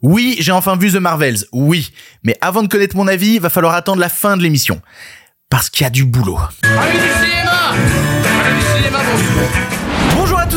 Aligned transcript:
Oui, 0.00 0.36
j'ai 0.38 0.52
enfin 0.52 0.76
vu 0.76 0.92
The 0.92 0.96
Marvels, 0.96 1.38
oui. 1.52 1.90
Mais 2.22 2.36
avant 2.40 2.62
de 2.62 2.68
connaître 2.68 2.96
mon 2.96 3.08
avis, 3.08 3.40
va 3.40 3.50
falloir 3.50 3.74
attendre 3.74 4.00
la 4.00 4.08
fin 4.08 4.36
de 4.36 4.42
l'émission. 4.42 4.80
Parce 5.50 5.70
qu'il 5.70 5.82
y 5.82 5.86
a 5.86 5.90
du 5.90 6.04
boulot. 6.04 6.38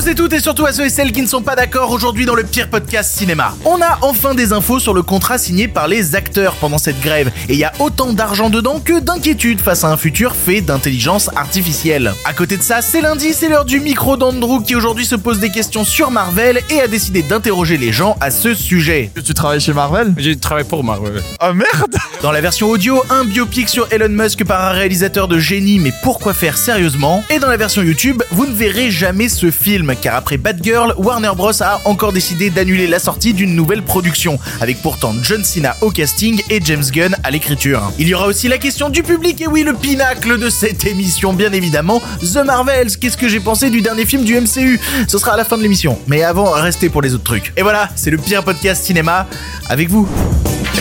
Tous 0.02 0.10
et 0.10 0.16
toutes 0.16 0.34
et 0.34 0.40
surtout 0.40 0.66
à 0.66 0.74
ceux 0.74 0.86
et 0.86 0.90
celles 0.90 1.12
qui 1.12 1.22
ne 1.22 1.28
sont 1.28 1.42
pas 1.42 1.56
d'accord 1.56 1.92
aujourd'hui 1.92 2.26
dans 2.26 2.34
le 2.34 2.44
pire 2.44 2.70
podcast 2.70 3.16
cinéma. 3.16 3.56
On 3.66 3.82
a 3.82 4.00
enfin 4.02 4.34
des 4.34 4.52
infos 4.52 4.80
sur 4.80 4.94
le 4.94 5.04
contrat 5.04 5.38
signé 5.38 5.68
par 5.68 5.88
les 5.88 6.16
acteurs 6.16 6.56
pendant 6.56 6.78
cette 6.80 7.00
grève 7.02 7.32
et 7.50 7.54
il 7.54 7.60
y 7.60 7.64
a 7.64 7.74
autant 7.80 8.14
d'argent 8.14 8.50
dedans 8.50 8.80
que 8.80 9.00
d'inquiétude 9.00 9.60
face 9.60 9.84
à 9.84 9.90
un 9.90 9.98
futur 9.98 10.36
fait 10.36 10.62
d'intelligence 10.62 11.30
artificielle. 11.36 12.14
À 12.26 12.34
côté 12.34 12.58
de 12.58 12.64
ça, 12.64 12.82
c'est 12.82 13.02
lundi, 13.02 13.34
c'est 13.34 13.48
l'heure 13.48 13.66
du 13.66 13.80
micro 13.80 14.18
d'Andrew 14.18 14.64
qui 14.64 14.76
aujourd'hui 14.76 15.06
se 15.06 15.16
pose 15.16 15.40
des 15.40 15.52
questions 15.52 15.84
sur 15.84 16.10
Marvel 16.10 16.62
et 16.72 16.82
a 16.82 16.88
décidé 16.88 17.22
d'interroger 17.22 17.78
les 17.78 17.92
gens 17.92 18.18
à 18.22 18.32
ce 18.32 18.56
sujet. 18.56 19.12
Tu 19.24 19.34
travailles 19.36 19.62
chez 19.62 19.74
Marvel? 19.74 20.14
J'ai 20.18 20.36
travaillé 20.36 20.68
pour 20.68 20.84
Marvel. 20.84 21.22
Oh 21.44 21.54
merde 21.54 21.96
Dans 22.24 22.32
la 22.32 22.42
version 22.42 22.70
audio, 22.70 23.04
un 23.12 23.24
biopic 23.24 23.70
sur 23.70 23.88
Elon 23.92 24.10
Musk 24.10 24.46
par 24.46 24.64
un 24.66 24.72
réalisateur 24.72 25.28
de 25.28 25.38
génie, 25.38 25.78
mais 25.78 25.94
pourquoi 26.02 26.34
faire 26.34 26.58
sérieusement? 26.58 27.24
Et 27.30 27.38
dans 27.38 27.50
la 27.50 27.58
version 27.58 27.84
YouTube, 27.84 28.24
vous 28.32 28.48
ne 28.48 28.54
verrez 28.54 28.90
jamais 28.90 29.30
ce 29.30 29.52
film, 29.52 29.91
car 29.96 30.16
après 30.16 30.38
Batgirl, 30.38 30.94
Warner 30.98 31.32
Bros 31.36 31.62
a 31.62 31.82
encore 31.86 32.14
décidé 32.14 32.50
d'annuler 32.50 32.88
la 32.88 33.00
sortie 33.00 33.34
d'une 33.34 33.56
nouvelle 33.56 33.82
production, 33.82 34.40
avec 34.60 34.82
pourtant 34.82 35.14
John 35.22 35.44
Cena 35.44 35.76
au 35.82 35.92
casting 35.92 36.42
et 36.50 36.60
James 36.64 36.84
Gunn 36.92 37.16
à 37.24 37.32
l'écriture. 37.32 37.92
Il 38.00 38.08
y 38.08 38.14
aura 38.14 38.28
aussi 38.28 38.48
la 38.48 38.58
question 38.58 38.90
du 38.90 39.04
public, 39.04 39.42
et 39.42 39.48
oui, 39.48 39.64
le 39.64 39.74
pinacle 39.74 40.40
de 40.40 40.50
cette 40.50 40.86
émission, 40.86 41.34
bien 41.34 41.52
évidemment, 41.52 42.02
The 42.22 42.46
Marvels. 42.46 42.98
Qu'est-ce 42.98 43.18
que 43.18 43.28
j'ai 43.28 43.40
pensé 43.40 43.70
du 43.70 43.82
dernier 43.82 44.06
film 44.06 44.24
du 44.24 44.40
MCU 44.40 44.80
Ce 45.08 45.18
sera 45.18 45.34
à 45.34 45.38
la 45.38 45.46
fin 45.46 45.58
de 45.58 45.64
l'émission, 45.64 45.98
mais 46.08 46.24
avant, 46.24 46.52
restez 46.52 46.90
pour 46.90 47.02
les 47.02 47.14
autres 47.14 47.24
trucs. 47.24 47.54
Et 47.58 47.62
voilà, 47.62 47.90
c'est 47.96 48.12
le 48.12 48.18
pire 48.18 48.44
podcast 48.44 48.84
cinéma 48.84 49.28
avec 49.70 49.90
vous. 49.90 50.08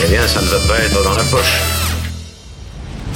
Eh 0.04 0.08
bien, 0.08 0.26
ça 0.26 0.40
ne 0.40 0.46
va 0.46 0.58
pas 0.68 0.78
être 0.78 1.02
dans 1.02 1.14
la 1.14 1.24
poche. 1.24 1.89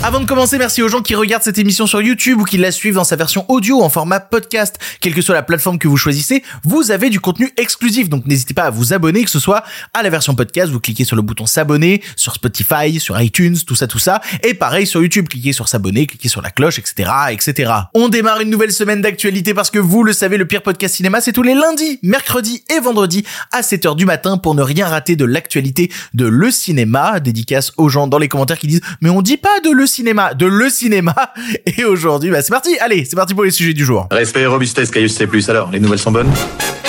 Avant 0.03 0.21
de 0.21 0.27
commencer, 0.27 0.59
merci 0.59 0.83
aux 0.83 0.89
gens 0.89 1.01
qui 1.01 1.15
regardent 1.15 1.43
cette 1.43 1.59
émission 1.59 1.87
sur 1.87 2.03
YouTube 2.03 2.39
ou 2.39 2.45
qui 2.45 2.59
la 2.59 2.71
suivent 2.71 2.95
dans 2.95 3.05
sa 3.05 3.17
version 3.17 3.47
audio 3.49 3.83
en 3.83 3.89
format 3.89 4.21
podcast. 4.21 4.79
Quelle 5.01 5.15
que 5.15 5.23
soit 5.23 5.35
la 5.35 5.43
plateforme 5.43 5.79
que 5.79 5.89
vous 5.89 5.97
choisissez, 5.97 6.43
vous 6.63 6.91
avez 6.91 7.09
du 7.09 7.21
contenu 7.21 7.51
exclusif. 7.57 8.11
Donc 8.11 8.27
n'hésitez 8.27 8.53
pas 8.53 8.65
à 8.65 8.71
vous 8.71 8.93
abonner, 8.93 9.25
que 9.25 9.31
ce 9.31 9.39
soit 9.39 9.65
à 9.95 10.03
la 10.03 10.11
version 10.11 10.35
podcast, 10.35 10.71
vous 10.71 10.81
cliquez 10.81 11.05
sur 11.05 11.17
le 11.17 11.23
bouton 11.23 11.47
s'abonner, 11.47 12.03
sur 12.17 12.35
Spotify, 12.35 13.01
sur 13.01 13.19
iTunes, 13.19 13.57
tout 13.67 13.75
ça, 13.75 13.87
tout 13.87 13.99
ça. 13.99 14.21
Et 14.43 14.53
pareil 14.53 14.87
sur 14.87 15.01
YouTube, 15.01 15.27
cliquez 15.29 15.55
sur 15.55 15.69
s'abonner, 15.69 16.07
cliquez 16.07 16.29
sur 16.29 16.43
la 16.43 16.51
cloche, 16.51 16.79
etc., 16.79 17.11
etc. 17.31 17.73
On 17.95 18.11
démarre 18.11 18.41
une 18.41 18.51
nouvelle 18.51 18.73
semaine 18.73 19.01
d'actualité 19.01 19.55
parce 19.55 19.71
que 19.71 19.79
vous 19.79 20.03
le 20.03 20.13
savez, 20.13 20.37
le 20.37 20.47
pire 20.47 20.63
podcast 20.63 20.97
cinéma, 20.97 21.23
c'est 21.23 21.33
tous 21.33 21.43
les 21.43 21.55
lundis, 21.55 21.99
mercredis 22.03 22.63
et 22.75 22.79
vendredis 22.79 23.25
à 23.53 23.63
7h 23.63 23.97
du 23.97 24.05
matin 24.05 24.37
pour 24.37 24.55
ne 24.55 24.63
rien 24.63 24.87
rater 24.87 25.17
de 25.17 25.25
l'actualité 25.25 25.91
de 26.13 26.27
le 26.27 26.51
cinéma. 26.51 27.21
Dédicace 27.21 27.73
aux 27.79 27.89
gens 27.89 28.07
dans 28.07 28.19
les 28.19 28.29
commentaires 28.29 28.59
qui 28.59 28.67
disent, 28.67 28.83
mais 29.01 29.09
on 29.09 29.23
dit 29.23 29.39
pas 29.39 29.61
de 29.65 29.71
le 29.71 29.84
cinéma, 29.87 30.35
de 30.35 30.47
le 30.47 30.69
cinéma. 30.69 31.15
Et 31.67 31.85
aujourd'hui, 31.85 32.31
bah 32.31 32.43
c'est 32.43 32.53
parti. 32.53 32.77
Allez, 32.79 33.05
c'est 33.05 33.17
parti 33.17 33.35
pour 33.35 33.45
les 33.45 33.51
sujets 33.51 33.75
du 33.75 33.85
jour. 33.85 34.07
Respect 34.11 34.43
et 34.43 34.47
robustesse, 34.47 34.91
Caius 34.91 35.15
C+. 35.15 35.29
Alors, 35.49 35.71
les 35.71 35.81
nouvelles 35.81 35.99
sont 35.99 36.13
bonnes 36.13 36.33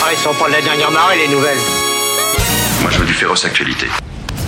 Ah, 0.02 0.10
ils 0.12 0.18
sont 0.18 0.34
pas 0.34 0.48
de 0.48 0.54
la 0.54 0.62
dernière 0.62 0.92
marée, 0.92 1.18
les 1.28 1.34
nouvelles. 1.34 1.58
Moi, 2.82 2.92
je 2.92 3.00
veux 3.00 3.06
du 3.06 3.14
féroce 3.14 3.46
actualité. 3.46 3.88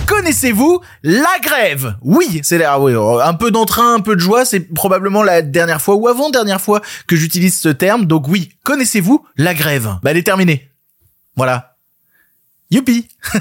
Connaissez-vous 0.06 0.80
la 1.02 1.38
grève? 1.42 1.94
Oui, 2.02 2.40
c'est 2.42 2.58
là, 2.58 2.80
oui, 2.80 2.94
un 2.94 3.34
peu 3.34 3.50
d'entrain, 3.50 3.94
un 3.94 4.00
peu 4.00 4.16
de 4.16 4.20
joie, 4.20 4.44
c'est 4.44 4.60
probablement 4.60 5.22
la 5.22 5.42
dernière 5.42 5.82
fois 5.82 5.96
ou 5.96 6.08
avant-dernière 6.08 6.60
fois 6.60 6.80
que 7.06 7.14
j'utilise 7.14 7.58
ce 7.58 7.68
terme. 7.68 8.06
Donc 8.06 8.26
oui, 8.26 8.50
connaissez-vous 8.64 9.24
la 9.36 9.54
grève? 9.54 9.96
Bah 10.02 10.10
elle 10.10 10.16
est 10.16 10.22
terminée. 10.22 10.70
Voilà. 11.36 11.77
Youpi. 12.70 13.08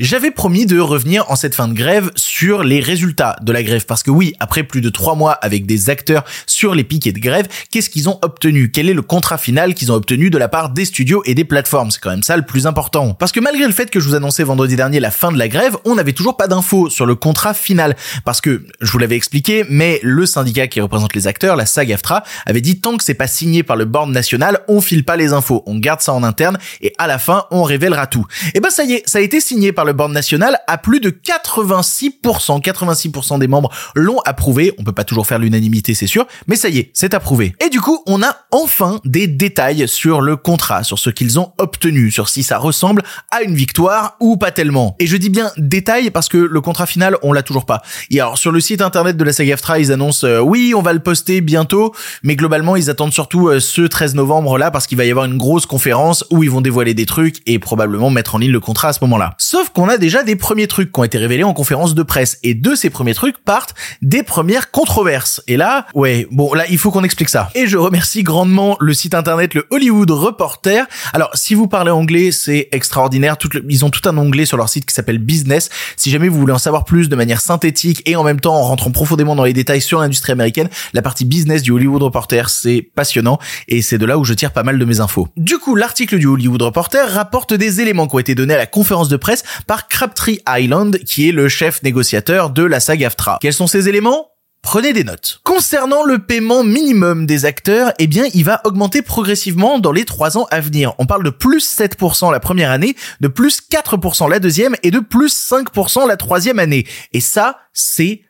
J'avais 0.00 0.30
promis 0.30 0.64
de 0.64 0.80
revenir 0.80 1.30
en 1.30 1.36
cette 1.36 1.54
fin 1.54 1.68
de 1.68 1.74
grève 1.74 2.10
sur 2.14 2.62
les 2.62 2.80
résultats 2.80 3.36
de 3.42 3.52
la 3.52 3.62
grève 3.62 3.84
parce 3.84 4.02
que 4.02 4.10
oui, 4.10 4.32
après 4.40 4.62
plus 4.62 4.80
de 4.80 4.88
trois 4.88 5.14
mois 5.14 5.32
avec 5.32 5.66
des 5.66 5.90
acteurs 5.90 6.24
sur 6.46 6.74
les 6.74 6.82
piquets 6.82 7.12
de 7.12 7.18
grève, 7.18 7.48
qu'est-ce 7.70 7.90
qu'ils 7.90 8.08
ont 8.08 8.18
obtenu? 8.22 8.70
Quel 8.70 8.88
est 8.88 8.94
le 8.94 9.02
contrat 9.02 9.36
final 9.36 9.74
qu'ils 9.74 9.92
ont 9.92 9.94
obtenu 9.94 10.30
de 10.30 10.38
la 10.38 10.48
part 10.48 10.70
des 10.70 10.86
studios 10.86 11.22
et 11.26 11.34
des 11.34 11.44
plateformes? 11.44 11.90
C'est 11.90 12.00
quand 12.00 12.08
même 12.08 12.22
ça 12.22 12.34
le 12.34 12.46
plus 12.46 12.66
important. 12.66 13.12
Parce 13.12 13.30
que 13.30 13.40
malgré 13.40 13.66
le 13.66 13.74
fait 13.74 13.90
que 13.90 14.00
je 14.00 14.08
vous 14.08 14.14
annonçais 14.14 14.42
vendredi 14.42 14.74
dernier 14.74 15.00
la 15.00 15.10
fin 15.10 15.32
de 15.32 15.38
la 15.38 15.48
grève, 15.48 15.76
on 15.84 15.94
n'avait 15.94 16.14
toujours 16.14 16.38
pas 16.38 16.48
d'infos 16.48 16.88
sur 16.88 17.04
le 17.04 17.14
contrat 17.14 17.52
final. 17.52 17.94
Parce 18.24 18.40
que 18.40 18.64
je 18.80 18.90
vous 18.90 18.98
l'avais 18.98 19.16
expliqué, 19.16 19.66
mais 19.68 20.00
le 20.02 20.24
syndicat 20.24 20.66
qui 20.66 20.80
représente 20.80 21.14
les 21.14 21.26
acteurs, 21.26 21.56
la 21.56 21.66
SAG-AFTRA, 21.66 22.22
avait 22.46 22.62
dit 22.62 22.80
tant 22.80 22.96
que 22.96 23.04
c'est 23.04 23.12
pas 23.12 23.26
signé 23.26 23.64
par 23.64 23.76
le 23.76 23.84
board 23.84 24.08
national, 24.08 24.60
on 24.66 24.80
file 24.80 25.04
pas 25.04 25.16
les 25.16 25.34
infos, 25.34 25.62
on 25.66 25.76
garde 25.76 26.00
ça 26.00 26.14
en 26.14 26.22
interne 26.22 26.58
et 26.80 26.94
à 26.96 27.06
la 27.06 27.18
fin 27.18 27.44
on 27.50 27.64
révélera 27.64 28.06
tout. 28.06 28.26
Ben 28.62 28.70
ça 28.70 28.84
y 28.84 28.92
est, 28.92 29.02
ça 29.08 29.18
a 29.18 29.20
été 29.20 29.40
signé 29.40 29.72
par 29.72 29.84
le 29.84 29.92
board 29.92 30.12
national 30.12 30.60
à 30.68 30.78
plus 30.78 31.00
de 31.00 31.10
86%. 31.10 32.62
86% 32.62 33.40
des 33.40 33.48
membres 33.48 33.70
l'ont 33.96 34.20
approuvé. 34.20 34.72
On 34.78 34.84
peut 34.84 34.92
pas 34.92 35.02
toujours 35.02 35.26
faire 35.26 35.40
l'unanimité, 35.40 35.94
c'est 35.94 36.06
sûr, 36.06 36.28
mais 36.46 36.54
ça 36.54 36.68
y 36.68 36.78
est, 36.78 36.90
c'est 36.94 37.12
approuvé. 37.12 37.56
Et 37.64 37.70
du 37.70 37.80
coup, 37.80 38.04
on 38.06 38.22
a 38.22 38.36
enfin 38.52 39.00
des 39.04 39.26
détails 39.26 39.88
sur 39.88 40.20
le 40.20 40.36
contrat, 40.36 40.84
sur 40.84 41.00
ce 41.00 41.10
qu'ils 41.10 41.40
ont 41.40 41.52
obtenu, 41.58 42.12
sur 42.12 42.28
si 42.28 42.44
ça 42.44 42.58
ressemble 42.58 43.02
à 43.32 43.42
une 43.42 43.56
victoire 43.56 44.16
ou 44.20 44.36
pas 44.36 44.52
tellement. 44.52 44.94
Et 45.00 45.08
je 45.08 45.16
dis 45.16 45.28
bien 45.28 45.50
détails 45.56 46.12
parce 46.12 46.28
que 46.28 46.38
le 46.38 46.60
contrat 46.60 46.86
final, 46.86 47.16
on 47.22 47.32
l'a 47.32 47.42
toujours 47.42 47.66
pas. 47.66 47.82
Et 48.10 48.20
alors, 48.20 48.38
sur 48.38 48.52
le 48.52 48.60
site 48.60 48.80
internet 48.80 49.16
de 49.16 49.24
la 49.24 49.32
SAG-AFTRA, 49.32 49.80
ils 49.80 49.90
annoncent 49.90 50.24
euh, 50.24 50.38
oui, 50.38 50.72
on 50.76 50.82
va 50.82 50.92
le 50.92 51.00
poster 51.00 51.40
bientôt, 51.40 51.92
mais 52.22 52.36
globalement, 52.36 52.76
ils 52.76 52.90
attendent 52.90 53.12
surtout 53.12 53.48
euh, 53.48 53.58
ce 53.58 53.82
13 53.82 54.14
novembre 54.14 54.56
là 54.56 54.70
parce 54.70 54.86
qu'il 54.86 54.98
va 54.98 55.04
y 55.04 55.10
avoir 55.10 55.24
une 55.24 55.36
grosse 55.36 55.66
conférence 55.66 56.24
où 56.30 56.44
ils 56.44 56.50
vont 56.50 56.60
dévoiler 56.60 56.94
des 56.94 57.06
trucs 57.06 57.42
et 57.46 57.58
probablement 57.58 58.10
mettre 58.10 58.36
en 58.36 58.38
ligne 58.38 58.51
le 58.52 58.60
contrat 58.60 58.88
à 58.88 58.92
ce 58.92 59.00
moment-là. 59.02 59.34
Sauf 59.38 59.70
qu'on 59.70 59.88
a 59.88 59.98
déjà 59.98 60.22
des 60.22 60.36
premiers 60.36 60.66
trucs 60.66 60.92
qui 60.92 61.00
ont 61.00 61.04
été 61.04 61.18
révélés 61.18 61.44
en 61.44 61.52
conférence 61.54 61.94
de 61.94 62.02
presse 62.02 62.38
et 62.42 62.54
de 62.54 62.74
ces 62.74 62.90
premiers 62.90 63.14
trucs 63.14 63.38
partent 63.44 63.74
des 64.02 64.22
premières 64.22 64.70
controverses. 64.70 65.42
Et 65.48 65.56
là, 65.56 65.86
ouais, 65.94 66.26
bon 66.30 66.52
là, 66.54 66.64
il 66.70 66.78
faut 66.78 66.90
qu'on 66.90 67.04
explique 67.04 67.28
ça. 67.28 67.50
Et 67.54 67.66
je 67.66 67.76
remercie 67.76 68.22
grandement 68.22 68.76
le 68.80 68.94
site 68.94 69.14
internet 69.14 69.54
le 69.54 69.66
Hollywood 69.70 70.10
Reporter. 70.10 70.86
Alors, 71.12 71.30
si 71.34 71.54
vous 71.54 71.66
parlez 71.68 71.90
anglais, 71.90 72.30
c'est 72.32 72.68
extraordinaire. 72.72 73.36
Tout 73.38 73.48
le- 73.54 73.64
ils 73.68 73.84
ont 73.84 73.90
tout 73.90 74.06
un 74.08 74.16
onglet 74.18 74.44
sur 74.44 74.56
leur 74.56 74.68
site 74.68 74.84
qui 74.86 74.94
s'appelle 74.94 75.18
Business. 75.18 75.70
Si 75.96 76.10
jamais 76.10 76.28
vous 76.28 76.38
voulez 76.38 76.52
en 76.52 76.58
savoir 76.58 76.84
plus 76.84 77.08
de 77.08 77.16
manière 77.16 77.40
synthétique 77.40 78.02
et 78.06 78.16
en 78.16 78.24
même 78.24 78.40
temps 78.40 78.54
en 78.54 78.62
rentrant 78.62 78.90
profondément 78.90 79.34
dans 79.34 79.44
les 79.44 79.52
détails 79.52 79.80
sur 79.80 80.00
l'industrie 80.00 80.32
américaine, 80.32 80.68
la 80.92 81.02
partie 81.02 81.24
business 81.24 81.62
du 81.62 81.70
Hollywood 81.70 82.02
Reporter, 82.02 82.50
c'est 82.50 82.82
passionnant 82.94 83.38
et 83.68 83.82
c'est 83.82 83.98
de 83.98 84.04
là 84.06 84.18
où 84.18 84.24
je 84.24 84.34
tire 84.34 84.52
pas 84.52 84.62
mal 84.62 84.78
de 84.78 84.84
mes 84.84 85.00
infos. 85.00 85.28
Du 85.36 85.58
coup, 85.58 85.74
l'article 85.74 86.18
du 86.18 86.26
Hollywood 86.26 86.62
Reporter 86.62 87.08
rapporte 87.10 87.54
des 87.54 87.80
éléments 87.80 88.06
qui 88.06 88.16
ont 88.16 88.18
été 88.18 88.34
donnés 88.34 88.41
à 88.50 88.58
la 88.58 88.66
conférence 88.66 89.08
de 89.08 89.16
presse 89.16 89.44
par 89.66 89.88
Crabtree 89.88 90.40
Island, 90.48 90.98
qui 91.04 91.28
est 91.28 91.32
le 91.32 91.48
chef 91.48 91.82
négociateur 91.82 92.50
de 92.50 92.62
la 92.62 92.80
saga 92.80 93.06
AFTRA. 93.06 93.38
Quels 93.40 93.52
sont 93.52 93.66
ces 93.66 93.88
éléments? 93.88 94.28
Prenez 94.62 94.92
des 94.92 95.02
notes. 95.02 95.40
Concernant 95.42 96.04
le 96.04 96.20
paiement 96.20 96.62
minimum 96.62 97.26
des 97.26 97.44
acteurs, 97.44 97.92
eh 97.98 98.06
bien, 98.06 98.26
il 98.32 98.44
va 98.44 98.60
augmenter 98.64 99.02
progressivement 99.02 99.80
dans 99.80 99.90
les 99.90 100.04
trois 100.04 100.38
ans 100.38 100.46
à 100.52 100.60
venir. 100.60 100.94
On 100.98 101.06
parle 101.06 101.24
de 101.24 101.30
plus 101.30 101.76
7% 101.76 102.30
la 102.30 102.38
première 102.38 102.70
année, 102.70 102.94
de 103.20 103.28
plus 103.28 103.60
4% 103.60 104.30
la 104.30 104.38
deuxième 104.38 104.76
et 104.84 104.92
de 104.92 105.00
plus 105.00 105.34
5% 105.34 106.06
la 106.06 106.16
troisième 106.16 106.60
année. 106.60 106.86
Et 107.12 107.20
ça, 107.20 107.58
c'est 107.72 108.22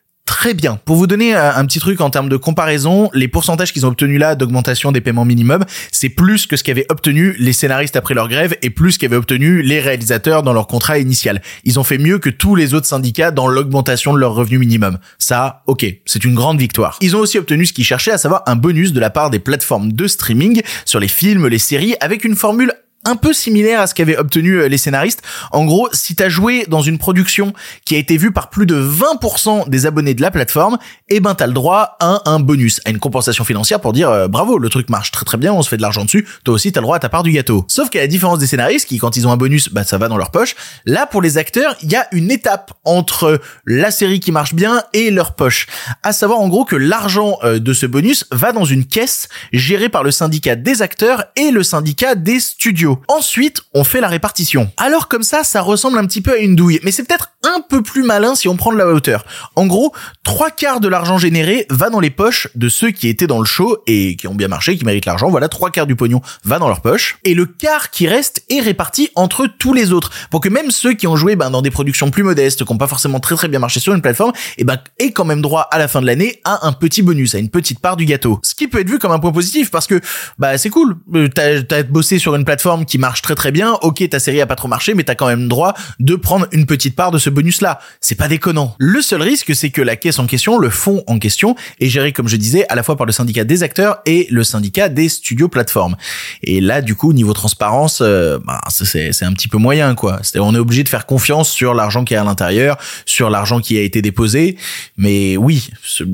très 0.42 0.54
bien. 0.54 0.76
Pour 0.84 0.96
vous 0.96 1.06
donner 1.06 1.34
un, 1.34 1.54
un 1.54 1.64
petit 1.66 1.78
truc 1.78 2.00
en 2.00 2.10
termes 2.10 2.28
de 2.28 2.36
comparaison, 2.36 3.10
les 3.14 3.28
pourcentages 3.28 3.72
qu'ils 3.72 3.86
ont 3.86 3.90
obtenus 3.90 4.18
là 4.18 4.34
d'augmentation 4.34 4.90
des 4.90 5.00
paiements 5.00 5.24
minimums, 5.24 5.64
c'est 5.92 6.08
plus 6.08 6.48
que 6.48 6.56
ce 6.56 6.64
qu'avaient 6.64 6.86
obtenu 6.88 7.36
les 7.38 7.52
scénaristes 7.52 7.94
après 7.94 8.14
leur 8.14 8.26
grève 8.26 8.56
et 8.60 8.70
plus 8.70 8.98
qu'avaient 8.98 9.14
obtenu 9.14 9.62
les 9.62 9.78
réalisateurs 9.78 10.42
dans 10.42 10.52
leur 10.52 10.66
contrat 10.66 10.98
initial. 10.98 11.42
Ils 11.62 11.78
ont 11.78 11.84
fait 11.84 11.96
mieux 11.96 12.18
que 12.18 12.28
tous 12.28 12.56
les 12.56 12.74
autres 12.74 12.86
syndicats 12.86 13.30
dans 13.30 13.46
l'augmentation 13.46 14.12
de 14.14 14.18
leur 14.18 14.34
revenu 14.34 14.58
minimum. 14.58 14.98
Ça, 15.16 15.62
ok, 15.68 15.86
c'est 16.06 16.24
une 16.24 16.34
grande 16.34 16.58
victoire. 16.58 16.98
Ils 17.00 17.14
ont 17.14 17.20
aussi 17.20 17.38
obtenu 17.38 17.64
ce 17.64 17.72
qu'ils 17.72 17.84
cherchaient, 17.84 18.10
à 18.10 18.18
savoir 18.18 18.42
un 18.46 18.56
bonus 18.56 18.92
de 18.92 18.98
la 18.98 19.10
part 19.10 19.30
des 19.30 19.38
plateformes 19.38 19.92
de 19.92 20.08
streaming 20.08 20.62
sur 20.84 20.98
les 20.98 21.06
films, 21.06 21.46
les 21.46 21.60
séries, 21.60 21.94
avec 22.00 22.24
une 22.24 22.34
formule 22.34 22.72
un 23.04 23.16
peu 23.16 23.32
similaire 23.32 23.80
à 23.80 23.86
ce 23.86 23.94
qu'avaient 23.94 24.16
obtenu 24.16 24.60
euh, 24.60 24.68
les 24.68 24.78
scénaristes. 24.78 25.22
En 25.50 25.64
gros, 25.64 25.88
si 25.92 26.14
t'as 26.14 26.28
joué 26.28 26.64
dans 26.68 26.82
une 26.82 26.98
production 26.98 27.52
qui 27.84 27.94
a 27.94 27.98
été 27.98 28.16
vue 28.16 28.32
par 28.32 28.50
plus 28.50 28.66
de 28.66 28.80
20% 28.80 29.68
des 29.68 29.86
abonnés 29.86 30.14
de 30.14 30.22
la 30.22 30.30
plateforme, 30.30 30.78
eh 31.08 31.20
ben 31.20 31.34
t'as 31.34 31.46
le 31.46 31.52
droit 31.52 31.96
à 32.00 32.30
un 32.30 32.40
bonus, 32.40 32.80
à 32.84 32.90
une 32.90 32.98
compensation 32.98 33.44
financière 33.44 33.80
pour 33.80 33.92
dire 33.92 34.10
euh, 34.10 34.28
bravo, 34.28 34.58
le 34.58 34.68
truc 34.68 34.88
marche 34.90 35.10
très 35.10 35.24
très 35.24 35.38
bien, 35.38 35.52
on 35.52 35.62
se 35.62 35.68
fait 35.68 35.76
de 35.76 35.82
l'argent 35.82 36.04
dessus, 36.04 36.26
toi 36.44 36.54
aussi 36.54 36.72
t'as 36.72 36.80
le 36.80 36.84
droit 36.84 36.96
à 36.96 37.00
ta 37.00 37.08
part 37.08 37.22
du 37.22 37.32
gâteau. 37.32 37.64
Sauf 37.68 37.90
qu'à 37.90 38.00
la 38.00 38.06
différence 38.06 38.38
des 38.38 38.46
scénaristes 38.46 38.86
qui 38.86 38.98
quand 38.98 39.16
ils 39.16 39.26
ont 39.26 39.32
un 39.32 39.36
bonus, 39.36 39.68
bah 39.70 39.84
ça 39.84 39.98
va 39.98 40.08
dans 40.08 40.16
leur 40.16 40.30
poche, 40.30 40.54
là 40.86 41.06
pour 41.06 41.22
les 41.22 41.38
acteurs, 41.38 41.76
il 41.82 41.90
y 41.90 41.96
a 41.96 42.06
une 42.12 42.30
étape 42.30 42.72
entre 42.84 43.40
la 43.66 43.90
série 43.90 44.20
qui 44.20 44.32
marche 44.32 44.54
bien 44.54 44.82
et 44.92 45.10
leur 45.10 45.34
poche. 45.34 45.66
À 46.02 46.12
savoir 46.12 46.40
en 46.40 46.48
gros 46.48 46.64
que 46.64 46.76
l'argent 46.76 47.38
euh, 47.42 47.58
de 47.58 47.72
ce 47.72 47.86
bonus 47.86 48.26
va 48.30 48.52
dans 48.52 48.64
une 48.64 48.84
caisse 48.84 49.28
gérée 49.52 49.88
par 49.88 50.04
le 50.04 50.10
syndicat 50.10 50.56
des 50.56 50.82
acteurs 50.82 51.24
et 51.36 51.50
le 51.50 51.62
syndicat 51.62 52.14
des 52.14 52.40
studios. 52.40 52.91
Ensuite, 53.08 53.62
on 53.74 53.84
fait 53.84 54.00
la 54.00 54.08
répartition. 54.08 54.70
Alors 54.76 55.08
comme 55.08 55.22
ça, 55.22 55.44
ça 55.44 55.60
ressemble 55.60 55.98
un 55.98 56.06
petit 56.06 56.20
peu 56.20 56.32
à 56.32 56.36
une 56.36 56.56
douille, 56.56 56.80
mais 56.82 56.90
c'est 56.90 57.04
peut-être 57.04 57.31
un 57.42 57.60
peu 57.68 57.82
plus 57.82 58.02
malin 58.02 58.34
si 58.34 58.48
on 58.48 58.56
prend 58.56 58.72
de 58.72 58.78
la 58.78 58.86
hauteur. 58.86 59.24
En 59.56 59.66
gros, 59.66 59.92
trois 60.22 60.50
quarts 60.50 60.80
de 60.80 60.88
l'argent 60.88 61.18
généré 61.18 61.66
va 61.70 61.90
dans 61.90 62.00
les 62.00 62.10
poches 62.10 62.48
de 62.54 62.68
ceux 62.68 62.90
qui 62.90 63.08
étaient 63.08 63.26
dans 63.26 63.38
le 63.38 63.44
show 63.44 63.78
et 63.86 64.16
qui 64.16 64.28
ont 64.28 64.34
bien 64.34 64.48
marché, 64.48 64.76
qui 64.76 64.84
méritent 64.84 65.06
l'argent. 65.06 65.30
Voilà, 65.30 65.48
trois 65.48 65.70
quarts 65.70 65.86
du 65.86 65.96
pognon 65.96 66.20
va 66.44 66.58
dans 66.58 66.68
leur 66.68 66.80
poche. 66.80 67.18
Et 67.24 67.34
le 67.34 67.46
quart 67.46 67.90
qui 67.90 68.06
reste 68.06 68.44
est 68.48 68.60
réparti 68.60 69.10
entre 69.14 69.46
tous 69.46 69.74
les 69.74 69.92
autres. 69.92 70.10
Pour 70.30 70.40
que 70.40 70.48
même 70.48 70.70
ceux 70.70 70.92
qui 70.94 71.06
ont 71.06 71.16
joué 71.16 71.36
ben, 71.36 71.50
dans 71.50 71.62
des 71.62 71.70
productions 71.70 72.10
plus 72.10 72.22
modestes, 72.22 72.64
qui 72.64 72.72
n'ont 72.72 72.78
pas 72.78 72.86
forcément 72.86 73.20
très 73.20 73.34
très 73.34 73.48
bien 73.48 73.58
marché 73.58 73.80
sur 73.80 73.94
une 73.94 74.02
plateforme, 74.02 74.32
et 74.58 74.64
ben, 74.64 74.78
aient 74.98 75.12
quand 75.12 75.24
même 75.24 75.42
droit 75.42 75.68
à 75.70 75.78
la 75.78 75.88
fin 75.88 76.00
de 76.00 76.06
l'année 76.06 76.40
à 76.44 76.66
un 76.66 76.72
petit 76.72 77.02
bonus, 77.02 77.34
à 77.34 77.38
une 77.38 77.50
petite 77.50 77.80
part 77.80 77.96
du 77.96 78.04
gâteau. 78.04 78.40
Ce 78.42 78.54
qui 78.54 78.68
peut 78.68 78.80
être 78.80 78.88
vu 78.88 78.98
comme 78.98 79.12
un 79.12 79.18
point 79.18 79.32
positif 79.32 79.70
parce 79.70 79.86
que 79.86 80.00
bah 80.38 80.58
c'est 80.58 80.70
cool. 80.70 80.96
Euh, 81.14 81.28
T'as 81.34 81.62
as 81.70 81.82
bossé 81.82 82.18
sur 82.18 82.34
une 82.34 82.44
plateforme 82.44 82.84
qui 82.84 82.98
marche 82.98 83.22
très 83.22 83.34
très 83.34 83.52
bien. 83.52 83.72
Ok, 83.82 84.06
ta 84.08 84.18
série 84.18 84.40
a 84.40 84.46
pas 84.46 84.56
trop 84.56 84.68
marché, 84.68 84.94
mais 84.94 85.04
t'as 85.04 85.14
quand 85.14 85.26
même 85.26 85.48
droit 85.48 85.74
de 85.98 86.14
prendre 86.14 86.46
une 86.52 86.66
petite 86.66 86.94
part 86.94 87.10
de 87.10 87.18
ce 87.18 87.30
bonus-là. 87.32 87.80
C'est 88.00 88.14
pas 88.14 88.28
déconnant. 88.28 88.74
Le 88.78 89.02
seul 89.02 89.22
risque, 89.22 89.54
c'est 89.54 89.70
que 89.70 89.82
la 89.82 89.96
caisse 89.96 90.18
en 90.18 90.26
question, 90.26 90.58
le 90.58 90.70
fonds 90.70 91.02
en 91.06 91.18
question, 91.18 91.56
est 91.80 91.88
géré, 91.88 92.12
comme 92.12 92.28
je 92.28 92.36
disais, 92.36 92.66
à 92.68 92.74
la 92.74 92.82
fois 92.82 92.96
par 92.96 93.06
le 93.06 93.12
syndicat 93.12 93.44
des 93.44 93.62
acteurs 93.62 93.98
et 94.06 94.26
le 94.30 94.44
syndicat 94.44 94.88
des 94.88 95.08
studios 95.08 95.48
plateformes. 95.48 95.96
Et 96.42 96.60
là, 96.60 96.80
du 96.82 96.94
coup, 96.94 97.12
niveau 97.12 97.32
transparence, 97.32 98.00
euh, 98.00 98.38
bah, 98.44 98.60
c'est 98.68 99.24
un 99.24 99.32
petit 99.32 99.48
peu 99.48 99.58
moyen, 99.58 99.94
quoi. 99.94 100.20
On 100.36 100.54
est 100.54 100.58
obligé 100.58 100.84
de 100.84 100.88
faire 100.88 101.06
confiance 101.06 101.50
sur 101.50 101.74
l'argent 101.74 102.04
qui 102.04 102.14
est 102.14 102.16
à 102.16 102.24
l'intérieur, 102.24 102.76
sur 103.06 103.30
l'argent 103.30 103.60
qui 103.60 103.78
a 103.78 103.82
été 103.82 104.02
déposé. 104.02 104.56
Mais 104.96 105.36
oui, 105.36 105.68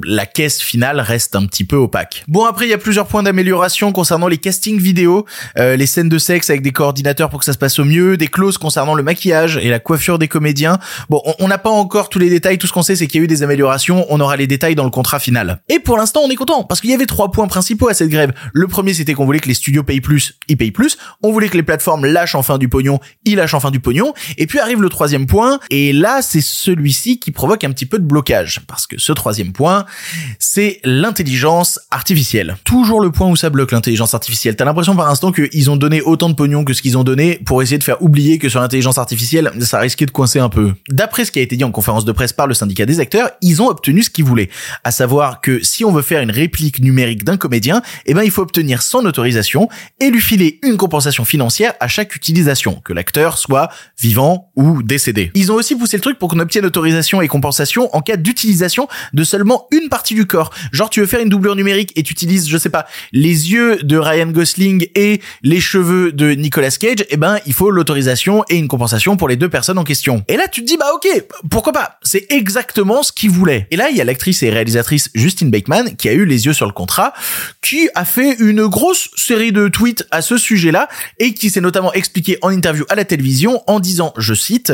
la 0.05 0.27
caisse 0.27 0.61
finale 0.61 1.01
reste 1.01 1.37
un 1.37 1.47
petit 1.47 1.65
peu 1.65 1.77
opaque. 1.77 2.25
Bon, 2.29 2.45
après, 2.45 2.67
il 2.67 2.71
y 2.71 2.75
a 2.75 2.79
plusieurs 2.79 3.07
points 3.07 3.23
d'amélioration 3.23 3.93
concernant 3.93 4.29
les 4.29 4.39
castings 4.39 4.81
vidéo, 4.81 5.27
euh, 5.59 5.77
les 5.77 5.87
scènes 5.87 6.09
de 6.09 6.19
sexe 6.19 6.51
avec 6.51 6.63
des 6.63 6.73
coordinateurs 6.73 7.31
pour 7.31 7.39
que 7.39 7.45
ça 7.45 7.53
se 7.53 7.59
passe 7.59 7.79
au 7.79 7.85
mieux, 7.85 8.17
des 8.17 8.29
clauses 8.29 8.59
concernant 8.59 8.95
le 8.95 9.03
maquillage 9.03 9.57
et 9.57 9.69
la 9.69 9.79
coiffure 9.79 10.19
des 10.19 10.29
comédiens. 10.29 10.79
Bon, 11.09 11.23
on- 11.39 11.49
n'a 11.49 11.57
pas 11.59 11.71
encore 11.71 12.11
tous 12.11 12.19
les 12.19 12.29
détails, 12.29 12.59
tout 12.59 12.67
ce 12.67 12.73
qu'on 12.73 12.83
sait 12.83 12.95
c'est 12.95 13.07
qu'il 13.07 13.19
y 13.21 13.23
a 13.23 13.25
eu 13.25 13.29
des 13.29 13.43
améliorations, 13.43 14.05
on 14.11 14.21
aura 14.21 14.37
les 14.37 14.47
détails 14.47 14.75
dans 14.75 14.85
le 14.85 14.91
contrat 14.91 15.19
final. 15.19 15.63
Et 15.71 15.79
pour 15.79 15.97
l'instant, 15.97 16.21
on 16.23 16.29
est 16.31 16.35
content 16.35 16.63
parce 16.65 16.83
qu'il 16.83 16.91
y 16.91 16.95
avait 16.95 17.07
trois 17.07 17.31
points 17.33 17.47
principaux 17.49 17.89
à 17.89 17.95
cette 17.95 18.11
grève. 18.11 18.33
Le 18.53 18.67
premier, 18.69 18.93
c'était 18.93 19.15
qu'on 19.15 19.25
voulait 19.25 19.39
que 19.41 19.49
les 19.49 19.55
studios 19.55 19.83
payent 19.83 20.03
plus, 20.03 20.35
ils 20.49 20.57
payent 20.59 20.71
plus. 20.71 20.99
On 21.23 21.33
voulait 21.33 21.49
que 21.49 21.57
les 21.57 21.63
plateformes 21.63 22.05
lâchent 22.05 22.35
enfin 22.35 22.59
du 22.59 22.69
pognon, 22.69 23.01
ils 23.25 23.37
lâchent 23.37 23.55
enfin 23.55 23.71
du 23.71 23.81
pognon. 23.81 24.13
Et 24.37 24.47
puis 24.47 24.59
arrive 24.59 24.83
le 24.83 24.91
troisième 24.91 25.27
point, 25.27 25.59
et 25.71 25.95
là, 25.95 26.21
c'est 26.21 26.43
celui-ci 26.43 27.19
qui 27.19 27.31
provoque 27.31 27.65
un 27.65 27.71
petit 27.71 27.87
peu 27.87 27.99
de 27.99 28.05
blocage 28.05 28.61
parce 28.67 28.87
que 28.87 28.99
ce 28.99 29.13
troisième 29.13 29.53
point, 29.53 29.87
c'est 30.39 30.81
l'intelligence 30.85 31.81
artificielle. 31.91 32.57
Toujours 32.65 33.01
le 33.01 33.11
point 33.11 33.29
où 33.29 33.37
ça 33.37 33.49
bloque 33.51 33.73
l'intelligence 33.73 34.13
artificielle. 34.15 34.57
T'as 34.57 34.65
l'impression 34.67 34.95
par 34.95 35.09
instant 35.09 35.33
qu'ils 35.33 35.71
ont 35.71 35.77
donné 35.77 36.03
autant 36.03 36.29
de 36.29 36.35
pognon 36.35 36.65
que 36.65 36.75
ce 36.75 36.83
qu'ils 36.83 36.99
ont 36.99 37.05
donné 37.05 37.41
pour 37.47 37.63
essayer 37.63 37.79
de 37.79 37.85
faire 37.85 38.03
oublier 38.03 38.39
que 38.39 38.49
sur 38.49 38.61
l'intelligence 38.61 38.99
artificielle, 38.99 39.51
ça 39.61 39.79
risquait 39.81 40.07
de 40.07 40.11
coincer 40.11 40.39
un 40.39 40.49
peu. 40.51 40.75
D'après 40.99 41.25
ce 41.25 41.31
qui 41.31 41.39
a 41.39 41.43
été 41.43 41.57
dit 41.57 41.63
en 41.63 41.71
conférence 41.71 42.05
de 42.05 42.11
presse 42.11 42.33
par 42.33 42.49
le 42.49 42.55
syndicat 42.55 42.85
des 42.85 42.99
acteurs, 42.99 43.31
ils 43.41 43.63
ont 43.63 43.69
obtenu 43.69 44.03
ce 44.03 44.11
qu'ils 44.11 44.25
voulaient. 44.25 44.49
À 44.83 44.91
savoir 44.91 45.41
que 45.41 45.63
si 45.63 45.85
on 45.85 45.93
veut 45.93 46.03
faire 46.03 46.23
une 46.23 46.33
réplique 46.33 46.81
numérique 46.81 47.23
d'un 47.23 47.37
comédien, 47.37 47.83
eh 48.07 48.15
ben, 48.15 48.25
il 48.25 48.33
faut 48.33 48.43
obtenir 48.43 48.83
son 48.83 49.05
autorisation 49.07 49.69
et 50.01 50.11
lui 50.11 50.21
filer 50.21 50.59
une 50.65 50.77
compensation 50.77 51.25
financière 51.25 51.75
à 51.79 51.87
chaque 51.87 52.17
utilisation, 52.17 52.81
que 52.85 52.93
l'acteur 52.93 53.39
soit 53.39 53.69
vivant 53.97 54.51
ou 54.57 54.83
décédé. 54.83 55.31
Ils 55.37 55.53
ont 55.53 55.55
aussi 55.55 55.77
poussé 55.77 55.99
le 55.99 56.01
truc 56.01 56.19
pour 56.19 56.31
qu'on 56.31 56.41
obtienne 56.41 56.67
autorisation 56.67 57.23
et 57.23 57.29
compensation 57.29 57.95
en 57.95 58.01
cas 58.01 58.17
d'utilisation 58.17 58.89
de 59.13 59.23
seulement 59.23 59.69
une 59.71 59.91
partie 59.91 60.17
du 60.17 60.27
corps. 60.27 60.51
Genre, 60.73 60.91
tu 60.91 60.99
veux 60.99 61.07
faire 61.07 61.21
une 61.21 61.29
doublure 61.29 61.55
numérique 61.55 61.93
et 61.95 62.03
tu 62.03 62.13
utilises, 62.13 62.49
je 62.49 62.59
sais 62.59 62.71
pas, 62.71 62.89
les 63.13 63.53
yeux 63.53 63.77
de 63.85 63.99
Ryan 63.99 64.33
Gosling 64.33 64.89
et 64.97 65.21
les 65.45 65.61
cheveux 65.61 66.11
de 66.11 66.33
Nicolas 66.33 66.73
Cage, 66.73 67.05
eh 67.09 67.17
ben, 67.17 67.39
il 67.47 67.53
faut 67.53 67.71
l'autorisation 67.71 68.43
et 68.49 68.57
une 68.57 68.67
compensation 68.67 69.17
pour 69.17 69.29
les 69.29 69.37
deux 69.37 69.49
personnes 69.49 69.79
en 69.79 69.85
question. 69.85 70.25
Et 70.27 70.37
là, 70.37 70.49
tu 70.49 70.63
te 70.63 70.67
dis, 70.67 70.77
bah, 70.77 70.87
ok, 70.95 71.25
pourquoi 71.51 71.73
pas? 71.73 71.99
C'est 72.03 72.27
exactement 72.31 73.03
ce 73.03 73.13
qu'ils 73.13 73.31
voulaient. 73.31 73.67
Et 73.71 73.77
là, 73.77 73.91
il 73.91 73.97
y 73.97 74.01
a 74.01 74.05
l'actrice 74.05 74.43
et 74.43 74.51
réalisatrice 74.51 75.11
Justine 75.15 75.51
Bateman 75.51 75.97
qui 75.97 76.09
a 76.09 76.13
eu 76.13 76.25
les 76.25 76.47
yeux 76.47 76.53
sur 76.53 76.67
le 76.67 76.73
contrat, 76.73 77.13
qui 77.63 77.89
a 77.95 78.05
fait 78.05 78.35
une 78.39 78.67
grosse 78.67 79.11
série 79.17 79.53
de 79.53 79.69
tweets 79.69 80.07
à 80.11 80.23
ce 80.23 80.37
sujet-là 80.37 80.89
et 81.19 81.35
qui 81.35 81.51
s'est 81.51 81.61
notamment 81.61 81.93
expliqué 81.93 82.39
en 82.43 82.51
interview 82.51 82.85
à 82.89 82.95
la 82.95 83.05
télévision 83.05 83.63
en 83.67 83.81
disant, 83.81 84.13
je 84.17 84.35
cite, 84.35 84.73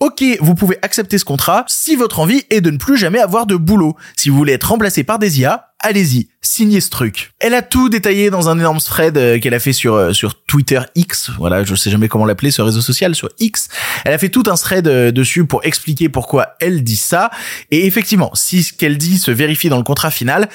Ok, 0.00 0.22
vous 0.40 0.54
pouvez 0.54 0.78
accepter 0.82 1.18
ce 1.18 1.24
contrat 1.24 1.64
si 1.68 1.96
votre 1.96 2.20
envie 2.20 2.44
est 2.50 2.60
de 2.60 2.70
ne 2.70 2.76
plus 2.76 2.96
jamais 2.98 3.18
avoir 3.18 3.46
de 3.46 3.56
boulot. 3.56 3.96
Si 4.16 4.28
vous 4.28 4.36
voulez 4.36 4.52
être 4.52 4.68
remplacé 4.68 5.04
par 5.04 5.18
des 5.18 5.40
IA, 5.40 5.70
allez-y, 5.80 6.28
signez 6.40 6.80
ce 6.80 6.90
truc. 6.90 7.32
Elle 7.40 7.54
a 7.54 7.62
tout 7.62 7.88
détaillé 7.88 8.30
dans 8.30 8.48
un 8.48 8.58
énorme 8.58 8.78
thread 8.78 9.16
euh, 9.16 9.38
qu'elle 9.38 9.54
a 9.54 9.58
fait 9.58 9.72
sur 9.72 9.94
euh, 9.94 10.12
sur 10.12 10.42
Twitter 10.44 10.80
X, 10.94 11.30
voilà, 11.38 11.64
je 11.64 11.74
sais 11.74 11.90
jamais 11.90 12.08
comment 12.08 12.24
l'appeler 12.24 12.50
ce 12.50 12.62
réseau 12.62 12.80
social 12.80 13.14
sur 13.14 13.28
X. 13.38 13.68
Elle 14.04 14.12
a 14.12 14.18
fait 14.18 14.28
tout 14.28 14.44
un 14.46 14.54
thread 14.54 14.88
euh, 14.88 15.12
dessus 15.12 15.44
pour 15.44 15.64
expliquer 15.64 16.08
pourquoi 16.08 16.56
elle 16.60 16.82
dit 16.82 16.96
ça 16.96 17.30
et 17.70 17.86
effectivement, 17.86 18.30
si 18.34 18.62
ce 18.62 18.72
qu'elle 18.72 18.98
dit 18.98 19.18
se 19.18 19.30
vérifie 19.30 19.68
dans 19.68 19.78
le 19.78 19.84
contrat 19.84 20.10
final, 20.10 20.48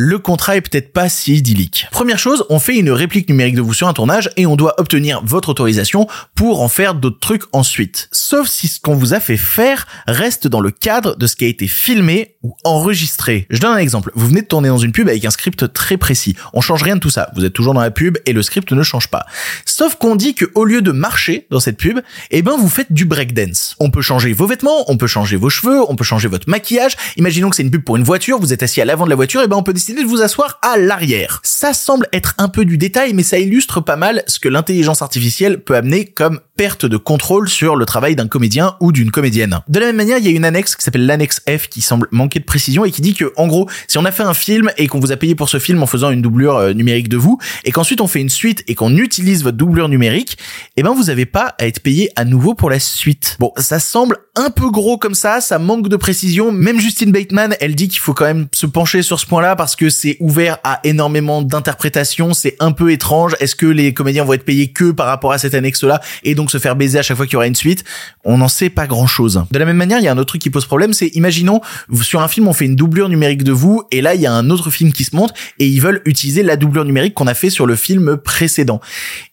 le 0.00 0.20
contrat 0.20 0.56
est 0.56 0.60
peut-être 0.60 0.92
pas 0.92 1.08
si 1.08 1.34
idyllique. 1.34 1.88
Première 1.90 2.20
chose, 2.20 2.44
on 2.50 2.60
fait 2.60 2.76
une 2.76 2.92
réplique 2.92 3.28
numérique 3.28 3.56
de 3.56 3.60
vous 3.60 3.74
sur 3.74 3.88
un 3.88 3.92
tournage 3.92 4.30
et 4.36 4.46
on 4.46 4.54
doit 4.54 4.78
obtenir 4.78 5.20
votre 5.24 5.48
autorisation 5.48 6.06
pour 6.36 6.62
en 6.62 6.68
faire 6.68 6.94
d'autres 6.94 7.18
trucs 7.18 7.42
ensuite. 7.50 8.08
Sauf 8.12 8.46
si 8.46 8.68
ce 8.68 8.78
qu'on 8.78 8.94
vous 8.94 9.12
a 9.12 9.18
fait 9.18 9.36
faire 9.36 9.88
reste 10.06 10.46
dans 10.46 10.60
le 10.60 10.70
cadre 10.70 11.16
de 11.16 11.26
ce 11.26 11.34
qui 11.34 11.46
a 11.46 11.48
été 11.48 11.66
filmé 11.66 12.36
ou 12.44 12.54
enregistré. 12.62 13.48
Je 13.50 13.58
donne 13.58 13.72
un 13.72 13.78
exemple. 13.78 14.12
Vous 14.14 14.28
venez 14.28 14.42
de 14.42 14.46
tourner 14.46 14.68
dans 14.68 14.78
une 14.78 14.92
pub 14.92 15.08
avec 15.08 15.24
un 15.24 15.30
script 15.30 15.72
très 15.72 15.96
précis. 15.96 16.36
On 16.52 16.60
change 16.60 16.84
rien 16.84 16.94
de 16.94 17.00
tout 17.00 17.10
ça. 17.10 17.32
Vous 17.34 17.44
êtes 17.44 17.52
toujours 17.52 17.74
dans 17.74 17.80
la 17.80 17.90
pub 17.90 18.18
et 18.24 18.32
le 18.32 18.42
script 18.42 18.70
ne 18.70 18.82
change 18.84 19.08
pas. 19.08 19.26
Sauf 19.64 19.96
qu'on 19.96 20.14
dit 20.14 20.34
que 20.34 20.44
au 20.54 20.64
lieu 20.64 20.80
de 20.80 20.92
marcher 20.92 21.48
dans 21.50 21.58
cette 21.58 21.76
pub, 21.76 21.98
eh 22.30 22.42
ben 22.42 22.56
vous 22.56 22.68
faites 22.68 22.92
du 22.92 23.04
breakdance. 23.04 23.74
On 23.80 23.90
peut 23.90 24.02
changer 24.02 24.32
vos 24.32 24.46
vêtements, 24.46 24.88
on 24.88 24.96
peut 24.96 25.08
changer 25.08 25.34
vos 25.34 25.50
cheveux, 25.50 25.80
on 25.90 25.96
peut 25.96 26.04
changer 26.04 26.28
votre 26.28 26.48
maquillage. 26.48 26.96
Imaginons 27.16 27.50
que 27.50 27.56
c'est 27.56 27.64
une 27.64 27.72
pub 27.72 27.82
pour 27.82 27.96
une 27.96 28.04
voiture, 28.04 28.38
vous 28.38 28.52
êtes 28.52 28.62
assis 28.62 28.80
à 28.80 28.84
l'avant 28.84 29.04
de 29.04 29.10
la 29.10 29.16
voiture, 29.16 29.42
et 29.42 29.48
ben 29.48 29.56
on 29.56 29.64
peut 29.64 29.72
de 29.94 30.06
vous 30.06 30.22
asseoir 30.22 30.58
à 30.62 30.76
l'arrière. 30.76 31.40
Ça 31.42 31.72
semble 31.72 32.06
être 32.12 32.34
un 32.38 32.48
peu 32.48 32.64
du 32.64 32.78
détail, 32.78 33.14
mais 33.14 33.22
ça 33.22 33.38
illustre 33.38 33.80
pas 33.80 33.96
mal 33.96 34.22
ce 34.26 34.38
que 34.38 34.48
l'intelligence 34.48 35.02
artificielle 35.02 35.62
peut 35.62 35.76
amener 35.76 36.04
comme 36.04 36.40
perte 36.56 36.86
de 36.86 36.96
contrôle 36.96 37.48
sur 37.48 37.76
le 37.76 37.86
travail 37.86 38.16
d'un 38.16 38.26
comédien 38.26 38.76
ou 38.80 38.92
d'une 38.92 39.10
comédienne. 39.10 39.60
De 39.68 39.78
la 39.78 39.86
même 39.86 39.96
manière, 39.96 40.18
il 40.18 40.24
y 40.24 40.28
a 40.28 40.32
une 40.32 40.44
annexe 40.44 40.74
qui 40.74 40.82
s'appelle 40.82 41.06
l'annexe 41.06 41.40
F 41.48 41.68
qui 41.68 41.80
semble 41.80 42.08
manquer 42.10 42.40
de 42.40 42.44
précision 42.44 42.84
et 42.84 42.90
qui 42.90 43.00
dit 43.00 43.14
que, 43.14 43.32
en 43.36 43.46
gros, 43.46 43.68
si 43.86 43.96
on 43.98 44.04
a 44.04 44.10
fait 44.10 44.24
un 44.24 44.34
film 44.34 44.70
et 44.76 44.88
qu'on 44.88 44.98
vous 44.98 45.12
a 45.12 45.16
payé 45.16 45.34
pour 45.34 45.48
ce 45.48 45.58
film 45.58 45.82
en 45.82 45.86
faisant 45.86 46.10
une 46.10 46.22
doublure 46.22 46.56
euh, 46.56 46.72
numérique 46.72 47.08
de 47.08 47.16
vous, 47.16 47.38
et 47.64 47.70
qu'ensuite 47.70 48.00
on 48.00 48.06
fait 48.06 48.20
une 48.20 48.28
suite 48.28 48.64
et 48.66 48.74
qu'on 48.74 48.96
utilise 48.96 49.44
votre 49.44 49.56
doublure 49.56 49.88
numérique, 49.88 50.36
eh 50.76 50.82
ben 50.82 50.92
vous 50.92 51.10
avez 51.10 51.26
pas 51.26 51.54
à 51.58 51.66
être 51.66 51.80
payé 51.80 52.10
à 52.16 52.24
nouveau 52.24 52.54
pour 52.54 52.70
la 52.70 52.80
suite. 52.80 53.36
Bon, 53.38 53.52
ça 53.56 53.78
semble 53.78 54.18
un 54.34 54.50
peu 54.50 54.70
gros 54.70 54.98
comme 54.98 55.14
ça, 55.14 55.40
ça 55.40 55.58
manque 55.58 55.88
de 55.88 55.96
précision. 55.96 56.50
Même 56.52 56.80
Justine 56.80 57.12
Bateman, 57.12 57.54
elle 57.60 57.74
dit 57.74 57.88
qu'il 57.88 58.00
faut 58.00 58.14
quand 58.14 58.24
même 58.24 58.48
se 58.52 58.66
pencher 58.66 59.02
sur 59.02 59.20
ce 59.20 59.26
point-là 59.26 59.56
parce 59.56 59.76
que 59.78 59.88
c'est 59.88 60.16
ouvert 60.20 60.58
à 60.64 60.80
énormément 60.84 61.40
d'interprétations, 61.40 62.34
c'est 62.34 62.56
un 62.58 62.72
peu 62.72 62.92
étrange. 62.92 63.34
Est-ce 63.40 63.54
que 63.54 63.66
les 63.66 63.94
comédiens 63.94 64.24
vont 64.24 64.32
être 64.32 64.44
payés 64.44 64.72
que 64.72 64.90
par 64.90 65.06
rapport 65.06 65.32
à 65.32 65.38
cette 65.38 65.54
annexe-là 65.54 66.00
et 66.24 66.34
donc 66.34 66.50
se 66.50 66.58
faire 66.58 66.76
baiser 66.76 66.98
à 66.98 67.02
chaque 67.02 67.16
fois 67.16 67.26
qu'il 67.26 67.34
y 67.34 67.36
aura 67.36 67.46
une 67.46 67.54
suite? 67.54 67.84
On 68.24 68.38
n'en 68.38 68.48
sait 68.48 68.70
pas 68.70 68.86
grand-chose. 68.86 69.44
De 69.50 69.58
la 69.58 69.64
même 69.64 69.76
manière, 69.76 69.98
il 69.98 70.04
y 70.04 70.08
a 70.08 70.12
un 70.12 70.18
autre 70.18 70.30
truc 70.30 70.42
qui 70.42 70.50
pose 70.50 70.66
problème, 70.66 70.92
c'est 70.92 71.08
imaginons 71.14 71.60
sur 72.02 72.20
un 72.20 72.28
film 72.28 72.48
on 72.48 72.52
fait 72.52 72.64
une 72.64 72.76
doublure 72.76 73.08
numérique 73.08 73.44
de 73.44 73.52
vous 73.52 73.82
et 73.92 74.00
là 74.00 74.14
il 74.14 74.20
y 74.20 74.26
a 74.26 74.32
un 74.32 74.50
autre 74.50 74.70
film 74.70 74.92
qui 74.92 75.04
se 75.04 75.14
monte 75.14 75.32
et 75.58 75.66
ils 75.66 75.80
veulent 75.80 76.02
utiliser 76.04 76.42
la 76.42 76.56
doublure 76.56 76.84
numérique 76.84 77.14
qu'on 77.14 77.26
a 77.26 77.34
fait 77.34 77.50
sur 77.50 77.66
le 77.66 77.76
film 77.76 78.16
précédent. 78.16 78.80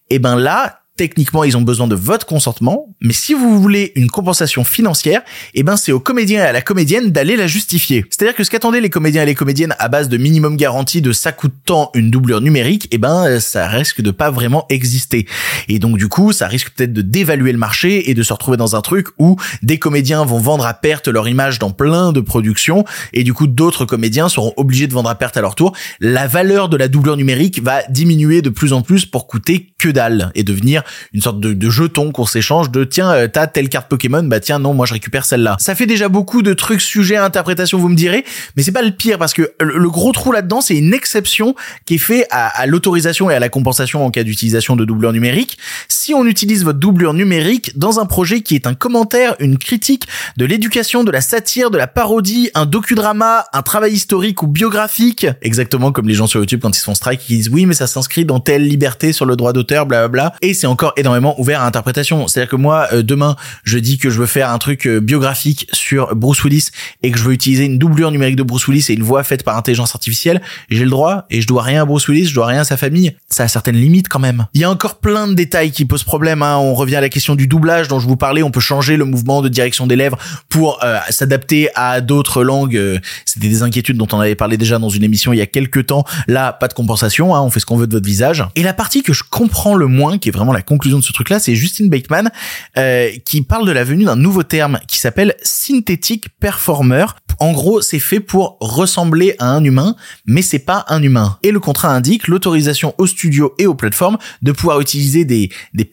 Et 0.10 0.20
ben 0.20 0.36
là, 0.36 0.82
techniquement, 0.98 1.44
ils 1.44 1.58
ont 1.58 1.62
besoin 1.62 1.88
de 1.88 1.96
votre 1.96 2.26
consentement, 2.26 2.88
mais 3.02 3.14
si 3.14 3.34
vous 3.34 3.62
voulez 3.62 3.92
une 3.96 4.10
compensation 4.10 4.64
financière, 4.64 5.22
eh 5.54 5.64
ben, 5.64 5.76
c'est 5.76 5.92
au 5.92 6.00
comédien 6.00 6.40
et 6.40 6.48
à 6.48 6.52
la 6.54 6.62
comédienne 6.62 7.12
d'aller 7.12 7.36
la 7.36 7.48
justifier. 7.48 8.06
C'est-à-dire 8.10 8.36
que 8.36 8.44
ce 8.44 8.50
qu'attendaient 8.50 8.80
les 8.80 8.90
comédiens 8.90 9.24
et 9.24 9.26
les 9.26 9.36
comédiennes 9.36 9.76
à 9.78 9.90
base 9.90 10.08
de 10.08 10.18
minimum 10.18 10.56
garantie 10.56 11.02
de 11.02 11.12
ça 11.12 11.34
coûte 11.34 11.54
tant 11.66 11.92
une 11.96 12.12
doublure 12.12 12.40
numérique, 12.40 12.88
eh 12.92 12.98
ben, 12.98 13.40
ça 13.42 13.68
risque 13.68 14.02
de 14.02 14.12
pas 14.12 14.32
vraiment 14.32 14.66
exister. 14.70 15.28
Et 15.68 15.80
donc, 15.80 15.98
du 15.98 16.08
coup, 16.08 16.32
ça 16.32 16.48
risque 16.48 16.72
peut-être 16.72 16.94
de 16.94 17.02
dévaluer 17.02 17.52
le 17.52 17.58
marché 17.58 18.10
et 18.10 18.14
de 18.14 18.24
se 18.24 18.32
retrouver 18.32 18.56
dans 18.56 18.78
un 18.78 18.82
truc 18.82 19.08
où 19.18 19.36
des 19.64 19.80
comédiens 19.80 20.24
vont 20.24 20.40
vendre 20.40 20.66
à 20.66 20.74
perte 20.74 21.10
leur 21.10 21.28
image 21.28 21.60
dans 21.60 21.72
plein 21.72 22.14
de 22.14 22.22
productions 22.22 22.86
et 23.12 23.24
du 23.24 23.34
coup, 23.34 23.48
d'autres 23.48 23.86
comédiens 23.86 24.30
seront 24.30 24.54
obligés 24.56 24.88
de 24.88 24.94
vendre 24.94 25.10
à 25.10 25.16
perte 25.16 25.36
à 25.36 25.42
leur 25.42 25.56
tour. 25.56 25.76
La 26.00 26.28
valeur 26.28 26.70
de 26.70 26.78
la 26.78 26.88
doublure 26.88 27.18
numérique 27.18 27.62
va 27.62 27.82
diminuer 27.90 28.42
de 28.42 28.50
plus 28.50 28.72
en 28.72 28.82
plus 28.82 29.06
pour 29.06 29.28
coûter 29.28 29.74
que 29.78 29.90
dalle 29.90 30.32
et 30.36 30.44
devenir 30.44 30.84
une 31.14 31.22
sorte 31.22 31.40
de, 31.40 31.54
de 31.54 31.70
jeton 31.70 32.12
qu'on 32.12 32.26
s'échange 32.26 32.72
de 32.72 32.84
tiens 32.84 33.12
euh, 33.12 33.28
t'as 33.28 33.48
telle 33.48 33.70
carte 33.70 33.90
Pokémon 33.90 34.24
bah 34.24 34.40
tiens 34.40 34.60
non 34.60 34.74
moi 34.74 34.86
je 34.86 34.94
récupère 34.94 35.26
celle-là. 35.26 35.58
Ça 35.60 35.76
fait 35.76 35.86
déjà 35.86 36.10
beaucoup 36.10 36.42
de 36.42 36.54
trucs 36.54 36.82
sujets 36.82 37.16
à 37.16 37.26
interprétation 37.26 37.78
vous 37.78 37.90
me 37.90 37.96
direz 37.96 38.26
mais 38.56 38.64
c'est 38.64 38.72
pas 38.72 38.82
le 38.82 38.92
pire 38.92 39.18
parce 39.18 39.34
que 39.34 39.54
le, 39.60 39.90
gros 39.90 40.12
trou 40.12 40.32
là-dedans 40.32 40.62
c'est 40.62 40.76
une 40.76 40.94
exception 40.94 41.56
qui 41.86 41.96
est 41.96 42.00
fait 42.00 42.28
à, 42.32 42.48
à 42.48 42.66
l'autorisation 42.66 43.30
et 43.30 43.36
à 43.36 43.40
la 43.40 43.50
compensation 43.50 44.06
en 44.06 44.12
cas 44.12 44.24
d'utilisation 44.24 44.76
de 44.76 44.86
doublure 44.86 45.14
numérique 45.14 45.58
si 45.88 46.14
on 46.14 46.26
utilise 46.26 46.64
votre 46.64 46.80
doublure 46.80 47.14
numérique 47.14 47.78
dans 47.78 48.00
un 48.00 48.06
projet 48.06 48.42
qui 48.42 48.56
est 48.56 48.68
un 48.68 48.74
commentaire 48.74 49.36
une 49.40 49.58
critique 49.58 50.06
de 50.38 50.46
l'éducation 50.46 51.04
de 51.04 51.12
la 51.12 51.22
satire 51.22 51.72
de 51.72 51.78
la 51.78 51.88
parodie 51.88 52.50
un 52.54 52.66
docudrama 52.66 53.46
un 53.54 53.62
travail 53.62 53.94
historique 53.94 54.44
ou 54.44 54.48
biographique 54.48 55.28
exactement 55.42 55.92
comme 55.92 56.08
les 56.08 56.14
gens 56.14 56.28
sur 56.28 56.40
YouTube 56.40 56.60
quand 56.62 56.76
ils 56.76 56.80
se 56.80 56.86
font 56.86 56.96
strike 56.96 57.22
qui 57.22 57.38
disent 57.38 57.50
oui 57.50 57.66
mais 57.66 57.74
ça 57.74 57.88
s'inscrit 57.88 58.26
dans 58.26 58.40
telle 58.40 58.68
liberté 58.68 59.14
sur 59.14 59.26
le 59.26 59.36
droit 59.36 59.54
d'auteur 59.54 59.86
blablabla 59.86 60.34
et 60.42 60.54
c'est 60.54 60.68
encore 60.76 60.92
énormément 60.98 61.40
ouvert 61.40 61.62
à 61.62 61.66
interprétation. 61.66 62.28
C'est-à-dire 62.28 62.50
que 62.50 62.58
moi, 62.58 62.90
euh, 62.92 63.02
demain, 63.02 63.38
je 63.64 63.78
dis 63.78 63.98
que 63.98 64.10
je 64.10 64.20
veux 64.20 64.26
faire 64.26 64.50
un 64.50 64.58
truc 64.58 64.86
euh, 64.88 65.00
biographique 65.00 65.70
sur 65.72 66.14
Bruce 66.18 66.44
Willis 66.44 66.68
et 67.02 67.12
que 67.12 67.18
je 67.18 67.24
veux 67.24 67.32
utiliser 67.32 67.64
une 67.64 67.78
doublure 67.78 68.12
numérique 68.12 68.36
de 68.36 68.44
Bruce 68.44 68.68
Willis 68.68 68.86
et 68.90 68.94
une 68.94 69.04
voix 69.04 69.24
faite 69.24 69.44
par 69.44 69.56
intelligence 69.56 69.96
artificielle, 69.96 70.42
j'ai 70.70 70.84
le 70.84 70.90
droit 70.90 71.28
et 71.30 71.40
je 71.40 71.48
dois 71.48 71.64
rien 71.64 71.84
à 71.84 71.86
Bruce 71.86 72.10
Willis, 72.10 72.26
je 72.26 72.36
dois 72.36 72.48
rien 72.48 72.60
à 72.60 72.64
sa 72.66 72.76
famille. 72.76 73.16
Ça 73.30 73.44
a 73.44 73.48
certaines 73.48 73.78
limites 73.78 74.10
quand 74.10 74.20
même. 74.20 74.48
Il 74.54 74.60
y 74.60 74.66
a 74.66 74.70
encore 74.70 74.96
plein 74.96 75.30
de 75.30 75.34
détails 75.34 75.72
qui 75.72 75.86
posent 75.86 76.04
problème. 76.04 76.42
Hein. 76.42 76.58
On 76.58 76.74
revient 76.74 76.98
à 76.98 77.02
la 77.02 77.08
question 77.08 77.36
du 77.36 77.48
doublage 77.48 77.88
dont 77.88 78.00
je 78.02 78.08
vous 78.08 78.18
parlais. 78.18 78.44
On 78.44 78.52
peut 78.52 78.60
changer 78.60 78.98
le 78.98 79.06
mouvement 79.06 79.42
de 79.42 79.48
direction 79.48 79.88
des 79.88 79.96
lèvres 79.96 80.18
pour 80.50 80.84
euh, 80.84 80.98
s'adapter 81.10 81.70
à 81.76 82.02
d'autres 82.02 82.44
langues. 82.44 82.76
Euh, 82.76 83.00
C'était 83.24 83.48
des 83.48 83.64
inquiétudes 83.64 83.96
dont 83.96 84.10
on 84.12 84.20
avait 84.20 84.36
parlé 84.36 84.58
déjà 84.58 84.78
dans 84.78 84.90
une 84.90 85.04
émission 85.04 85.32
il 85.32 85.38
y 85.38 85.42
a 85.42 85.48
quelques 85.48 85.86
temps. 85.86 86.04
Là, 86.28 86.52
pas 86.52 86.68
de 86.68 86.74
compensation. 86.74 87.34
Hein. 87.34 87.42
On 87.42 87.50
fait 87.50 87.62
ce 87.62 87.66
qu'on 87.66 87.78
veut 87.78 87.88
de 87.88 87.94
votre 87.94 88.06
visage. 88.06 88.44
Et 88.56 88.64
la 88.64 88.74
partie 88.74 89.04
que 89.04 89.14
je 89.14 89.24
comprends 89.30 89.76
le 89.76 89.88
moins, 89.88 90.18
qui 90.18 90.30
est 90.30 90.32
vraiment 90.32 90.54
la 90.54 90.62
conclusion 90.66 91.00
de 91.00 91.04
ce 91.04 91.14
truc-là, 91.14 91.40
c'est 91.40 91.56
Justin 91.56 91.88
Bateman 91.88 92.30
euh, 92.78 93.12
qui 93.26 93.42
parle 93.42 93.68
de 93.68 93.72
la 93.72 93.84
venue 93.84 94.06
d'un 94.06 94.16
nouveau 94.16 94.44
terme 94.44 94.80
qui 94.88 95.00
s'appelle 95.00 95.36
synthétique 95.44 96.28
performer. 96.40 97.06
En 97.40 97.52
gros, 97.52 97.82
c'est 97.82 98.00
fait 98.00 98.20
pour 98.20 98.58
ressembler 98.60 99.36
à 99.40 99.50
un 99.50 99.64
humain, 99.64 99.96
mais 100.26 100.42
c'est 100.42 100.60
pas 100.60 100.86
un 100.88 101.02
humain. 101.04 101.38
Et 101.44 101.52
le 101.52 101.60
contrat 101.60 101.90
indique 101.90 102.28
l'autorisation 102.28 102.94
aux 102.98 103.08
studios 103.08 103.54
et 103.60 103.68
aux 103.68 103.76
plateformes 103.76 104.18
de 104.42 104.52
pouvoir 104.52 104.80
utiliser 104.80 105.26
des, 105.26 105.50
des 105.74 105.90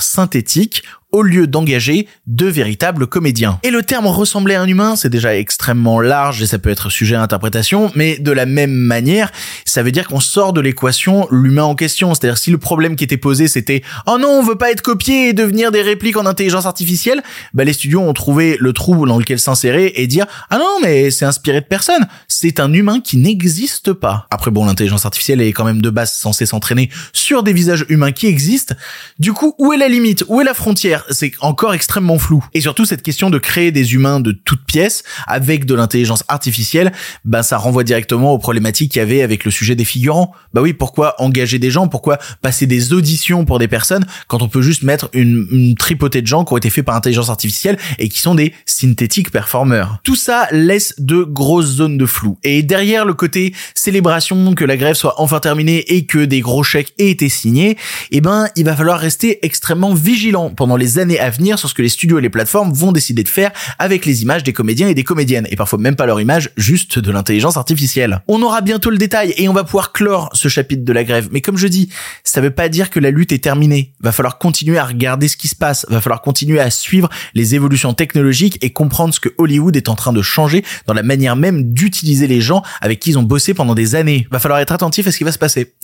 synthétiques 0.00 0.82
au 1.12 1.22
lieu 1.22 1.46
d'engager 1.46 2.06
de 2.26 2.46
véritables 2.46 3.06
comédiens. 3.06 3.58
Et 3.62 3.70
le 3.70 3.82
terme 3.82 4.06
ressembler 4.06 4.54
à 4.54 4.62
un 4.62 4.66
humain, 4.66 4.96
c'est 4.96 5.08
déjà 5.08 5.36
extrêmement 5.36 6.00
large 6.00 6.42
et 6.42 6.46
ça 6.46 6.58
peut 6.58 6.70
être 6.70 6.90
sujet 6.90 7.16
à 7.16 7.22
interprétation, 7.22 7.90
mais 7.94 8.18
de 8.18 8.32
la 8.32 8.46
même 8.46 8.72
manière, 8.72 9.30
ça 9.64 9.82
veut 9.82 9.92
dire 9.92 10.06
qu'on 10.06 10.20
sort 10.20 10.52
de 10.52 10.60
l'équation 10.60 11.26
l'humain 11.30 11.64
en 11.64 11.74
question. 11.74 12.14
C'est-à-dire 12.14 12.38
si 12.38 12.50
le 12.50 12.58
problème 12.58 12.96
qui 12.96 13.04
était 13.04 13.16
posé 13.16 13.48
c'était 13.48 13.82
oh 14.06 14.18
non, 14.18 14.28
on 14.28 14.42
veut 14.42 14.56
pas 14.56 14.70
être 14.70 14.82
copié 14.82 15.28
et 15.28 15.32
devenir 15.32 15.70
des 15.72 15.82
répliques 15.82 16.16
en 16.16 16.26
intelligence 16.26 16.66
artificielle, 16.66 17.22
bah 17.54 17.64
les 17.64 17.72
studios 17.72 18.00
ont 18.00 18.12
trouvé 18.12 18.56
le 18.60 18.72
trou 18.72 19.06
dans 19.06 19.18
lequel 19.18 19.38
s'insérer 19.38 19.92
et 19.96 20.06
dire 20.06 20.26
ah 20.50 20.58
non 20.58 20.78
mais 20.82 21.10
c'est 21.10 21.24
inspiré 21.24 21.60
de 21.60 21.66
personne, 21.66 22.06
c'est 22.28 22.60
un 22.60 22.72
humain 22.72 23.00
qui 23.00 23.16
n'existe 23.16 23.92
pas. 23.92 24.26
Après 24.30 24.50
bon, 24.50 24.64
l'intelligence 24.64 25.06
artificielle 25.06 25.40
est 25.40 25.52
quand 25.52 25.64
même 25.64 25.82
de 25.82 25.90
base 25.90 26.12
censée 26.12 26.46
s'entraîner 26.46 26.90
sur 27.12 27.42
des 27.42 27.52
visages 27.52 27.84
humains 27.88 28.12
qui 28.12 28.26
existent. 28.26 28.74
Du 29.18 29.32
coup, 29.32 29.54
où 29.58 29.72
est 29.72 29.76
la 29.76 29.88
limite? 29.88 30.24
Où 30.28 30.40
est 30.40 30.44
la 30.44 30.54
frontière? 30.54 30.99
C'est 31.10 31.32
encore 31.40 31.74
extrêmement 31.74 32.18
flou. 32.18 32.44
Et 32.54 32.60
surtout, 32.60 32.84
cette 32.84 33.02
question 33.02 33.30
de 33.30 33.38
créer 33.38 33.72
des 33.72 33.94
humains 33.94 34.20
de 34.20 34.32
toutes 34.32 34.64
pièces 34.64 35.02
avec 35.26 35.64
de 35.64 35.74
l'intelligence 35.74 36.24
artificielle, 36.28 36.92
ben, 37.24 37.42
ça 37.42 37.58
renvoie 37.58 37.84
directement 37.84 38.32
aux 38.32 38.38
problématiques 38.38 38.92
qu'il 38.92 39.00
y 39.00 39.02
avait 39.02 39.22
avec 39.22 39.44
le 39.44 39.50
sujet 39.50 39.74
des 39.74 39.84
figurants. 39.84 40.32
Bah 40.52 40.60
oui, 40.62 40.72
pourquoi 40.72 41.20
engager 41.20 41.58
des 41.58 41.70
gens? 41.70 41.88
Pourquoi 41.88 42.18
passer 42.42 42.66
des 42.66 42.92
auditions 42.92 43.44
pour 43.44 43.58
des 43.58 43.68
personnes 43.68 44.04
quand 44.28 44.42
on 44.42 44.48
peut 44.48 44.62
juste 44.62 44.82
mettre 44.82 45.08
une, 45.12 45.46
une 45.50 45.74
tripotée 45.74 46.22
de 46.22 46.26
gens 46.26 46.44
qui 46.44 46.52
ont 46.52 46.56
été 46.56 46.70
faits 46.70 46.84
par 46.84 46.96
intelligence 46.96 47.30
artificielle 47.30 47.78
et 47.98 48.08
qui 48.08 48.20
sont 48.20 48.34
des 48.34 48.52
synthétiques 48.66 49.30
performeurs? 49.30 49.98
Tout 50.04 50.16
ça 50.16 50.48
laisse 50.52 50.94
de 50.98 51.22
grosses 51.22 51.66
zones 51.66 51.98
de 51.98 52.06
flou. 52.06 52.38
Et 52.42 52.62
derrière 52.62 53.04
le 53.04 53.14
côté 53.14 53.54
célébration 53.74 54.54
que 54.54 54.64
la 54.64 54.76
grève 54.76 54.94
soit 54.94 55.20
enfin 55.20 55.40
terminée 55.40 55.84
et 55.94 56.06
que 56.06 56.24
des 56.24 56.40
gros 56.40 56.62
chèques 56.62 56.94
aient 56.98 57.10
été 57.10 57.28
signés, 57.28 57.76
eh 58.10 58.20
ben, 58.20 58.48
il 58.56 58.64
va 58.64 58.76
falloir 58.76 58.98
rester 58.98 59.44
extrêmement 59.44 59.94
vigilant 59.94 60.50
pendant 60.50 60.76
les 60.76 60.89
années 60.98 61.18
à 61.18 61.30
venir 61.30 61.58
sur 61.58 61.68
ce 61.68 61.74
que 61.74 61.82
les 61.82 61.88
studios 61.88 62.18
et 62.18 62.22
les 62.22 62.30
plateformes 62.30 62.72
vont 62.72 62.92
décider 62.92 63.22
de 63.22 63.28
faire 63.28 63.50
avec 63.78 64.06
les 64.06 64.22
images 64.22 64.42
des 64.42 64.52
comédiens 64.52 64.88
et 64.88 64.94
des 64.94 65.04
comédiennes, 65.04 65.46
et 65.50 65.56
parfois 65.56 65.78
même 65.78 65.96
pas 65.96 66.06
leur 66.06 66.20
image, 66.20 66.50
juste 66.56 66.98
de 66.98 67.10
l'intelligence 67.10 67.56
artificielle. 67.56 68.22
On 68.28 68.42
aura 68.42 68.60
bientôt 68.60 68.90
le 68.90 68.98
détail 68.98 69.34
et 69.36 69.48
on 69.48 69.52
va 69.52 69.64
pouvoir 69.64 69.92
clore 69.92 70.30
ce 70.32 70.48
chapitre 70.48 70.84
de 70.84 70.92
la 70.92 71.04
grève, 71.04 71.28
mais 71.32 71.40
comme 71.40 71.56
je 71.56 71.66
dis, 71.66 71.88
ça 72.24 72.40
veut 72.40 72.50
pas 72.50 72.68
dire 72.68 72.90
que 72.90 73.00
la 73.00 73.10
lutte 73.10 73.32
est 73.32 73.42
terminée. 73.42 73.92
Va 74.00 74.12
falloir 74.12 74.38
continuer 74.38 74.78
à 74.78 74.84
regarder 74.84 75.28
ce 75.28 75.36
qui 75.36 75.48
se 75.48 75.56
passe, 75.56 75.86
va 75.88 76.00
falloir 76.00 76.22
continuer 76.22 76.60
à 76.60 76.70
suivre 76.70 77.08
les 77.34 77.54
évolutions 77.54 77.94
technologiques 77.94 78.58
et 78.62 78.70
comprendre 78.70 79.14
ce 79.14 79.20
que 79.20 79.30
Hollywood 79.38 79.76
est 79.76 79.88
en 79.88 79.94
train 79.94 80.12
de 80.12 80.22
changer 80.22 80.64
dans 80.86 80.94
la 80.94 81.02
manière 81.02 81.36
même 81.36 81.72
d'utiliser 81.72 82.26
les 82.26 82.40
gens 82.40 82.62
avec 82.80 83.00
qui 83.00 83.10
ils 83.10 83.18
ont 83.18 83.22
bossé 83.22 83.54
pendant 83.54 83.74
des 83.74 83.94
années. 83.94 84.26
Va 84.30 84.38
falloir 84.38 84.60
être 84.60 84.72
attentif 84.72 85.06
à 85.06 85.12
ce 85.12 85.18
qui 85.18 85.24
va 85.24 85.32
se 85.32 85.38
passer. 85.38 85.74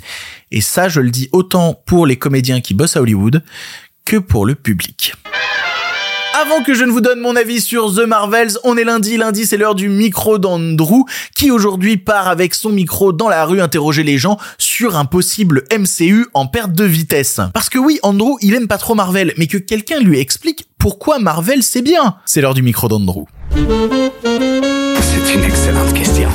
Et 0.51 0.61
ça, 0.61 0.89
je 0.89 1.01
le 1.01 1.11
dis 1.11 1.29
autant 1.33 1.75
pour 1.87 2.07
les 2.07 2.17
comédiens 2.17 2.61
qui 2.61 2.75
bossent 2.75 2.97
à 2.97 3.03
Hollywood 3.03 3.43
que 4.07 4.17
pour 4.17 4.47
le 4.47 4.55
public. 4.55 5.15
Avant 6.41 6.63
que 6.63 6.75
je 6.75 6.85
ne 6.85 6.93
vous 6.93 7.01
donne 7.01 7.19
mon 7.19 7.35
avis 7.35 7.61
sur 7.61 7.93
The 7.93 8.07
Marvels, 8.07 8.53
on 8.63 8.77
est 8.77 8.85
lundi, 8.85 9.17
lundi 9.17 9.47
c'est 9.47 9.57
l'heure 9.57 9.75
du 9.75 9.89
micro 9.89 10.39
d'Andrew 10.39 11.05
qui 11.35 11.51
aujourd'hui 11.51 11.97
part 11.97 12.29
avec 12.29 12.55
son 12.55 12.71
micro 12.71 13.13
dans 13.13 13.29
la 13.29 13.45
rue 13.45 13.61
interroger 13.61 14.05
les 14.05 14.17
gens 14.17 14.39
sur 14.59 14.97
un 14.97 15.07
possible 15.07 15.65
MCU 15.77 16.27
en 16.35 16.47
perte 16.47 16.73
de 16.73 16.85
vitesse. 16.85 17.41
Parce 17.53 17.69
que 17.69 17.79
oui, 17.79 17.99
Andrew, 18.05 18.37
il 18.43 18.55
aime 18.55 18.69
pas 18.69 18.79
trop 18.79 18.95
Marvel, 18.95 19.35
mais 19.39 19.49
que 19.49 19.59
quelqu'un 19.59 19.99
lui 19.99 20.21
explique 20.21 20.69
pourquoi 20.79 21.19
Marvel 21.19 21.65
c'est 21.65 21.83
bien. 21.83 22.17
C'est 22.27 22.41
l'heure 22.41 22.55
du 22.55 22.63
micro 22.63 22.87
d'Andrew. 22.87 23.25
C'est 23.51 25.35
une 25.35 25.43
excellente 25.43 25.93
question. 25.95 26.31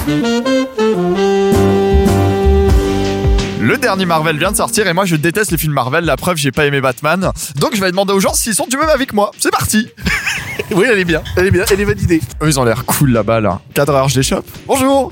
Dernier 3.91 4.05
Marvel 4.05 4.37
vient 4.37 4.53
de 4.53 4.55
sortir 4.55 4.87
et 4.87 4.93
moi 4.93 5.03
je 5.03 5.17
déteste 5.17 5.51
les 5.51 5.57
films 5.57 5.73
Marvel, 5.73 6.05
la 6.05 6.15
preuve 6.15 6.37
j'ai 6.37 6.53
pas 6.53 6.65
aimé 6.65 6.79
Batman. 6.79 7.29
Donc 7.57 7.75
je 7.75 7.81
vais 7.81 7.91
demander 7.91 8.13
aux 8.13 8.21
gens 8.21 8.33
s'ils 8.33 8.55
sont 8.55 8.65
du 8.65 8.77
même 8.77 8.87
avec 8.87 9.11
moi. 9.11 9.31
C'est 9.37 9.51
parti 9.51 9.89
Oui, 10.71 10.85
elle 10.89 10.97
est 10.97 11.03
bien, 11.03 11.21
elle 11.35 11.47
est 11.47 11.51
bien, 11.51 11.65
elle 11.69 11.81
est 11.81 11.83
validée. 11.83 12.21
Eux 12.41 12.47
ils 12.47 12.57
ont 12.57 12.63
l'air 12.63 12.85
cool 12.85 13.11
là-bas 13.11 13.41
là. 13.41 13.59
Cadreur, 13.73 14.07
je 14.07 14.15
les 14.15 14.23
chope. 14.23 14.47
Bonjour 14.65 15.11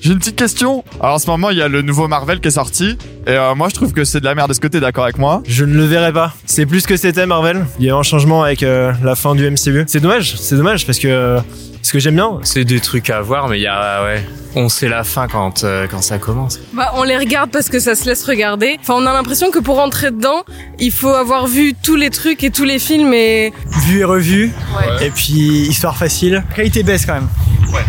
j'ai 0.00 0.12
une 0.12 0.18
petite 0.18 0.36
question. 0.36 0.84
Alors 1.00 1.14
en 1.14 1.18
ce 1.18 1.26
moment, 1.28 1.50
il 1.50 1.58
y 1.58 1.62
a 1.62 1.68
le 1.68 1.82
nouveau 1.82 2.08
Marvel 2.08 2.40
qui 2.40 2.48
est 2.48 2.52
sorti. 2.52 2.96
Et 3.26 3.30
euh, 3.30 3.54
moi, 3.54 3.68
je 3.68 3.74
trouve 3.74 3.92
que 3.92 4.04
c'est 4.04 4.20
de 4.20 4.24
la 4.24 4.34
merde. 4.34 4.50
Est-ce 4.50 4.60
que 4.60 4.68
t'es 4.68 4.80
d'accord 4.80 5.04
avec 5.04 5.18
moi? 5.18 5.42
Je 5.46 5.64
ne 5.64 5.74
le 5.74 5.84
verrai 5.84 6.12
pas. 6.12 6.32
C'est 6.46 6.66
plus 6.66 6.86
que 6.86 6.96
c'était 6.96 7.26
Marvel. 7.26 7.64
Il 7.78 7.84
y 7.86 7.88
a 7.90 7.92
eu 7.92 7.96
un 7.96 8.02
changement 8.02 8.42
avec 8.42 8.62
euh, 8.62 8.92
la 9.02 9.14
fin 9.14 9.34
du 9.34 9.48
MCU. 9.48 9.84
C'est 9.86 10.00
dommage, 10.00 10.36
c'est 10.36 10.56
dommage 10.56 10.86
parce 10.86 10.98
que 10.98 11.38
ce 11.82 11.92
que 11.92 11.98
j'aime 11.98 12.16
bien. 12.16 12.38
C'est 12.42 12.64
des 12.64 12.80
trucs 12.80 13.10
à 13.10 13.20
voir, 13.20 13.48
mais 13.48 13.58
il 13.58 13.62
y 13.62 13.66
a 13.66 14.04
ouais. 14.04 14.24
On 14.54 14.68
sait 14.68 14.88
la 14.88 15.04
fin 15.04 15.28
quand 15.28 15.62
euh, 15.64 15.86
quand 15.90 16.02
ça 16.02 16.18
commence. 16.18 16.58
Bah, 16.72 16.92
on 16.96 17.02
les 17.02 17.16
regarde 17.16 17.50
parce 17.50 17.68
que 17.68 17.78
ça 17.78 17.94
se 17.94 18.06
laisse 18.06 18.24
regarder. 18.24 18.76
Enfin, 18.80 18.94
on 18.96 19.06
a 19.06 19.12
l'impression 19.12 19.50
que 19.50 19.58
pour 19.58 19.76
rentrer 19.76 20.10
dedans, 20.10 20.42
il 20.78 20.90
faut 20.90 21.14
avoir 21.14 21.46
vu 21.46 21.74
tous 21.74 21.96
les 21.96 22.10
trucs 22.10 22.42
et 22.44 22.50
tous 22.50 22.64
les 22.64 22.78
films 22.78 23.12
et 23.12 23.52
Vu 23.86 24.00
et 24.00 24.04
revu. 24.04 24.52
Et 25.00 25.10
puis 25.10 25.32
histoire 25.68 25.96
facile. 25.96 26.44
Qualité 26.54 26.82
baisse 26.82 27.06
quand 27.06 27.14
même. 27.14 27.28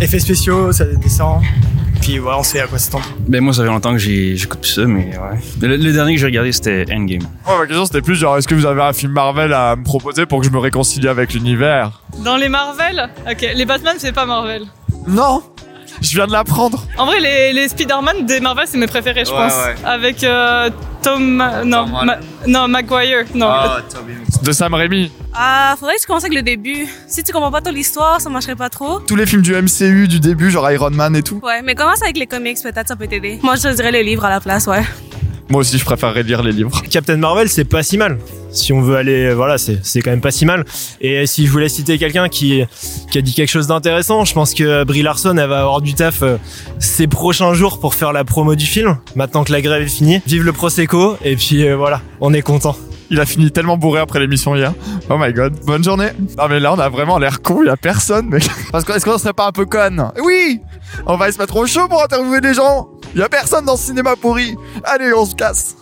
Effets 0.02 0.20
spéciaux, 0.20 0.72
ça 0.72 0.86
descend. 0.86 1.42
Puis 2.02 2.18
voilà, 2.18 2.40
on 2.40 2.44
sait 2.44 2.62
à 2.62 2.68
quoi 2.68 2.78
s'attendre. 2.80 3.06
Ben 3.28 3.42
moi 3.42 3.54
ça 3.54 3.62
fait 3.64 3.68
longtemps 3.68 3.92
que 3.92 3.98
j'ai- 3.98 4.36
j'écoute 4.38 4.62
plus 4.62 4.70
ça, 4.72 4.86
mais 4.86 5.10
ouais. 5.18 5.40
Le, 5.68 5.76
le 5.76 5.92
dernier 5.92 6.14
que 6.16 6.20
j'ai 6.20 6.26
regardé 6.28 6.52
c'était 6.54 6.86
Endgame. 6.92 7.24
Ouais, 7.46 7.58
ma 7.60 7.66
question 7.66 7.86
c'était 7.86 8.02
plus 8.02 8.16
genre, 8.16 8.38
est-ce 8.38 8.48
que 8.48 8.56
vous 8.56 8.66
avez 8.66 8.82
un 8.82 8.94
film 8.94 9.12
Marvel 9.12 9.52
à 9.54 9.76
me 9.76 9.84
proposer 9.84 10.26
pour 10.26 10.40
que 10.40 10.46
je 10.46 10.52
me 10.52 10.60
réconcilie 10.60 11.08
avec 11.10 11.34
l'univers? 11.34 12.02
Dans 12.24 12.38
les 12.38 12.48
Marvel? 12.50 13.10
Ok, 13.30 13.46
les 13.54 13.66
Batman, 13.66 13.96
c'est 13.98 14.14
pas 14.14 14.26
Marvel. 14.26 14.64
Non 15.08 15.44
Je 16.02 16.16
viens 16.16 16.28
de 16.28 16.32
l'apprendre. 16.32 16.86
En 16.98 17.06
vrai, 17.06 17.20
les, 17.20 17.54
les 17.54 17.68
Spider-Man 17.70 18.26
des 18.26 18.40
Marvel, 18.40 18.66
c'est 18.68 18.78
mes 18.78 18.88
préférés, 18.88 19.26
je 19.26 19.32
Ouais, 19.32 19.38
pense. 19.38 19.54
ouais. 19.54 19.76
Avec 19.86 20.24
euh, 20.24 20.70
Tom... 21.02 21.38
Non, 21.66 21.86
Tom 21.86 21.94
Holland. 21.94 22.06
Ma- 22.06 22.48
non, 22.48 22.68
Maguire. 22.68 23.26
Non. 23.36 23.52
De 24.44 24.52
Sam 24.52 24.74
Raimi. 24.74 25.12
Ah, 25.34 25.76
faudrait 25.80 25.96
que 25.96 26.02
je 26.02 26.08
commence 26.08 26.24
avec 26.24 26.36
le 26.36 26.42
début. 26.42 26.88
Si 27.08 27.24
tu 27.24 27.32
comprends 27.34 27.52
pas 27.52 27.62
toute 27.62 27.74
l'histoire, 27.74 28.22
ça 28.22 28.30
marcherait 28.30 28.56
pas 28.56 28.70
trop. 28.70 29.00
Tous 29.02 29.16
les 29.16 29.26
films 29.26 29.42
du 29.42 29.54
MCU 29.54 30.08
du 30.08 30.20
début, 30.20 30.50
genre 30.50 30.70
Iron 30.72 30.92
Man 30.92 31.16
et 31.16 31.22
tout. 31.24 31.40
Ouais, 31.44 31.62
mais 31.62 31.76
commence 31.76 32.02
avec 32.02 32.18
les 32.18 32.28
comics, 32.28 32.58
peut-être 32.64 32.88
ça 32.88 32.96
peut 32.96 33.08
t'aider. 33.08 33.40
Moi, 33.44 33.56
je 33.56 33.68
dirais 33.70 33.92
le 33.92 34.00
livre 34.02 34.24
à 34.26 34.30
la 34.30 34.40
place, 34.40 34.68
ouais. 34.68 34.84
Moi 35.50 35.62
aussi, 35.62 35.78
je 35.78 35.84
préférerais 35.86 36.24
lire 36.24 36.44
les 36.44 36.52
livres. 36.52 36.82
Captain 36.90 37.18
Marvel, 37.18 37.50
c'est 37.50 37.66
pas 37.66 37.84
si 37.84 37.98
mal. 37.98 38.18
Si 38.52 38.74
on 38.74 38.82
veut 38.82 38.96
aller, 38.96 39.34
voilà, 39.34 39.58
c'est 39.58 40.02
quand 40.02 40.12
même 40.12 40.22
pas 40.22 40.32
si 40.32 40.46
mal. 40.46 40.66
Et 41.02 41.26
si 41.28 41.46
je 41.46 41.52
voulais 41.52 41.70
citer 41.70 41.98
quelqu'un 41.98 42.30
qui 42.30 42.64
qui 43.12 43.18
a 43.18 43.22
dit 43.22 43.34
quelque 43.34 43.50
chose 43.50 43.68
d'intéressant, 43.68 44.26
je 44.26 44.34
pense 44.34 44.54
que 44.54 44.84
Brie 44.84 45.02
Larson, 45.02 45.38
elle 45.38 45.50
va 45.50 45.62
avoir 45.62 45.82
du 45.82 45.94
taf 45.94 46.22
euh, 46.22 46.38
ces 46.80 47.08
prochains 47.08 47.54
jours 47.54 47.80
pour 47.80 47.94
faire 47.96 48.14
la 48.14 48.24
promo 48.24 48.56
du 48.56 48.66
film. 48.66 48.98
Maintenant 49.16 49.44
que 49.44 49.52
la 49.52 49.62
grève 49.62 49.82
est 49.82 49.88
finie, 49.88 50.22
vive 50.26 50.44
le 50.44 50.54
prosecco 50.54 51.18
et 51.24 51.36
puis 51.36 51.68
euh, 51.68 51.76
voilà, 51.76 52.02
on 52.22 52.34
est 52.34 52.42
content. 52.42 52.76
Il 53.12 53.20
a 53.20 53.26
fini 53.26 53.50
tellement 53.50 53.78
bourré 53.78 54.00
après 54.00 54.20
l'émission 54.20 54.56
hier. 54.56 54.74
Oh 55.10 55.18
my 55.18 55.34
god. 55.34 55.54
Bonne 55.66 55.84
journée. 55.84 56.10
Non 56.38 56.48
mais 56.48 56.60
là 56.60 56.74
on 56.74 56.80
a 56.80 56.90
vraiment 56.90 57.18
l'air 57.18 57.42
con, 57.42 57.64
il 57.64 57.70
a 57.70 57.78
personne 57.78 58.28
mais 58.30 58.40
parce 58.72 58.84
que 58.84 58.94
est-ce 58.94 59.06
qu'on 59.06 59.18
serait 59.18 59.34
pas 59.34 59.48
un 59.48 59.52
peu 59.52 59.66
conne 59.66 60.12
Oui. 60.24 60.62
On 61.06 61.18
va 61.18 61.32
se 61.32 61.38
mettre 61.40 61.56
au 61.56 61.66
chaud 61.66 61.88
pour 61.88 62.04
interviewer 62.04 62.42
des 62.42 62.54
gens. 62.54 62.88
Il 63.16 63.20
y 63.20 63.24
a 63.24 63.30
personne 63.30 63.66
dans 63.66 63.76
ce 63.78 63.86
cinéma 63.86 64.16
pourri. 64.16 64.56
Allez, 64.84 65.12
on 65.14 65.26
se 65.26 65.36
casse. 65.36 65.76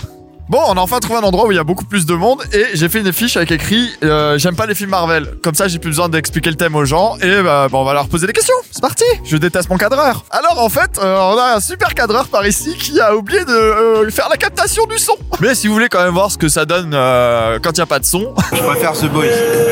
Bon, 0.50 0.62
on 0.68 0.78
a 0.78 0.80
enfin 0.80 1.00
trouvé 1.00 1.20
un 1.20 1.24
endroit 1.24 1.46
où 1.46 1.52
il 1.52 1.56
y 1.56 1.60
a 1.60 1.66
beaucoup 1.66 1.84
plus 1.84 2.06
de 2.06 2.14
monde 2.14 2.42
et 2.54 2.68
j'ai 2.74 2.88
fait 2.88 3.00
une 3.02 3.12
fiche 3.12 3.36
avec 3.36 3.52
écrit 3.52 3.90
euh, 4.02 4.38
j'aime 4.38 4.56
pas 4.56 4.66
les 4.66 4.76
films 4.76 4.92
Marvel. 4.92 5.36
Comme 5.44 5.56
ça, 5.56 5.68
j'ai 5.68 5.78
plus 5.78 5.90
besoin 5.90 6.08
d'expliquer 6.08 6.50
le 6.50 6.56
thème 6.56 6.74
aux 6.76 6.86
gens 6.86 7.18
et 7.22 7.42
bah, 7.42 7.68
bah, 7.70 7.78
on 7.78 7.84
va 7.84 7.94
leur 7.94 8.08
poser 8.08 8.28
des 8.28 8.34
questions. 8.34 8.56
C'est 8.72 8.80
parti. 8.82 9.04
Je 9.26 9.36
déteste 9.36 9.70
mon 9.70 9.76
cadreur. 9.76 10.24
Alors 10.32 10.64
en 10.64 10.70
fait, 10.70 10.92
euh, 11.00 11.18
on 11.20 11.38
a 11.38 11.56
un 11.56 11.60
super 11.60 11.94
cadreur 11.94 12.30
par 12.30 12.48
ici 12.48 12.78
qui 12.78 12.98
a 13.02 13.14
oublié 13.14 13.44
de 13.44 13.52
euh, 13.52 14.10
faire 14.10 14.30
la 14.30 14.38
captation 14.38 14.86
du 14.86 14.98
son. 14.98 15.18
Mais 15.42 15.54
si 15.54 15.68
vous 15.68 15.74
voulez 15.74 15.90
quand 15.90 16.02
même 16.02 16.14
voir 16.14 16.32
ce 16.32 16.38
que 16.38 16.48
ça 16.48 16.64
donne 16.64 16.92
euh, 16.94 17.60
quand 17.62 17.72
il 17.72 17.80
y 17.80 17.82
a 17.82 17.86
pas 17.86 18.00
de 18.00 18.06
son, 18.06 18.34
Je 18.54 18.62
préfère 18.64 18.94
The 18.94 19.06
Boys. 19.12 19.26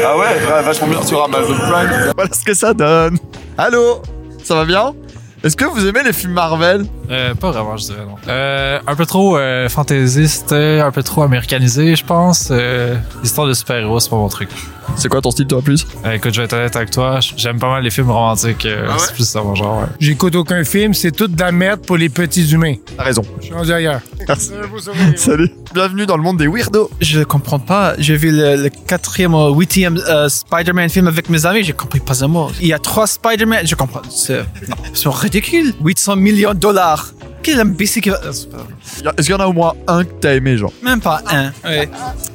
Ah 0.05 0.17
ouais, 0.17 0.62
vachement 0.62 0.88
bien 0.88 1.03
sur 1.03 1.24
Amazon 1.24 1.55
Prime. 1.55 2.12
voilà 2.15 2.34
ce 2.34 2.44
que 2.44 2.53
ça 2.53 2.74
donne. 2.74 3.17
Allô? 3.58 4.01
Ça 4.44 4.55
va 4.55 4.65
bien? 4.65 4.94
Est-ce 5.45 5.55
que 5.55 5.65
vous 5.65 5.85
aimez 5.85 6.01
les 6.03 6.11
films 6.11 6.33
Marvel? 6.33 6.87
Euh, 7.11 7.35
pas 7.35 7.51
vraiment, 7.51 7.77
je 7.77 7.85
dirais 7.85 8.03
non. 8.03 8.15
Euh, 8.27 8.79
un 8.87 8.95
peu 8.95 9.05
trop 9.05 9.37
euh, 9.37 9.69
fantaisiste, 9.69 10.53
un 10.53 10.89
peu 10.89 11.03
trop 11.03 11.21
américanisé, 11.21 11.95
je 11.95 12.03
pense. 12.03 12.47
Euh, 12.49 12.95
L'histoire 13.21 13.45
de 13.45 13.53
super-héros, 13.53 13.99
c'est 13.99 14.09
pas 14.09 14.15
mon 14.15 14.27
truc. 14.27 14.49
C'est 14.97 15.09
quoi 15.09 15.21
ton 15.21 15.31
style, 15.31 15.47
toi, 15.47 15.61
plus? 15.61 15.85
Euh, 16.05 16.13
écoute, 16.13 16.33
je 16.33 16.39
vais 16.41 16.45
être 16.45 16.53
honnête 16.53 16.75
avec 16.75 16.91
toi, 16.91 17.19
j'aime 17.35 17.59
pas 17.59 17.69
mal 17.69 17.83
les 17.83 17.89
films 17.89 18.11
romantiques. 18.11 18.65
euh, 18.65 18.87
C'est 18.97 19.13
plus 19.13 19.27
ça, 19.27 19.41
mon 19.41 19.55
genre, 19.55 19.79
ouais. 19.81 19.87
J'écoute 19.99 20.35
aucun 20.35 20.63
film, 20.63 20.93
c'est 20.93 21.11
toute 21.11 21.33
de 21.35 21.41
la 21.41 21.51
merde 21.51 21.81
pour 21.85 21.97
les 21.97 22.09
petits 22.09 22.49
humains. 22.51 22.75
T'as 22.97 23.03
raison. 23.03 23.21
Je 23.39 23.45
suis 23.45 23.53
rendu 23.53 23.71
ailleurs. 23.73 23.99
Merci. 24.27 24.51
Salut. 25.15 25.51
Bienvenue 25.73 26.05
dans 26.05 26.17
le 26.17 26.23
monde 26.23 26.37
des 26.37 26.47
weirdos. 26.47 26.89
Je 27.01 27.21
comprends 27.23 27.59
pas. 27.59 27.93
J'ai 27.97 28.15
vu 28.15 28.31
le, 28.31 28.55
le 28.55 28.69
quatrième 28.69 29.33
ou 29.33 29.53
huitième 29.59 29.97
euh, 30.07 30.29
Spider-Man 30.29 30.89
film 30.89 31.07
avec 31.07 31.29
mes 31.29 31.45
amis. 31.45 31.63
J'ai 31.63 31.73
compris 31.73 31.99
pas 31.99 32.23
un 32.23 32.27
mot. 32.27 32.49
Il 32.61 32.67
y 32.67 32.73
a 32.73 32.79
trois 32.79 33.07
Spider-Man. 33.07 33.65
Je 33.67 33.75
comprends. 33.75 34.01
C'est 34.09 34.43
c'est 34.93 35.09
ridicule. 35.09 35.73
800 35.83 36.15
millions 36.15 36.53
de 36.53 36.59
dollars. 36.59 37.11
Quel 37.45 37.59
imbécile 37.59 38.01
qui 38.01 38.09
va... 38.09 38.19
euh, 38.23 38.31
c'est 38.33 39.05
Est-ce 39.05 39.27
qu'il 39.27 39.29
y 39.29 39.33
en 39.35 39.39
a 39.39 39.45
au 39.47 39.53
moins 39.53 39.73
un 39.87 40.03
que 40.03 40.09
t'as 40.19 40.33
aimé, 40.33 40.57
genre 40.57 40.73
Même 40.81 40.99
pas 40.99 41.21
un. 41.29 41.51
Ouais. 41.63 41.87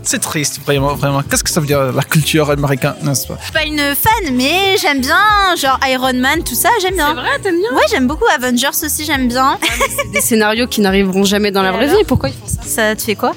C'est 0.05 0.21
triste, 0.21 0.61
vraiment, 0.65 0.95
vraiment. 0.95 1.21
Qu'est-ce 1.23 1.43
que 1.43 1.51
ça 1.51 1.59
veut 1.61 1.67
dire, 1.67 1.93
la 1.93 2.03
culture 2.03 2.49
américaine? 2.49 2.95
N'est-ce 3.03 3.27
pas 3.27 3.35
Je 3.41 3.45
suis 3.45 3.53
pas 3.53 3.65
une 3.65 3.95
fan, 3.97 4.35
mais 4.35 4.77
j'aime 4.81 5.01
bien, 5.01 5.19
genre 5.61 5.81
Iron 5.89 6.15
Man, 6.15 6.45
tout 6.45 6.55
ça, 6.55 6.69
j'aime 6.81 6.95
bien. 6.95 7.09
C'est 7.09 7.15
vrai, 7.15 7.39
t'aimes 7.43 7.59
bien? 7.59 7.73
Ouais, 7.77 7.83
j'aime 7.91 8.07
beaucoup 8.07 8.25
Avengers 8.37 8.69
aussi, 8.85 9.05
j'aime 9.05 9.27
bien. 9.27 9.59
Des 10.13 10.21
scénarios 10.21 10.69
qui 10.69 10.81
n'arriveront 10.81 11.25
jamais 11.25 11.51
dans 11.51 11.63
la 11.63 11.73
vraie 11.73 11.89
vie. 11.89 12.05
Pourquoi 12.07 12.29
ils 12.29 12.35
font 12.37 12.47
ça? 12.47 12.61
Ça 12.65 12.95
te 12.95 13.03
fait 13.03 13.17
quoi? 13.17 13.33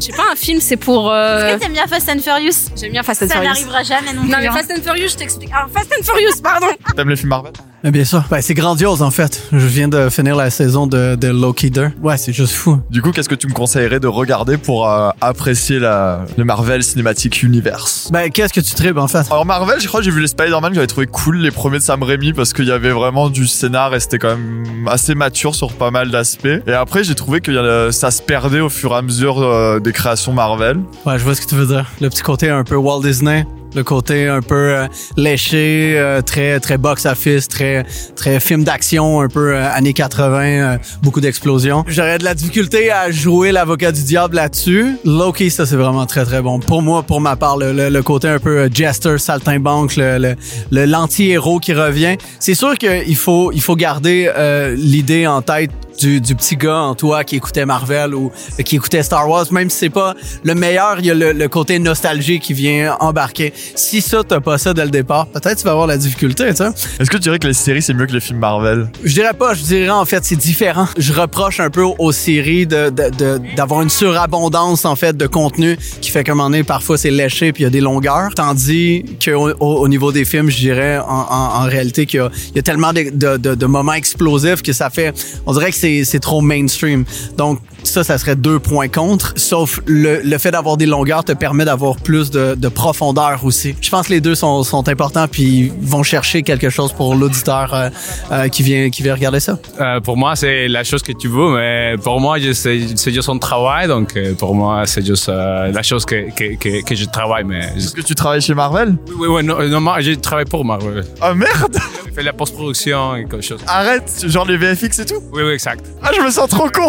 Je 0.00 0.06
sais 0.06 0.12
pas, 0.12 0.24
un 0.32 0.36
film, 0.36 0.60
c'est 0.60 0.76
pour. 0.76 1.10
euh, 1.12 1.46
Est-ce 1.50 1.54
que 1.56 1.60
t'aimes 1.60 1.72
bien 1.72 1.86
Fast 1.86 2.08
and 2.08 2.18
Furious? 2.18 2.70
J'aime 2.76 2.90
bien 2.92 3.02
Fast 3.04 3.22
and 3.22 3.28
Ça 3.28 3.34
Furious. 3.34 3.48
n'arrivera 3.50 3.82
jamais 3.84 4.12
non 4.12 4.22
plus. 4.22 4.30
Non, 4.30 4.38
mais 4.40 4.48
hein. 4.48 4.52
Fast 4.52 4.72
and 4.76 4.82
Furious, 4.82 5.08
je 5.10 5.16
t'explique. 5.16 5.50
Alors, 5.52 5.68
Fast 5.72 5.92
and 5.98 6.02
Furious, 6.04 6.40
pardon. 6.42 6.66
T'aimes 6.96 7.08
les 7.10 7.16
films 7.16 7.28
Marvel? 7.30 7.52
Bien 7.90 8.04
sûr. 8.04 8.24
Ben, 8.30 8.40
c'est 8.40 8.54
grandiose, 8.54 9.02
en 9.02 9.10
fait. 9.10 9.42
Je 9.52 9.66
viens 9.66 9.88
de 9.88 10.08
finir 10.08 10.36
la 10.36 10.50
saison 10.50 10.86
de, 10.86 11.14
de 11.14 11.28
Loki 11.28 11.70
2. 11.70 11.90
Ouais, 12.02 12.16
c'est 12.16 12.32
juste 12.32 12.52
fou. 12.54 12.78
Du 12.90 13.02
coup, 13.02 13.10
qu'est-ce 13.12 13.28
que 13.28 13.34
tu 13.34 13.46
me 13.46 13.52
conseillerais 13.52 14.00
de 14.00 14.06
regarder 14.06 14.56
pour 14.56 14.88
euh, 14.90 15.10
apprécier 15.20 15.78
la, 15.78 16.24
le 16.36 16.44
Marvel 16.44 16.82
Cinematic 16.82 17.42
Universe? 17.42 18.08
Ben, 18.12 18.30
qu'est-ce 18.30 18.52
que 18.52 18.60
tu 18.60 18.74
tripes, 18.74 18.96
en 18.98 19.08
fait? 19.08 19.26
Alors 19.30 19.46
Marvel, 19.46 19.80
je 19.80 19.86
crois 19.88 20.00
que 20.00 20.04
j'ai 20.04 20.10
vu 20.10 20.20
les 20.20 20.26
Spider-Man 20.26 20.70
que 20.70 20.74
j'avais 20.76 20.86
trouvé 20.86 21.06
cool, 21.06 21.38
les 21.38 21.50
premiers 21.50 21.78
de 21.78 21.82
Sam 21.82 22.02
Raimi, 22.02 22.32
parce 22.32 22.52
qu'il 22.52 22.66
y 22.66 22.72
avait 22.72 22.92
vraiment 22.92 23.28
du 23.30 23.46
scénar 23.46 23.94
et 23.94 24.00
c'était 24.00 24.18
quand 24.18 24.36
même 24.36 24.88
assez 24.88 25.14
mature 25.14 25.54
sur 25.54 25.72
pas 25.72 25.90
mal 25.90 26.10
d'aspects. 26.10 26.48
Et 26.66 26.72
après, 26.72 27.04
j'ai 27.04 27.14
trouvé 27.14 27.40
que 27.40 27.50
y 27.52 27.58
a- 27.58 27.92
ça 27.92 28.10
se 28.10 28.22
perdait 28.22 28.60
au 28.60 28.68
fur 28.68 28.92
et 28.92 28.96
à 28.96 29.02
mesure 29.02 29.42
euh, 29.42 29.80
des 29.80 29.92
créations 29.92 30.32
Marvel. 30.32 30.78
Ouais, 31.04 31.18
je 31.18 31.24
vois 31.24 31.34
ce 31.34 31.40
que 31.40 31.46
tu 31.46 31.54
veux 31.54 31.66
dire. 31.66 31.86
Le 32.00 32.08
petit 32.08 32.22
côté 32.22 32.48
un 32.50 32.64
peu 32.64 32.76
Walt 32.76 33.00
Disney. 33.02 33.46
Le 33.76 33.84
côté 33.84 34.26
un 34.26 34.40
peu 34.40 34.54
euh, 34.74 34.86
léché, 35.18 35.96
euh, 35.98 36.22
très 36.22 36.58
très 36.60 36.78
box-office, 36.78 37.46
très 37.46 37.84
très 38.16 38.40
film 38.40 38.64
d'action, 38.64 39.20
un 39.20 39.28
peu 39.28 39.54
euh, 39.54 39.70
années 39.70 39.92
80, 39.92 40.40
euh, 40.44 40.78
beaucoup 41.02 41.20
d'explosions. 41.20 41.84
J'aurais 41.86 42.16
de 42.16 42.24
la 42.24 42.32
difficulté 42.32 42.90
à 42.90 43.10
jouer 43.10 43.52
l'avocat 43.52 43.92
du 43.92 44.02
diable 44.02 44.36
là-dessus. 44.36 44.96
Loki, 45.04 45.50
ça 45.50 45.66
c'est 45.66 45.76
vraiment 45.76 46.06
très 46.06 46.24
très 46.24 46.40
bon. 46.40 46.58
Pour 46.58 46.80
moi, 46.80 47.02
pour 47.02 47.20
ma 47.20 47.36
part, 47.36 47.58
le, 47.58 47.74
le- 47.74 47.90
le 47.90 48.02
côté 48.02 48.28
un 48.28 48.38
peu 48.38 48.70
jester, 48.72 49.18
saltimbanque, 49.18 49.96
le 49.96 50.34
le- 50.70 50.84
l'anti-héros 50.86 51.58
qui 51.58 51.74
revient. 51.74 52.16
C'est 52.40 52.54
sûr 52.54 52.78
qu'il 52.78 53.16
faut 53.16 53.52
il 53.52 53.60
faut 53.60 53.76
garder 53.76 54.30
l'idée 54.78 55.26
en 55.26 55.42
tête 55.42 55.70
du, 55.98 56.20
du 56.20 56.34
petit 56.34 56.56
gars 56.56 56.78
en 56.78 56.94
toi 56.94 57.24
qui 57.24 57.36
écoutait 57.36 57.66
Marvel 57.66 58.14
ou 58.14 58.30
euh, 58.58 58.62
qui 58.62 58.76
écoutait 58.76 59.02
Star 59.02 59.28
Wars, 59.28 59.46
même 59.52 59.70
si 59.70 59.78
c'est 59.78 59.90
pas 59.90 60.14
le 60.44 60.54
meilleur, 60.54 60.96
il 61.00 61.06
y 61.06 61.10
a 61.10 61.14
le, 61.14 61.32
le 61.32 61.48
côté 61.48 61.78
nostalgie 61.78 62.40
qui 62.40 62.52
vient 62.54 62.96
embarquer. 63.00 63.52
Si 63.74 64.00
ça, 64.00 64.22
t'as 64.26 64.40
pas 64.40 64.58
ça 64.58 64.74
dès 64.74 64.84
le 64.84 64.90
départ, 64.90 65.26
peut-être 65.26 65.58
tu 65.58 65.64
vas 65.64 65.72
avoir 65.72 65.86
la 65.86 65.96
difficulté, 65.96 66.48
tu 66.50 66.56
sais. 66.56 66.68
Est-ce 66.98 67.10
que 67.10 67.16
tu 67.16 67.22
dirais 67.22 67.38
que 67.38 67.46
les 67.46 67.54
séries 67.54 67.82
c'est 67.82 67.94
mieux 67.94 68.06
que 68.06 68.12
les 68.12 68.20
films 68.20 68.38
Marvel? 68.38 68.88
Je 69.04 69.12
dirais 69.14 69.34
pas, 69.34 69.54
je 69.54 69.62
dirais 69.62 69.90
en 69.90 70.04
fait 70.04 70.24
c'est 70.24 70.36
différent. 70.36 70.86
Je 70.98 71.12
reproche 71.12 71.60
un 71.60 71.70
peu 71.70 71.82
aux 71.82 72.12
séries 72.12 72.66
de 72.66 72.90
de- 72.90 73.10
de- 73.10 73.40
d'avoir 73.56 73.82
une 73.82 73.90
surabondance 73.90 74.84
en 74.84 74.96
fait 74.96 75.16
de 75.16 75.26
contenu 75.26 75.76
qui 76.00 76.10
fait 76.10 76.24
qu'à 76.24 76.32
un 76.32 76.34
moment 76.34 76.50
donné 76.50 76.62
parfois 76.64 76.98
c'est 76.98 77.10
léché 77.10 77.52
puis 77.52 77.62
il 77.62 77.64
y 77.64 77.66
a 77.66 77.70
des 77.70 77.80
longueurs. 77.80 78.30
Tandis 78.34 79.04
que 79.20 79.30
au, 79.32 79.50
au- 79.60 79.76
au 79.84 79.88
niveau 79.88 80.12
des 80.12 80.24
films, 80.24 80.50
je 80.50 80.56
dirais 80.56 80.98
en, 80.98 81.02
en, 81.08 81.62
en 81.62 81.66
réalité 81.66 82.06
qu'il 82.06 82.20
y 82.20 82.22
a, 82.22 82.30
il 82.50 82.56
y 82.56 82.58
a 82.58 82.62
tellement 82.62 82.92
de, 82.92 83.10
de, 83.12 83.36
de, 83.36 83.54
de 83.54 83.66
moments 83.66 83.92
explosifs 83.94 84.62
que 84.62 84.72
ça 84.72 84.90
fait, 84.90 85.14
on 85.46 85.52
dirait 85.52 85.70
que 85.70 85.76
c'est 85.76 85.85
c'est 86.04 86.20
trop 86.20 86.40
mainstream. 86.40 87.04
Donc 87.36 87.58
ça, 87.82 88.02
ça 88.02 88.18
serait 88.18 88.36
deux 88.36 88.58
points 88.58 88.88
contre. 88.88 89.32
Sauf 89.36 89.80
le, 89.86 90.20
le 90.22 90.38
fait 90.38 90.50
d'avoir 90.50 90.76
des 90.76 90.86
longueurs 90.86 91.24
te 91.24 91.32
permet 91.32 91.64
d'avoir 91.64 91.96
plus 91.96 92.30
de, 92.30 92.54
de 92.56 92.68
profondeur 92.68 93.44
aussi. 93.44 93.74
Je 93.80 93.90
pense 93.90 94.08
que 94.08 94.12
les 94.12 94.20
deux 94.20 94.34
sont, 94.34 94.62
sont 94.64 94.88
importants 94.88 95.26
puis 95.28 95.72
vont 95.82 96.02
chercher 96.02 96.42
quelque 96.42 96.68
chose 96.70 96.92
pour 96.92 97.14
l'auditeur 97.14 97.72
euh, 97.74 97.88
euh, 98.32 98.48
qui 98.48 98.62
vient 98.62 98.90
qui 98.90 99.02
vient 99.02 99.14
regarder 99.14 99.40
ça. 99.40 99.58
Euh, 99.80 100.00
pour 100.00 100.16
moi, 100.16 100.34
c'est 100.36 100.66
la 100.68 100.82
chose 100.84 101.02
que 101.02 101.12
tu 101.12 101.28
veux, 101.28 101.54
mais 101.56 101.94
pour 102.02 102.20
moi, 102.20 102.38
je- 102.38 102.52
c'est 102.52 102.80
c'est 102.96 103.12
juste 103.12 103.28
un 103.28 103.38
travail, 103.38 103.86
donc 103.88 104.18
pour 104.38 104.54
moi, 104.54 104.84
c'est 104.86 105.04
juste 105.06 105.28
euh, 105.28 105.70
la 105.72 105.82
chose 105.82 106.04
que, 106.04 106.30
que, 106.34 106.56
que, 106.56 106.82
que 106.84 106.94
je 106.94 107.04
travaille. 107.04 107.44
Mais 107.44 107.60
Est-ce 107.76 107.92
que 107.94 108.00
tu 108.02 108.14
travailles 108.14 108.40
chez 108.40 108.54
Marvel? 108.54 108.96
Oui, 109.08 109.14
oui, 109.20 109.26
oui, 109.28 109.44
non, 109.44 109.62
non, 109.68 109.80
moi, 109.80 110.00
je 110.00 110.12
travaille 110.12 110.44
pour 110.46 110.64
Marvel. 110.64 111.04
Ah 111.20 111.34
merde 111.34 111.76
Je 112.08 112.12
fais 112.12 112.22
la 112.22 112.32
post-production 112.32 113.16
et 113.16 113.22
quelque 113.26 113.42
chose. 113.42 113.60
Arrête, 113.66 114.24
genre 114.26 114.46
les 114.46 114.56
VFX 114.56 114.98
et 115.00 115.06
tout? 115.06 115.20
Oui, 115.32 115.42
oui, 115.44 115.52
exact. 115.52 115.75
Ah, 116.02 116.10
je 116.16 116.20
me 116.20 116.30
sens 116.30 116.48
trop 116.48 116.68
con 116.70 116.88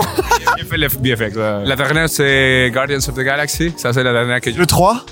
J'ai 0.58 1.15
fait 1.15 1.34
euh. 1.38 1.63
La 1.65 1.76
dernière, 1.76 2.10
c'est 2.10 2.69
Guardians 2.73 2.97
of 2.97 3.13
the 3.15 3.21
Galaxy. 3.21 3.73
Ça, 3.78 3.93
c'est 3.93 4.04
la 4.04 4.13
dernière 4.13 4.41
que 4.41 4.52
j'ai. 4.52 4.58
Le 4.58 4.65
3 4.65 5.06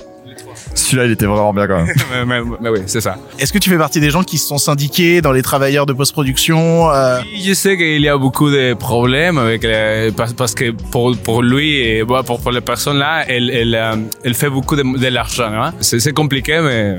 Celui-là, 0.74 1.06
il 1.06 1.12
était 1.12 1.26
vraiment 1.26 1.52
bien 1.52 1.66
quand 1.66 1.82
même. 1.84 1.94
mais, 2.26 2.40
mais, 2.40 2.56
mais 2.60 2.68
oui, 2.70 2.80
c'est 2.86 3.00
ça. 3.00 3.16
Est-ce 3.38 3.52
que 3.52 3.58
tu 3.58 3.70
fais 3.70 3.78
partie 3.78 4.00
des 4.00 4.10
gens 4.10 4.22
qui 4.22 4.38
se 4.38 4.46
sont 4.46 4.58
syndiqués 4.58 5.20
dans 5.22 5.32
les 5.32 5.42
travailleurs 5.42 5.86
de 5.86 5.92
post-production 5.92 6.90
euh, 6.90 7.20
Je 7.44 7.52
sais 7.54 7.76
qu'il 7.76 8.00
y 8.02 8.08
a 8.08 8.16
beaucoup 8.16 8.50
de 8.50 8.74
problèmes 8.74 9.38
avec 9.38 9.62
les- 9.62 10.12
parce, 10.16 10.32
parce 10.32 10.54
que 10.54 10.70
pour, 10.70 11.16
pour 11.16 11.42
lui 11.42 11.80
et 11.80 12.04
bon, 12.04 12.22
pour, 12.22 12.40
pour 12.40 12.52
les 12.52 12.60
personnes 12.60 12.98
là, 12.98 13.24
elle, 13.28 13.50
elle, 13.50 13.74
euh, 13.74 13.96
elle 14.24 14.34
fait 14.34 14.50
beaucoup 14.50 14.76
de, 14.76 14.82
de 14.98 15.08
l'argent. 15.08 15.50
Hein? 15.52 15.72
C'est 15.80 15.98
c'est 16.00 16.12
compliqué, 16.12 16.60
mais 16.60 16.98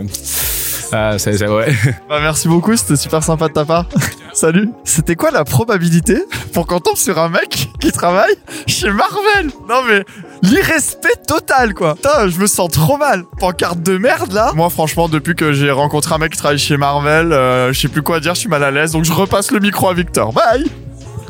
euh, 0.94 1.18
c'est 1.18 1.48
ouais. 1.48 1.74
Bah 2.10 2.20
merci 2.22 2.48
beaucoup, 2.48 2.76
c'était 2.76 2.96
super 2.96 3.24
sympa 3.24 3.48
de 3.48 3.54
ta 3.54 3.66
part. 3.66 3.86
Salut. 4.34 4.70
C'était 4.84 5.16
quoi 5.16 5.32
la 5.32 5.44
probabilité 5.44 6.24
pour 6.54 6.68
qu'on 6.68 6.80
tombe 6.80 6.96
sur 6.96 7.18
un 7.20 7.30
mec 7.30 7.70
qui 7.80 7.92
travaille 7.92 8.36
chez 8.68 8.90
Marvel? 8.90 9.52
Non 9.68 9.82
mais 9.88 10.04
l'irrespect 10.44 11.26
total 11.28 11.74
quoi. 11.74 11.96
Putain, 11.96 12.28
je 12.28 12.40
me 12.40 12.48
sens 12.48 12.70
trop 12.70 12.98
mal. 12.98 13.24
Pancarte 13.40 13.82
de 13.82 13.98
merde 13.98 14.32
là. 14.32 14.52
Moi 14.56 14.70
franchement, 14.70 15.10
depuis 15.10 15.36
que 15.36 15.54
j'ai 15.54 15.72
rencontré 15.72 16.16
un 16.16 16.20
mec 16.20 16.34
qui 16.34 16.38
travaille 16.38 16.60
chez 16.60 16.78
Marvel, 16.78 17.32
euh, 17.34 17.74
je 17.74 17.80
sais 17.80 17.88
plus 17.88 18.04
quoi 18.04 18.20
dire, 18.20 18.36
je 18.36 18.42
suis 18.42 18.50
mal 18.50 18.64
à 18.64 18.72
l'aise, 18.72 18.92
donc 18.92 19.06
je 19.06 19.14
repasse 19.14 19.52
le 19.52 19.60
micro 19.60 19.90
à 19.90 19.94
Victor. 19.94 20.34
Bye. 20.34 20.70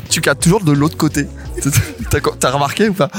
Tu 0.10 0.22
captes 0.22 0.43
toujours 0.43 0.63
de 0.63 0.72
l'autre 0.72 0.98
côté. 0.98 1.28
T'as 2.39 2.52
remarqué 2.52 2.89
ou 2.89 2.93
pas? 2.93 3.10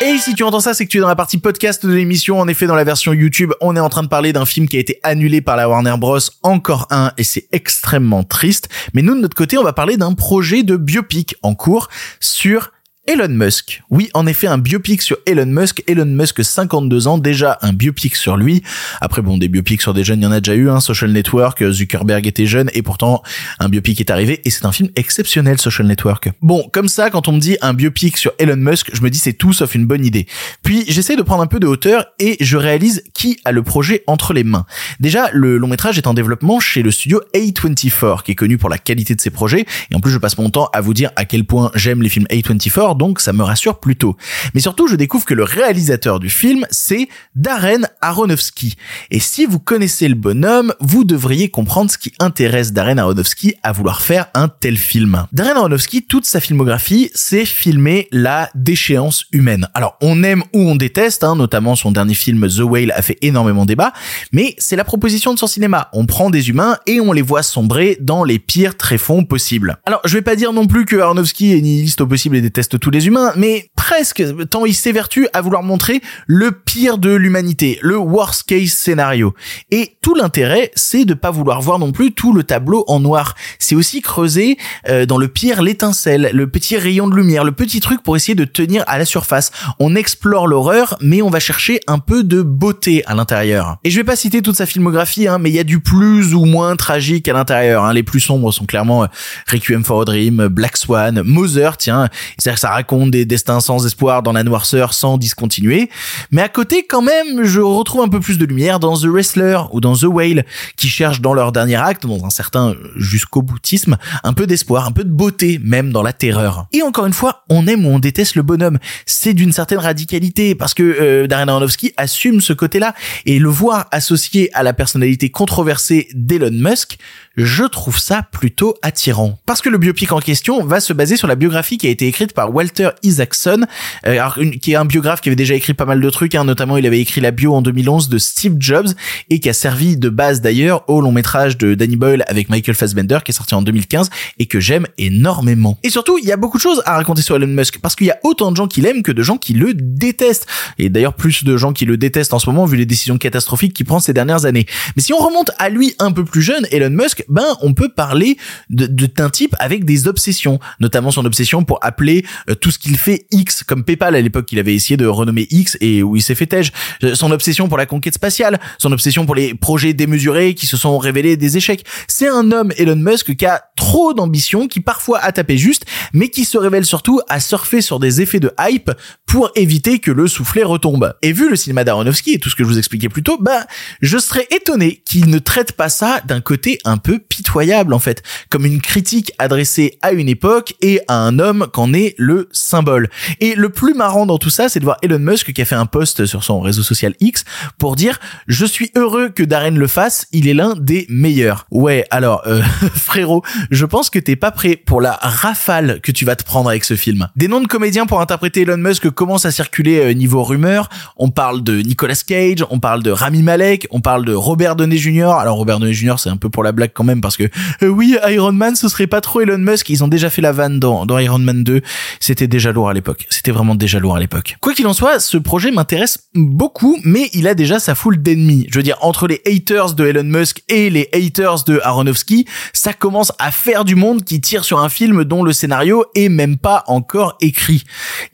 Et 0.00 0.16
si 0.18 0.36
tu 0.36 0.44
entends 0.44 0.60
ça, 0.60 0.74
c'est 0.74 0.86
que 0.86 0.90
tu 0.90 0.98
es 0.98 1.00
dans 1.00 1.08
la 1.08 1.16
partie 1.16 1.38
podcast 1.38 1.84
de 1.84 1.92
l'émission. 1.92 2.38
En 2.38 2.46
effet, 2.46 2.68
dans 2.68 2.76
la 2.76 2.84
version 2.84 3.12
YouTube, 3.12 3.52
on 3.60 3.74
est 3.74 3.80
en 3.80 3.88
train 3.88 4.04
de 4.04 4.08
parler 4.08 4.32
d'un 4.32 4.46
film 4.46 4.68
qui 4.68 4.76
a 4.76 4.80
été 4.80 5.00
annulé 5.02 5.40
par 5.40 5.56
la 5.56 5.68
Warner 5.68 5.96
Bros. 5.98 6.20
Encore 6.44 6.86
un, 6.90 7.12
et 7.18 7.24
c'est 7.24 7.48
extrêmement 7.50 8.22
triste. 8.22 8.68
Mais 8.94 9.02
nous, 9.02 9.16
de 9.16 9.20
notre 9.20 9.36
côté, 9.36 9.58
on 9.58 9.64
va 9.64 9.72
parler 9.72 9.96
d'un 9.96 10.14
projet 10.14 10.62
de 10.62 10.76
biopic 10.76 11.34
en 11.42 11.56
cours 11.56 11.88
sur 12.20 12.70
Elon 13.08 13.30
Musk. 13.30 13.82
Oui, 13.88 14.10
en 14.12 14.26
effet, 14.26 14.48
un 14.48 14.58
biopic 14.58 15.00
sur 15.00 15.16
Elon 15.24 15.46
Musk. 15.46 15.82
Elon 15.86 16.04
Musk, 16.04 16.44
52 16.44 17.08
ans, 17.08 17.16
déjà 17.16 17.56
un 17.62 17.72
biopic 17.72 18.14
sur 18.14 18.36
lui. 18.36 18.62
Après, 19.00 19.22
bon, 19.22 19.38
des 19.38 19.48
biopics 19.48 19.80
sur 19.80 19.94
des 19.94 20.04
jeunes, 20.04 20.20
il 20.20 20.24
y 20.24 20.26
en 20.26 20.30
a 20.30 20.40
déjà 20.40 20.54
eu, 20.54 20.68
un 20.68 20.80
Social 20.80 21.10
Network, 21.10 21.66
Zuckerberg 21.70 22.26
était 22.26 22.44
jeune, 22.44 22.68
et 22.74 22.82
pourtant, 22.82 23.22
un 23.60 23.70
biopic 23.70 23.98
est 23.98 24.10
arrivé, 24.10 24.42
et 24.44 24.50
c'est 24.50 24.66
un 24.66 24.72
film 24.72 24.90
exceptionnel, 24.94 25.58
Social 25.58 25.88
Network. 25.88 26.28
Bon, 26.42 26.68
comme 26.70 26.86
ça, 26.86 27.08
quand 27.08 27.28
on 27.28 27.32
me 27.32 27.40
dit 27.40 27.56
un 27.62 27.72
biopic 27.72 28.18
sur 28.18 28.32
Elon 28.38 28.58
Musk, 28.58 28.90
je 28.92 29.00
me 29.00 29.08
dis 29.08 29.18
c'est 29.18 29.32
tout 29.32 29.54
sauf 29.54 29.74
une 29.74 29.86
bonne 29.86 30.04
idée. 30.04 30.26
Puis, 30.62 30.84
j'essaie 30.86 31.16
de 31.16 31.22
prendre 31.22 31.42
un 31.42 31.46
peu 31.46 31.60
de 31.60 31.66
hauteur, 31.66 32.04
et 32.18 32.36
je 32.40 32.58
réalise 32.58 33.04
qui 33.14 33.40
a 33.46 33.52
le 33.52 33.62
projet 33.62 34.04
entre 34.06 34.34
les 34.34 34.44
mains. 34.44 34.66
Déjà, 35.00 35.30
le 35.32 35.56
long 35.56 35.68
métrage 35.68 35.96
est 35.96 36.06
en 36.06 36.12
développement 36.12 36.60
chez 36.60 36.82
le 36.82 36.90
studio 36.90 37.22
A24, 37.34 38.22
qui 38.22 38.32
est 38.32 38.34
connu 38.34 38.58
pour 38.58 38.68
la 38.68 38.76
qualité 38.76 39.14
de 39.14 39.20
ses 39.22 39.30
projets, 39.30 39.64
et 39.90 39.94
en 39.94 40.00
plus, 40.00 40.12
je 40.12 40.18
passe 40.18 40.36
mon 40.36 40.50
temps 40.50 40.68
à 40.74 40.82
vous 40.82 40.92
dire 40.92 41.10
à 41.16 41.24
quel 41.24 41.46
point 41.46 41.70
j'aime 41.74 42.02
les 42.02 42.10
films 42.10 42.26
A24, 42.30 42.97
donc 42.98 43.20
ça 43.20 43.32
me 43.32 43.42
rassure 43.42 43.80
plutôt. 43.80 44.16
Mais 44.54 44.60
surtout, 44.60 44.88
je 44.88 44.96
découvre 44.96 45.24
que 45.24 45.34
le 45.34 45.44
réalisateur 45.44 46.20
du 46.20 46.28
film, 46.28 46.66
c'est 46.70 47.08
Darren 47.34 47.88
Aronofsky. 48.02 48.76
Et 49.10 49.20
si 49.20 49.46
vous 49.46 49.58
connaissez 49.58 50.08
le 50.08 50.14
bonhomme, 50.14 50.74
vous 50.80 51.04
devriez 51.04 51.48
comprendre 51.48 51.90
ce 51.90 51.98
qui 51.98 52.12
intéresse 52.18 52.72
Darren 52.72 52.98
Aronofsky 52.98 53.54
à 53.62 53.72
vouloir 53.72 54.02
faire 54.02 54.26
un 54.34 54.48
tel 54.48 54.76
film. 54.76 55.26
Darren 55.32 55.56
Aronofsky, 55.56 56.02
toute 56.02 56.26
sa 56.26 56.40
filmographie, 56.40 57.10
c'est 57.14 57.44
filmer 57.44 58.08
la 58.12 58.50
déchéance 58.54 59.24
humaine. 59.32 59.68
Alors, 59.74 59.96
on 60.02 60.22
aime 60.22 60.42
ou 60.52 60.68
on 60.68 60.76
déteste, 60.76 61.24
hein, 61.24 61.36
notamment 61.36 61.76
son 61.76 61.92
dernier 61.92 62.14
film 62.14 62.46
The 62.48 62.60
Whale 62.60 62.92
a 62.92 63.02
fait 63.02 63.18
énormément 63.22 63.64
débat, 63.64 63.92
mais 64.32 64.54
c'est 64.58 64.76
la 64.76 64.84
proposition 64.84 65.32
de 65.32 65.38
son 65.38 65.46
cinéma. 65.46 65.88
On 65.92 66.06
prend 66.06 66.30
des 66.30 66.48
humains 66.48 66.76
et 66.86 67.00
on 67.00 67.12
les 67.12 67.22
voit 67.22 67.42
sombrer 67.42 67.96
dans 68.00 68.24
les 68.24 68.38
pires 68.38 68.76
tréfonds 68.76 69.24
possibles. 69.24 69.78
Alors, 69.86 70.00
je 70.04 70.14
vais 70.14 70.22
pas 70.22 70.36
dire 70.36 70.52
non 70.52 70.66
plus 70.66 70.84
que 70.84 70.96
Aronofsky 70.96 71.52
est 71.52 71.60
nihiliste 71.60 72.00
au 72.00 72.06
possible 72.06 72.36
et 72.36 72.40
déteste 72.40 72.78
tout 72.80 72.87
tous 72.88 72.92
les 72.92 73.06
humains, 73.06 73.34
mais 73.36 73.68
presque, 73.76 74.22
tant 74.48 74.64
il 74.64 74.72
s'évertue 74.72 75.28
à 75.34 75.42
vouloir 75.42 75.62
montrer 75.62 76.00
le 76.26 76.52
pire 76.52 76.96
de 76.96 77.10
l'humanité, 77.10 77.78
le 77.82 77.98
worst 77.98 78.44
case 78.44 78.70
scénario. 78.70 79.34
Et 79.70 79.98
tout 80.00 80.14
l'intérêt, 80.14 80.70
c'est 80.74 81.04
de 81.04 81.12
pas 81.12 81.30
vouloir 81.30 81.60
voir 81.60 81.78
non 81.78 81.92
plus 81.92 82.12
tout 82.12 82.32
le 82.32 82.44
tableau 82.44 82.84
en 82.88 82.98
noir. 82.98 83.34
C'est 83.58 83.74
aussi 83.74 84.00
creuser 84.00 84.56
euh, 84.88 85.04
dans 85.04 85.18
le 85.18 85.28
pire 85.28 85.60
l'étincelle, 85.60 86.30
le 86.32 86.50
petit 86.50 86.78
rayon 86.78 87.08
de 87.08 87.14
lumière, 87.14 87.44
le 87.44 87.52
petit 87.52 87.80
truc 87.80 88.02
pour 88.02 88.16
essayer 88.16 88.34
de 88.34 88.46
tenir 88.46 88.84
à 88.86 88.96
la 88.96 89.04
surface. 89.04 89.50
On 89.78 89.94
explore 89.94 90.46
l'horreur, 90.46 90.96
mais 91.02 91.20
on 91.20 91.28
va 91.28 91.40
chercher 91.40 91.80
un 91.88 91.98
peu 91.98 92.24
de 92.24 92.40
beauté 92.40 93.04
à 93.04 93.14
l'intérieur. 93.14 93.76
Et 93.84 93.90
je 93.90 93.96
vais 93.96 94.04
pas 94.04 94.16
citer 94.16 94.40
toute 94.40 94.56
sa 94.56 94.64
filmographie, 94.64 95.28
hein, 95.28 95.36
mais 95.36 95.50
il 95.50 95.56
y 95.56 95.60
a 95.60 95.64
du 95.64 95.80
plus 95.80 96.34
ou 96.34 96.46
moins 96.46 96.74
tragique 96.76 97.28
à 97.28 97.34
l'intérieur. 97.34 97.84
Hein. 97.84 97.92
Les 97.92 98.02
plus 98.02 98.20
sombres 98.20 98.50
sont 98.50 98.64
clairement 98.64 99.02
euh, 99.04 99.08
Requiem 99.52 99.84
for 99.84 100.00
a 100.00 100.04
Dream, 100.06 100.48
Black 100.48 100.78
Swan, 100.78 101.20
Mother, 101.22 101.76
tiens, 101.76 102.08
ça 102.38 102.77
raconte 102.78 103.10
des 103.10 103.24
destins 103.24 103.58
sans 103.58 103.86
espoir 103.86 104.22
dans 104.22 104.32
la 104.32 104.44
noirceur 104.44 104.94
sans 104.94 105.18
discontinuer. 105.18 105.90
Mais 106.30 106.42
à 106.42 106.48
côté, 106.48 106.86
quand 106.88 107.02
même, 107.02 107.42
je 107.42 107.60
retrouve 107.60 108.02
un 108.02 108.08
peu 108.08 108.20
plus 108.20 108.38
de 108.38 108.44
lumière 108.44 108.78
dans 108.78 108.96
The 108.96 109.06
Wrestler 109.06 109.58
ou 109.72 109.80
dans 109.80 109.96
The 109.96 110.04
Whale, 110.04 110.44
qui 110.76 110.86
cherchent 110.88 111.20
dans 111.20 111.34
leur 111.34 111.50
dernier 111.50 111.74
acte, 111.74 112.06
dans 112.06 112.24
un 112.24 112.30
certain 112.30 112.76
jusqu'au 112.94 113.42
boutisme, 113.42 113.96
un 114.22 114.32
peu 114.32 114.46
d'espoir, 114.46 114.86
un 114.86 114.92
peu 114.92 115.02
de 115.02 115.10
beauté, 115.10 115.58
même 115.60 115.90
dans 115.90 116.04
la 116.04 116.12
terreur. 116.12 116.66
Et 116.72 116.82
encore 116.82 117.06
une 117.06 117.12
fois, 117.12 117.42
on 117.48 117.66
aime 117.66 117.84
ou 117.84 117.88
on 117.88 117.98
déteste 117.98 118.36
le 118.36 118.42
bonhomme. 118.42 118.78
C'est 119.06 119.34
d'une 119.34 119.52
certaine 119.52 119.78
radicalité, 119.78 120.54
parce 120.54 120.72
que 120.72 120.84
euh, 120.84 121.26
Darren 121.26 121.48
Aronofsky 121.48 121.94
assume 121.96 122.40
ce 122.40 122.52
côté-là, 122.52 122.94
et 123.26 123.40
le 123.40 123.48
voir 123.48 123.86
associé 123.90 124.54
à 124.54 124.62
la 124.62 124.72
personnalité 124.72 125.30
controversée 125.30 126.08
d'Elon 126.14 126.52
Musk, 126.52 126.98
je 127.36 127.64
trouve 127.64 127.98
ça 127.98 128.22
plutôt 128.22 128.74
attirant. 128.82 129.38
Parce 129.46 129.62
que 129.62 129.68
le 129.68 129.78
biopic 129.78 130.12
en 130.12 130.20
question 130.20 130.64
va 130.64 130.80
se 130.80 130.92
baser 130.92 131.16
sur 131.16 131.28
la 131.28 131.36
biographie 131.36 131.78
qui 131.78 131.86
a 131.86 131.90
été 131.90 132.06
écrite 132.06 132.32
par 132.32 132.52
Walter 132.68 132.90
Isaacson, 133.02 133.64
euh, 134.06 134.28
qui 134.60 134.72
est 134.72 134.76
un 134.76 134.84
biographe 134.84 135.20
qui 135.22 135.30
avait 135.30 135.36
déjà 135.36 135.54
écrit 135.54 135.72
pas 135.74 135.86
mal 135.86 136.00
de 136.00 136.10
trucs, 136.10 136.34
hein, 136.34 136.44
notamment 136.44 136.76
il 136.76 136.86
avait 136.86 137.00
écrit 137.00 137.20
la 137.22 137.30
bio 137.30 137.54
en 137.54 137.62
2011 137.62 138.08
de 138.10 138.18
Steve 138.18 138.56
Jobs, 138.58 138.88
et 139.30 139.40
qui 139.40 139.48
a 139.48 139.52
servi 139.54 139.96
de 139.96 140.08
base 140.10 140.40
d'ailleurs 140.42 140.84
au 140.88 141.00
long 141.00 141.12
métrage 141.12 141.56
de 141.56 141.74
Danny 141.74 141.96
Boyle 141.96 142.24
avec 142.28 142.50
Michael 142.50 142.74
Fassbender, 142.74 143.18
qui 143.24 143.30
est 143.30 143.34
sorti 143.34 143.54
en 143.54 143.62
2015, 143.62 144.10
et 144.38 144.46
que 144.46 144.60
j'aime 144.60 144.86
énormément. 144.98 145.78
Et 145.82 145.88
surtout, 145.90 146.18
il 146.18 146.26
y 146.28 146.32
a 146.32 146.36
beaucoup 146.36 146.58
de 146.58 146.62
choses 146.62 146.82
à 146.84 146.96
raconter 146.96 147.22
sur 147.22 147.36
Elon 147.36 147.46
Musk, 147.46 147.78
parce 147.80 147.96
qu'il 147.96 148.06
y 148.06 148.10
a 148.10 148.18
autant 148.22 148.50
de 148.50 148.56
gens 148.56 148.66
qui 148.68 148.82
l'aiment 148.82 149.02
que 149.02 149.12
de 149.12 149.22
gens 149.22 149.38
qui 149.38 149.54
le 149.54 149.72
détestent. 149.74 150.46
Et 150.78 150.90
d'ailleurs, 150.90 151.14
plus 151.14 151.44
de 151.44 151.56
gens 151.56 151.72
qui 151.72 151.86
le 151.86 151.96
détestent 151.96 152.34
en 152.34 152.38
ce 152.38 152.50
moment, 152.50 152.66
vu 152.66 152.76
les 152.76 152.86
décisions 152.86 153.16
catastrophiques 153.16 153.72
qu'il 153.72 153.86
prend 153.86 154.00
ces 154.00 154.12
dernières 154.12 154.44
années. 154.44 154.66
Mais 154.94 155.02
si 155.02 155.12
on 155.14 155.18
remonte 155.18 155.50
à 155.58 155.70
lui 155.70 155.94
un 155.98 156.12
peu 156.12 156.24
plus 156.24 156.42
jeune, 156.42 156.66
Elon 156.70 156.90
Musk, 156.90 157.24
ben, 157.30 157.46
on 157.62 157.72
peut 157.72 157.88
parler 157.88 158.36
de, 158.68 158.86
de- 158.86 159.06
d'un 159.06 159.30
type 159.30 159.56
avec 159.58 159.84
des 159.86 160.06
obsessions, 160.06 160.58
notamment 160.80 161.10
son 161.10 161.24
obsession 161.24 161.64
pour 161.64 161.78
appeler 161.82 162.24
tout 162.54 162.70
ce 162.70 162.78
qu'il 162.78 162.96
fait 162.98 163.26
X, 163.30 163.62
comme 163.62 163.84
PayPal 163.84 164.14
à 164.14 164.20
l'époque 164.20 164.46
qu'il 164.46 164.58
avait 164.58 164.74
essayé 164.74 164.96
de 164.96 165.06
renommer 165.06 165.46
X 165.50 165.76
et 165.80 166.02
où 166.02 166.16
il 166.16 166.22
s'est 166.22 166.34
fait 166.34 166.46
tège. 166.46 166.72
Euh, 167.04 167.14
Son 167.14 167.30
obsession 167.30 167.68
pour 167.68 167.78
la 167.78 167.86
conquête 167.86 168.14
spatiale, 168.14 168.60
son 168.78 168.92
obsession 168.92 169.26
pour 169.26 169.34
les 169.34 169.54
projets 169.54 169.92
démesurés 169.92 170.54
qui 170.54 170.66
se 170.66 170.76
sont 170.76 170.98
révélés 170.98 171.36
des 171.36 171.56
échecs. 171.56 171.84
C'est 172.06 172.28
un 172.28 172.52
homme, 172.52 172.72
Elon 172.76 172.96
Musk, 172.96 173.36
qui 173.36 173.46
a 173.46 173.62
trop 173.76 174.14
d'ambition, 174.14 174.68
qui 174.68 174.80
parfois 174.80 175.18
a 175.20 175.32
tapé 175.32 175.58
juste, 175.58 175.84
mais 176.12 176.28
qui 176.28 176.44
se 176.44 176.58
révèle 176.58 176.84
surtout 176.84 177.20
à 177.28 177.40
surfer 177.40 177.80
sur 177.80 177.98
des 177.98 178.20
effets 178.20 178.40
de 178.40 178.52
hype 178.58 178.90
pour 179.26 179.50
éviter 179.54 179.98
que 179.98 180.10
le 180.10 180.26
soufflet 180.26 180.62
retombe. 180.62 181.14
Et 181.22 181.32
vu 181.32 181.50
le 181.50 181.56
cinéma 181.56 181.84
d'Aronofsky 181.84 182.34
et 182.34 182.38
tout 182.38 182.50
ce 182.50 182.56
que 182.56 182.64
je 182.64 182.68
vous 182.68 182.78
expliquais 182.78 183.08
plus 183.08 183.22
tôt, 183.22 183.38
bah, 183.40 183.66
je 184.00 184.18
serais 184.18 184.46
étonné 184.50 185.02
qu'il 185.04 185.28
ne 185.28 185.38
traite 185.38 185.72
pas 185.72 185.88
ça 185.88 186.20
d'un 186.26 186.40
côté 186.40 186.78
un 186.84 186.96
peu 186.96 187.18
pitoyable, 187.18 187.92
en 187.92 187.98
fait, 187.98 188.22
comme 188.50 188.64
une 188.64 188.80
critique 188.80 189.32
adressée 189.38 189.98
à 190.02 190.12
une 190.12 190.28
époque 190.28 190.74
et 190.80 191.00
à 191.08 191.16
un 191.18 191.38
homme 191.38 191.68
qu'en 191.72 191.92
est 191.92 192.14
le 192.18 192.37
symbole. 192.52 193.08
Et 193.40 193.54
le 193.54 193.68
plus 193.68 193.94
marrant 193.94 194.26
dans 194.26 194.38
tout 194.38 194.50
ça, 194.50 194.68
c'est 194.68 194.80
de 194.80 194.84
voir 194.84 194.98
Elon 195.02 195.18
Musk 195.18 195.52
qui 195.52 195.62
a 195.62 195.64
fait 195.64 195.74
un 195.74 195.86
post 195.86 196.26
sur 196.26 196.44
son 196.44 196.60
réseau 196.60 196.82
social 196.82 197.14
X 197.20 197.44
pour 197.78 197.96
dire 197.96 198.18
je 198.46 198.64
suis 198.64 198.90
heureux 198.96 199.28
que 199.28 199.42
Darren 199.42 199.72
le 199.72 199.86
fasse, 199.86 200.26
il 200.32 200.48
est 200.48 200.54
l'un 200.54 200.74
des 200.76 201.06
meilleurs. 201.08 201.66
Ouais, 201.70 202.04
alors 202.10 202.42
euh, 202.46 202.62
frérot, 202.94 203.42
je 203.70 203.84
pense 203.86 204.10
que 204.10 204.18
t'es 204.18 204.36
pas 204.36 204.50
prêt 204.50 204.76
pour 204.76 205.00
la 205.00 205.18
rafale 205.20 206.00
que 206.02 206.12
tu 206.12 206.24
vas 206.24 206.36
te 206.36 206.44
prendre 206.44 206.68
avec 206.68 206.84
ce 206.84 206.96
film. 206.96 207.28
Des 207.36 207.48
noms 207.48 207.60
de 207.60 207.66
comédiens 207.66 208.06
pour 208.06 208.20
interpréter 208.20 208.62
Elon 208.62 208.76
Musk 208.76 209.10
commencent 209.10 209.46
à 209.46 209.50
circuler 209.50 209.98
euh, 209.98 210.12
niveau 210.12 210.42
rumeur. 210.42 210.88
On 211.16 211.30
parle 211.30 211.62
de 211.62 211.80
Nicolas 211.80 212.20
Cage, 212.26 212.64
on 212.70 212.78
parle 212.78 213.02
de 213.02 213.10
Rami 213.10 213.42
Malek, 213.42 213.86
on 213.90 214.00
parle 214.00 214.24
de 214.24 214.34
Robert 214.34 214.76
Downey 214.76 214.98
Jr. 214.98 215.30
Alors 215.38 215.56
Robert 215.56 215.80
Downey 215.80 215.94
Jr. 215.94 216.14
c'est 216.18 216.30
un 216.30 216.36
peu 216.36 216.48
pour 216.48 216.62
la 216.62 216.72
blague 216.72 216.90
quand 216.94 217.04
même 217.04 217.20
parce 217.20 217.36
que 217.36 217.44
euh, 217.82 217.88
oui, 217.88 218.16
Iron 218.28 218.52
Man 218.52 218.76
ce 218.76 218.88
serait 218.88 219.06
pas 219.06 219.20
trop 219.20 219.40
Elon 219.40 219.58
Musk, 219.58 219.88
ils 219.90 220.04
ont 220.04 220.08
déjà 220.08 220.30
fait 220.30 220.42
la 220.42 220.52
vanne 220.52 220.80
dans, 220.80 221.06
dans 221.06 221.18
Iron 221.18 221.38
Man 221.38 221.64
2, 221.64 221.80
c'était 222.28 222.46
déjà 222.46 222.72
lourd 222.72 222.90
à 222.90 222.92
l'époque. 222.92 223.26
C'était 223.30 223.52
vraiment 223.52 223.74
déjà 223.74 223.98
lourd 223.98 224.16
à 224.16 224.20
l'époque. 224.20 224.58
Quoi 224.60 224.74
qu'il 224.74 224.86
en 224.86 224.92
soit, 224.92 225.18
ce 225.18 225.38
projet 225.38 225.70
m'intéresse 225.70 226.28
beaucoup, 226.34 226.98
mais 227.02 227.30
il 227.32 227.48
a 227.48 227.54
déjà 227.54 227.78
sa 227.78 227.94
foule 227.94 228.22
d'ennemis. 228.22 228.66
Je 228.70 228.78
veux 228.78 228.82
dire, 228.82 228.98
entre 229.00 229.26
les 229.26 229.40
haters 229.46 229.94
de 229.94 230.06
Elon 230.06 230.24
Musk 230.24 230.62
et 230.68 230.90
les 230.90 231.08
haters 231.14 231.64
de 231.64 231.80
Aronofsky, 231.82 232.44
ça 232.74 232.92
commence 232.92 233.32
à 233.38 233.50
faire 233.50 233.86
du 233.86 233.94
monde 233.94 234.24
qui 234.24 234.42
tire 234.42 234.64
sur 234.64 234.78
un 234.80 234.90
film 234.90 235.24
dont 235.24 235.42
le 235.42 235.54
scénario 235.54 236.04
est 236.14 236.28
même 236.28 236.58
pas 236.58 236.84
encore 236.86 237.38
écrit. 237.40 237.84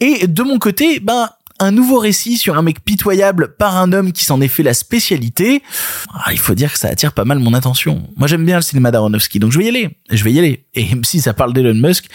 Et 0.01 0.27
de 0.27 0.43
mon 0.43 0.59
côté, 0.59 0.99
ben, 0.99 1.29
un 1.61 1.71
nouveau 1.71 1.99
récit 1.99 2.37
sur 2.37 2.59
un 2.59 2.63
mec 2.63 2.85
pitoyable 2.85 3.55
par 3.57 3.77
un 3.77 3.93
homme 3.93 4.13
qui 4.13 4.25
s'en 4.25 4.41
est 4.41 4.49
fait 4.49 4.63
la 4.63 4.75
spécialité, 4.75 5.63
ah, 6.13 6.33
il 6.33 6.39
faut 6.39 6.55
dire 6.55 6.73
que 6.73 6.79
ça 6.79 6.89
attire 6.89 7.13
pas 7.13 7.25
mal 7.25 7.39
mon 7.39 7.55
attention. 7.55 8.09
Moi 8.17 8.27
j'aime 8.27 8.45
bien 8.45 8.57
le 8.57 8.63
cinéma 8.63 8.91
d'Aronofsky, 8.91 9.39
donc 9.39 9.53
je 9.53 9.59
vais 9.59 9.65
y 9.65 9.69
aller, 9.69 9.97
je 10.11 10.25
vais 10.25 10.33
y 10.33 10.39
aller. 10.39 10.67
Et 10.75 10.87
même 10.87 11.05
si 11.05 11.21
ça 11.21 11.33
parle 11.33 11.53
d'Elon 11.53 11.75
Musk, 11.75 12.07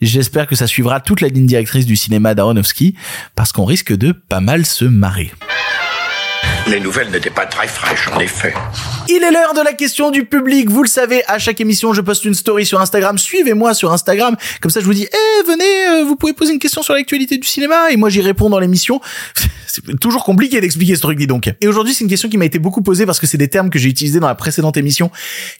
j'espère 0.00 0.46
que 0.46 0.56
ça 0.56 0.66
suivra 0.66 1.00
toute 1.00 1.20
la 1.20 1.28
ligne 1.28 1.46
directrice 1.46 1.86
du 1.86 1.96
cinéma 1.96 2.34
d'Aronofsky, 2.34 2.94
parce 3.34 3.52
qu'on 3.52 3.64
risque 3.64 3.94
de 3.94 4.12
pas 4.12 4.40
mal 4.40 4.64
se 4.64 4.84
marrer. 4.84 5.32
Les 6.66 6.80
nouvelles 6.80 7.10
n'étaient 7.10 7.30
pas 7.30 7.46
très 7.46 7.68
fraîches, 7.68 8.08
en 8.08 8.18
effet. 8.18 8.54
Il 9.08 9.22
est 9.22 9.30
l'heure 9.30 9.54
de 9.54 9.60
la 9.60 9.72
question 9.72 10.10
du 10.10 10.24
public. 10.24 10.68
Vous 10.68 10.82
le 10.82 10.88
savez, 10.88 11.22
à 11.28 11.38
chaque 11.38 11.60
émission, 11.60 11.92
je 11.92 12.00
poste 12.00 12.24
une 12.24 12.34
story 12.34 12.66
sur 12.66 12.80
Instagram. 12.80 13.18
Suivez-moi 13.18 13.72
sur 13.72 13.92
Instagram. 13.92 14.36
Comme 14.60 14.70
ça, 14.70 14.80
je 14.80 14.84
vous 14.84 14.94
dis, 14.94 15.06
eh, 15.10 15.46
venez, 15.46 16.00
euh, 16.00 16.04
vous 16.04 16.16
pouvez 16.16 16.32
poser 16.32 16.52
une 16.52 16.58
question 16.58 16.82
sur 16.82 16.94
l'actualité 16.94 17.38
du 17.38 17.46
cinéma. 17.46 17.90
Et 17.92 17.96
moi, 17.96 18.08
j'y 18.08 18.20
réponds 18.20 18.50
dans 18.50 18.58
l'émission. 18.58 19.00
c'est 19.66 19.98
toujours 20.00 20.24
compliqué 20.24 20.60
d'expliquer 20.60 20.96
ce 20.96 21.00
truc, 21.00 21.18
dis 21.18 21.26
donc. 21.26 21.52
Et 21.60 21.68
aujourd'hui, 21.68 21.94
c'est 21.94 22.02
une 22.04 22.10
question 22.10 22.28
qui 22.28 22.36
m'a 22.36 22.46
été 22.46 22.58
beaucoup 22.58 22.82
posée 22.82 23.06
parce 23.06 23.20
que 23.20 23.26
c'est 23.26 23.38
des 23.38 23.48
termes 23.48 23.70
que 23.70 23.78
j'ai 23.78 23.88
utilisés 23.88 24.20
dans 24.20 24.26
la 24.26 24.34
précédente 24.34 24.76
émission. 24.76 25.10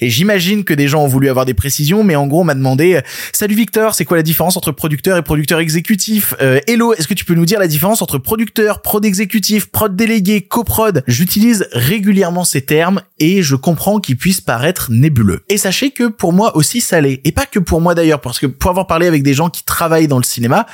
Et 0.01 0.11
j'imagine 0.11 0.65
que 0.65 0.75
des 0.75 0.89
gens 0.89 1.03
ont 1.05 1.09
voulu 1.09 1.29
avoir 1.29 1.45
des 1.45 1.55
précisions, 1.55 2.03
mais 2.03 2.17
en 2.17 2.27
gros, 2.27 2.41
on 2.41 2.45
m'a 2.45 2.55
demandé, 2.55 2.95
euh, 2.95 3.01
salut 3.33 3.55
Victor, 3.55 3.95
c'est 3.95 4.05
quoi 4.05 4.17
la 4.17 4.23
différence 4.23 4.57
entre 4.57 4.73
producteur 4.73 5.17
et 5.17 5.23
producteur 5.23 5.61
exécutif? 5.61 6.35
Euh, 6.41 6.61
hello, 6.67 6.95
est-ce 6.95 7.07
que 7.07 7.15
tu 7.15 7.25
peux 7.25 7.35
nous 7.35 7.47
dire 7.47 7.61
la 7.61 7.69
différence 7.69 8.03
entre 8.03 8.19
producteur, 8.19 8.83
prod 8.83 9.05
exécutif, 9.05 9.67
prod 9.67 9.95
délégué, 9.95 10.41
coprod? 10.41 11.05
J'utilise 11.07 11.69
régulièrement 11.73 12.45
ces 12.45 12.63
termes 12.63 13.03
et 13.19 13.36
je 13.43 13.57
comprends 13.57 14.01
qu'ils 14.01 14.17
puissent 14.17 14.41
paraître 14.41 14.91
nébuleux. 14.91 15.45
Et 15.49 15.59
sachez 15.59 15.91
que 15.91 16.09
pour 16.09 16.33
moi 16.33 16.57
aussi 16.57 16.81
ça 16.81 17.01
l'est. 17.01 17.21
Et 17.25 17.33
pas 17.33 17.47
que 17.47 17.59
pour 17.59 17.81
moi 17.81 17.95
d'ailleurs, 17.95 18.21
parce 18.21 18.39
que 18.39 18.47
pour 18.47 18.71
avoir 18.71 18.87
parlé 18.87 19.07
avec 19.07 19.23
des 19.23 19.35
gens 19.35 19.51
qui 19.51 19.65
travaillent 19.65 20.09
dans 20.09 20.19
le 20.19 20.25
cinéma, 20.25 20.67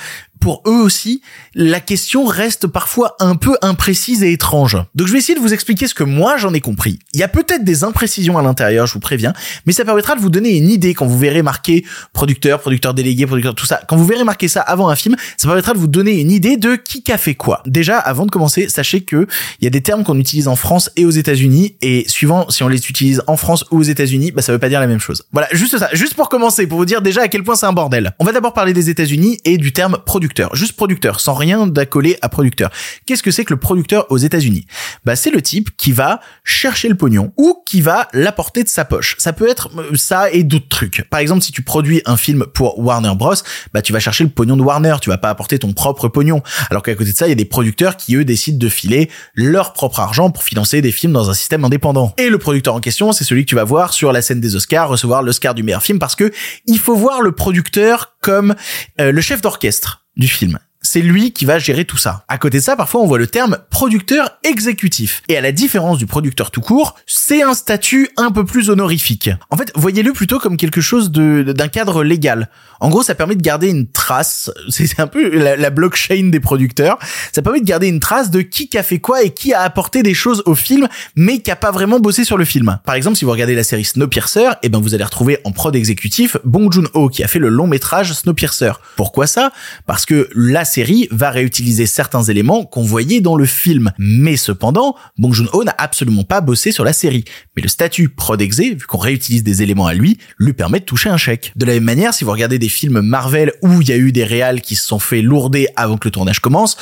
pour 0.43 0.63
eux 0.67 0.83
aussi, 0.83 1.23
la 1.55 1.79
question 1.79 2.25
reste 2.25 2.67
parfois 2.67 3.15
un 3.21 3.37
peu 3.37 3.57
imprécise 3.63 4.25
et 4.25 4.33
étrange. 4.33 4.77
Donc 4.97 5.07
je 5.07 5.13
vais 5.13 5.21
essayer 5.21 5.37
de 5.37 5.41
vous 5.41 5.55
expliquer 5.55 5.87
ce 5.87 5.95
que 5.95 6.03
moi 6.03 6.37
j'en 6.37 6.53
ai 6.53 6.61
compris. 6.61 6.99
Il 7.15 7.21
y 7.21 7.23
a 7.23 7.29
peut-être 7.29 7.63
des 7.63 7.85
imprécisions 7.85 8.37
à 8.37 8.43
l'intérieur, 8.43 8.89
je 8.89 8.95
vous 8.95 9.01
préviens, 9.01 9.33
mais 9.67 9.73
ça 9.73 9.85
permettra 9.85 10.17
de 10.17 10.21
vous 10.21 10.31
donner 10.31 10.57
une 10.57 10.69
idée 10.69 10.95
quand 10.95 11.07
vous 11.07 11.17
verrez 11.17 11.43
marqué 11.43 11.85
producteur, 12.13 12.61
producteur 12.61 12.93
délégué, 12.93 13.25
producteur, 13.25 13.55
tout 13.55 13.67
ça. 13.67 13.83
Quand 13.87 13.97
vous 13.97 14.05
verrez 14.05 14.25
marqué 14.25 14.49
ça 14.49 14.61
avant 14.63 14.89
un 14.89 14.97
film, 14.97 15.15
ça 15.37 15.47
permettra 15.47 15.75
de 15.75 15.79
vous 15.79 15.87
donner 15.87 16.21
une 16.21 16.33
idée 16.33 16.57
de 16.57 16.75
qui 16.75 17.05
a 17.13 17.19
fait 17.19 17.37
quoi. 17.37 17.63
Déjà, 17.67 17.99
avant 17.99 18.27
de 18.27 18.31
commencer, 18.33 18.69
sachez 18.69 19.03
que 19.03 19.29
il 19.61 19.65
y 19.65 19.69
a 19.69 19.71
des 19.71 19.81
termes 19.81 20.03
qu'on 20.03 20.19
utilise 20.19 20.49
en 20.49 20.57
France 20.57 20.91
et 20.97 21.05
aux 21.05 21.11
États-Unis, 21.11 21.77
et 21.83 22.05
suivant 22.09 22.51
si 22.51 22.65
on 22.65 22.69
les 22.69 22.89
utilise 22.89 23.23
en 23.29 23.37
France 23.37 23.65
ou 23.71 23.79
aux 23.79 23.83
États-Unis, 23.83 24.33
bah 24.33 24.43
ça 24.43 24.51
veut 24.51 24.59
pas 24.59 24.69
dire 24.69 24.81
la 24.81 24.89
même 24.89 24.99
chose. 24.99 25.23
Voilà, 25.31 25.47
juste 25.53 25.79
ça, 25.79 25.89
juste 25.93 26.15
pour 26.15 26.29
commencer, 26.29 26.67
pour 26.67 26.79
vous 26.79 26.85
dire 26.85 27.01
déjà 27.01 27.23
à 27.23 27.29
quel 27.29 27.45
point 27.45 27.55
c'est 27.55 27.67
un 27.67 27.73
bordel. 27.73 28.13
On 28.19 28.25
va 28.25 28.33
d'abord 28.33 28.55
parler 28.55 28.73
des 28.73 28.91
États-Unis 28.91 29.39
et 29.45 29.57
du 29.57 29.73
terme 29.73 29.99
producteur, 30.05 30.32
juste 30.53 30.75
producteur, 30.75 31.21
sans 31.21 31.35
rien 31.35 31.67
d'accolé 31.67 32.19
à 32.23 32.29
producteur. 32.29 32.71
Qu'est-ce 33.07 33.23
que 33.23 33.31
c'est 33.31 33.45
que 33.45 33.53
le 33.53 33.61
producteur 33.61 34.07
aux 34.11 34.19
États-Unis? 34.19 34.67
Bah 35.05 35.17
c'est 35.17 35.31
le 35.31 35.43
type 35.43 35.77
qui 35.77 35.93
va 35.93 36.21
chercher 36.45 36.89
le 36.89 36.95
pognon 36.95 37.33
ou 37.37 37.63
qui 37.67 37.81
va 37.81 38.09
l'apporter 38.13 38.65
de 38.65 38.69
sa 38.69 38.85
poche. 38.85 39.17
Ça 39.19 39.33
peut 39.33 39.49
être 39.49 39.71
euh, 39.79 39.97
ça 39.97 40.31
et 40.31 40.43
d'autres 40.45 40.69
trucs. 40.69 41.09
Par 41.11 41.21
exemple, 41.21 41.43
si 41.43 41.53
tu 41.53 41.63
produis 41.63 42.03
un 42.07 42.17
film 42.17 42.47
pour 42.55 42.79
Warner 42.79 43.15
Bros, 43.17 43.35
bah 43.73 43.83
tu 43.83 43.93
vas 43.93 44.01
chercher 44.01 44.25
le 44.25 44.31
pognon 44.31 44.57
de 44.57 44.63
Warner, 44.63 44.97
tu 45.01 45.11
vas 45.11 45.19
pas 45.19 45.31
apporter 45.31 45.59
ton 45.59 45.73
propre 45.73 46.09
pognon. 46.09 46.43
Alors 46.71 46.83
qu'à 46.83 46.95
côté 46.95 47.13
de 47.13 47.17
ça, 47.17 47.27
il 47.27 47.31
y 47.31 47.33
a 47.33 47.37
des 47.37 47.45
producteurs 47.45 47.97
qui 47.97 48.17
eux 48.17 48.25
décident 48.25 48.59
de 48.59 48.69
filer 48.69 49.11
leur 49.35 49.73
propre 49.73 50.01
argent 50.01 50.31
pour 50.31 50.43
financer 50.43 50.81
des 50.81 50.93
films 50.93 51.13
dans 51.13 51.31
un 51.31 51.35
système 51.35 51.65
indépendant. 51.65 52.15
Et 52.19 52.29
le 52.29 52.39
producteur 52.39 52.75
en 52.75 52.81
question, 52.81 53.13
c'est 53.13 53.25
celui 53.25 53.45
que 53.45 53.49
tu 53.49 53.55
vas 53.55 53.65
voir 53.65 53.93
sur 53.93 54.13
la 54.13 54.23
scène 54.23 54.41
des 54.41 54.57
Oscars 54.57 54.89
recevoir 54.89 55.23
l'Oscar 55.23 55.55
du 55.55 55.63
meilleur 55.63 55.83
film 55.83 55.99
parce 55.99 56.15
que 56.15 56.33
il 56.67 56.79
faut 56.79 56.95
voir 56.95 57.23
le 57.23 57.33
producteur 57.33 58.17
comme 58.21 58.55
euh, 59.01 59.13
le 59.13 59.21
chef 59.21 59.41
d'orchestre 59.41 60.03
du 60.23 60.29
film. 60.29 60.59
C'est 60.83 61.01
lui 61.01 61.33
qui 61.33 61.45
va 61.45 61.59
gérer 61.59 61.85
tout 61.85 61.97
ça. 61.97 62.25
À 62.29 62.39
côté 62.39 62.59
de 62.59 62.63
ça, 62.63 62.77
parfois 62.77 63.01
on 63.01 63.07
voit 63.07 63.19
le 63.19 63.27
terme 63.27 63.59
producteur 63.71 64.39
exécutif. 64.45 65.23
Et 65.29 65.37
à 65.37 65.41
la 65.41 65.53
différence 65.53 65.99
du 65.99 66.07
producteur 66.07 66.51
tout 66.51 66.61
court, 66.61 66.97
c'est 67.07 67.43
un 67.43 67.55
statut 67.55 68.11
un 68.17 68.31
peu 68.31 68.45
plus 68.45 68.71
honorifique. 68.71 69.31
En 69.51 69.57
fait, 69.57 69.73
voyez-le 69.75 70.13
plutôt 70.13 70.39
comme 70.39 70.57
quelque 70.57 70.81
chose 70.81 71.11
d'un 71.11 71.69
cadre 71.69 72.05
légal. 72.05 72.49
En 72.81 72.89
gros, 72.89 73.03
ça 73.03 73.15
permet 73.15 73.37
de 73.37 73.43
garder 73.43 73.69
une 73.69 73.87
trace. 73.87 74.51
C'est 74.69 74.99
un 74.99 75.07
peu 75.07 75.31
la, 75.31 75.57
la 75.57 75.71
blockchain 75.71 76.31
des 76.31 76.41
producteurs. 76.41 76.99
Ça 77.33 77.41
permet 77.41 77.61
de 77.61 77.65
garder 77.65 77.87
une 77.87 78.01
trace 78.01 78.31
de 78.31 78.43
qui 78.43 78.69
a 78.77 78.83
fait 78.83 78.99
quoi 78.99 79.23
et 79.23 79.31
qui 79.31 79.55
a 79.55 79.61
apporté 79.61 80.03
des 80.03 80.15
choses 80.15 80.43
au 80.47 80.55
film, 80.55 80.89
mais 81.15 81.39
qui 81.39 81.51
a 81.51 81.57
pas 81.57 81.71
vraiment 81.71 82.01
bossé 82.01 82.25
sur 82.25 82.37
le 82.37 82.45
film. 82.45 82.79
Par 82.85 82.95
exemple, 82.97 83.17
si 83.17 83.25
vous 83.25 83.31
regardez 83.31 83.55
la 83.55 83.63
série 83.63 83.85
Snowpiercer, 83.85 84.51
eh 84.63 84.69
ben 84.69 84.81
vous 84.81 84.95
allez 84.95 85.05
retrouver 85.05 85.39
en 85.45 85.53
prod 85.53 85.75
exécutif 85.77 86.37
Bong 86.45 86.73
Joon-ho 86.73 87.09
qui 87.09 87.23
a 87.23 87.29
fait 87.29 87.39
le 87.39 87.49
long 87.49 87.67
métrage 87.67 88.13
Snowpiercer. 88.13 88.73
Pourquoi 88.97 89.27
ça? 89.27 89.53
Parce 89.87 90.05
que 90.05 90.29
la 90.35 90.65
série 90.73 91.07
va 91.11 91.31
réutiliser 91.31 91.87
certains 91.87 92.23
éléments 92.23 92.65
qu'on 92.65 92.83
voyait 92.83 93.21
dans 93.21 93.37
le 93.37 93.45
film. 93.45 93.93
Mais 93.99 94.37
cependant, 94.37 94.97
Bong 95.19 95.33
Joon-ho 95.33 95.65
n'a 95.65 95.75
absolument 95.79 96.25
pas 96.25 96.41
bossé 96.41 96.73
sur 96.73 96.85
la 96.85 96.93
série. 96.93 97.25
Mais 97.57 97.63
le 97.63 97.69
statut 97.69 98.09
prod 98.09 98.41
exé, 98.41 98.71
vu 98.71 98.87
qu'on 98.87 98.99
réutilise 98.99 99.43
des 99.43 99.63
éléments 99.63 99.87
à 99.87 99.95
lui, 99.95 100.19
lui 100.39 100.53
permet 100.53 100.81
de 100.81 100.85
toucher 100.85 101.11
un 101.11 101.17
chèque. 101.17 101.53
De 101.57 101.67
la 101.67 101.75
même 101.75 101.85
manière, 101.85 102.15
si 102.15 102.25
vous 102.25 102.31
regardez 102.31 102.59
des 102.59 102.69
films 102.69 103.01
Marvel 103.01 103.53
où 103.63 103.83
il 103.83 103.89
y 103.89 103.93
a 103.93 103.97
eu 103.97 104.13
des 104.13 104.25
réals 104.25 104.61
qui 104.61 104.75
se 104.75 104.87
sont 104.87 104.99
fait 104.99 105.23
lourder 105.23 105.69
avant 105.77 105.99
que 105.99 106.09
le 106.09 106.13
tournage 106.13 106.41
commence, 106.41 106.77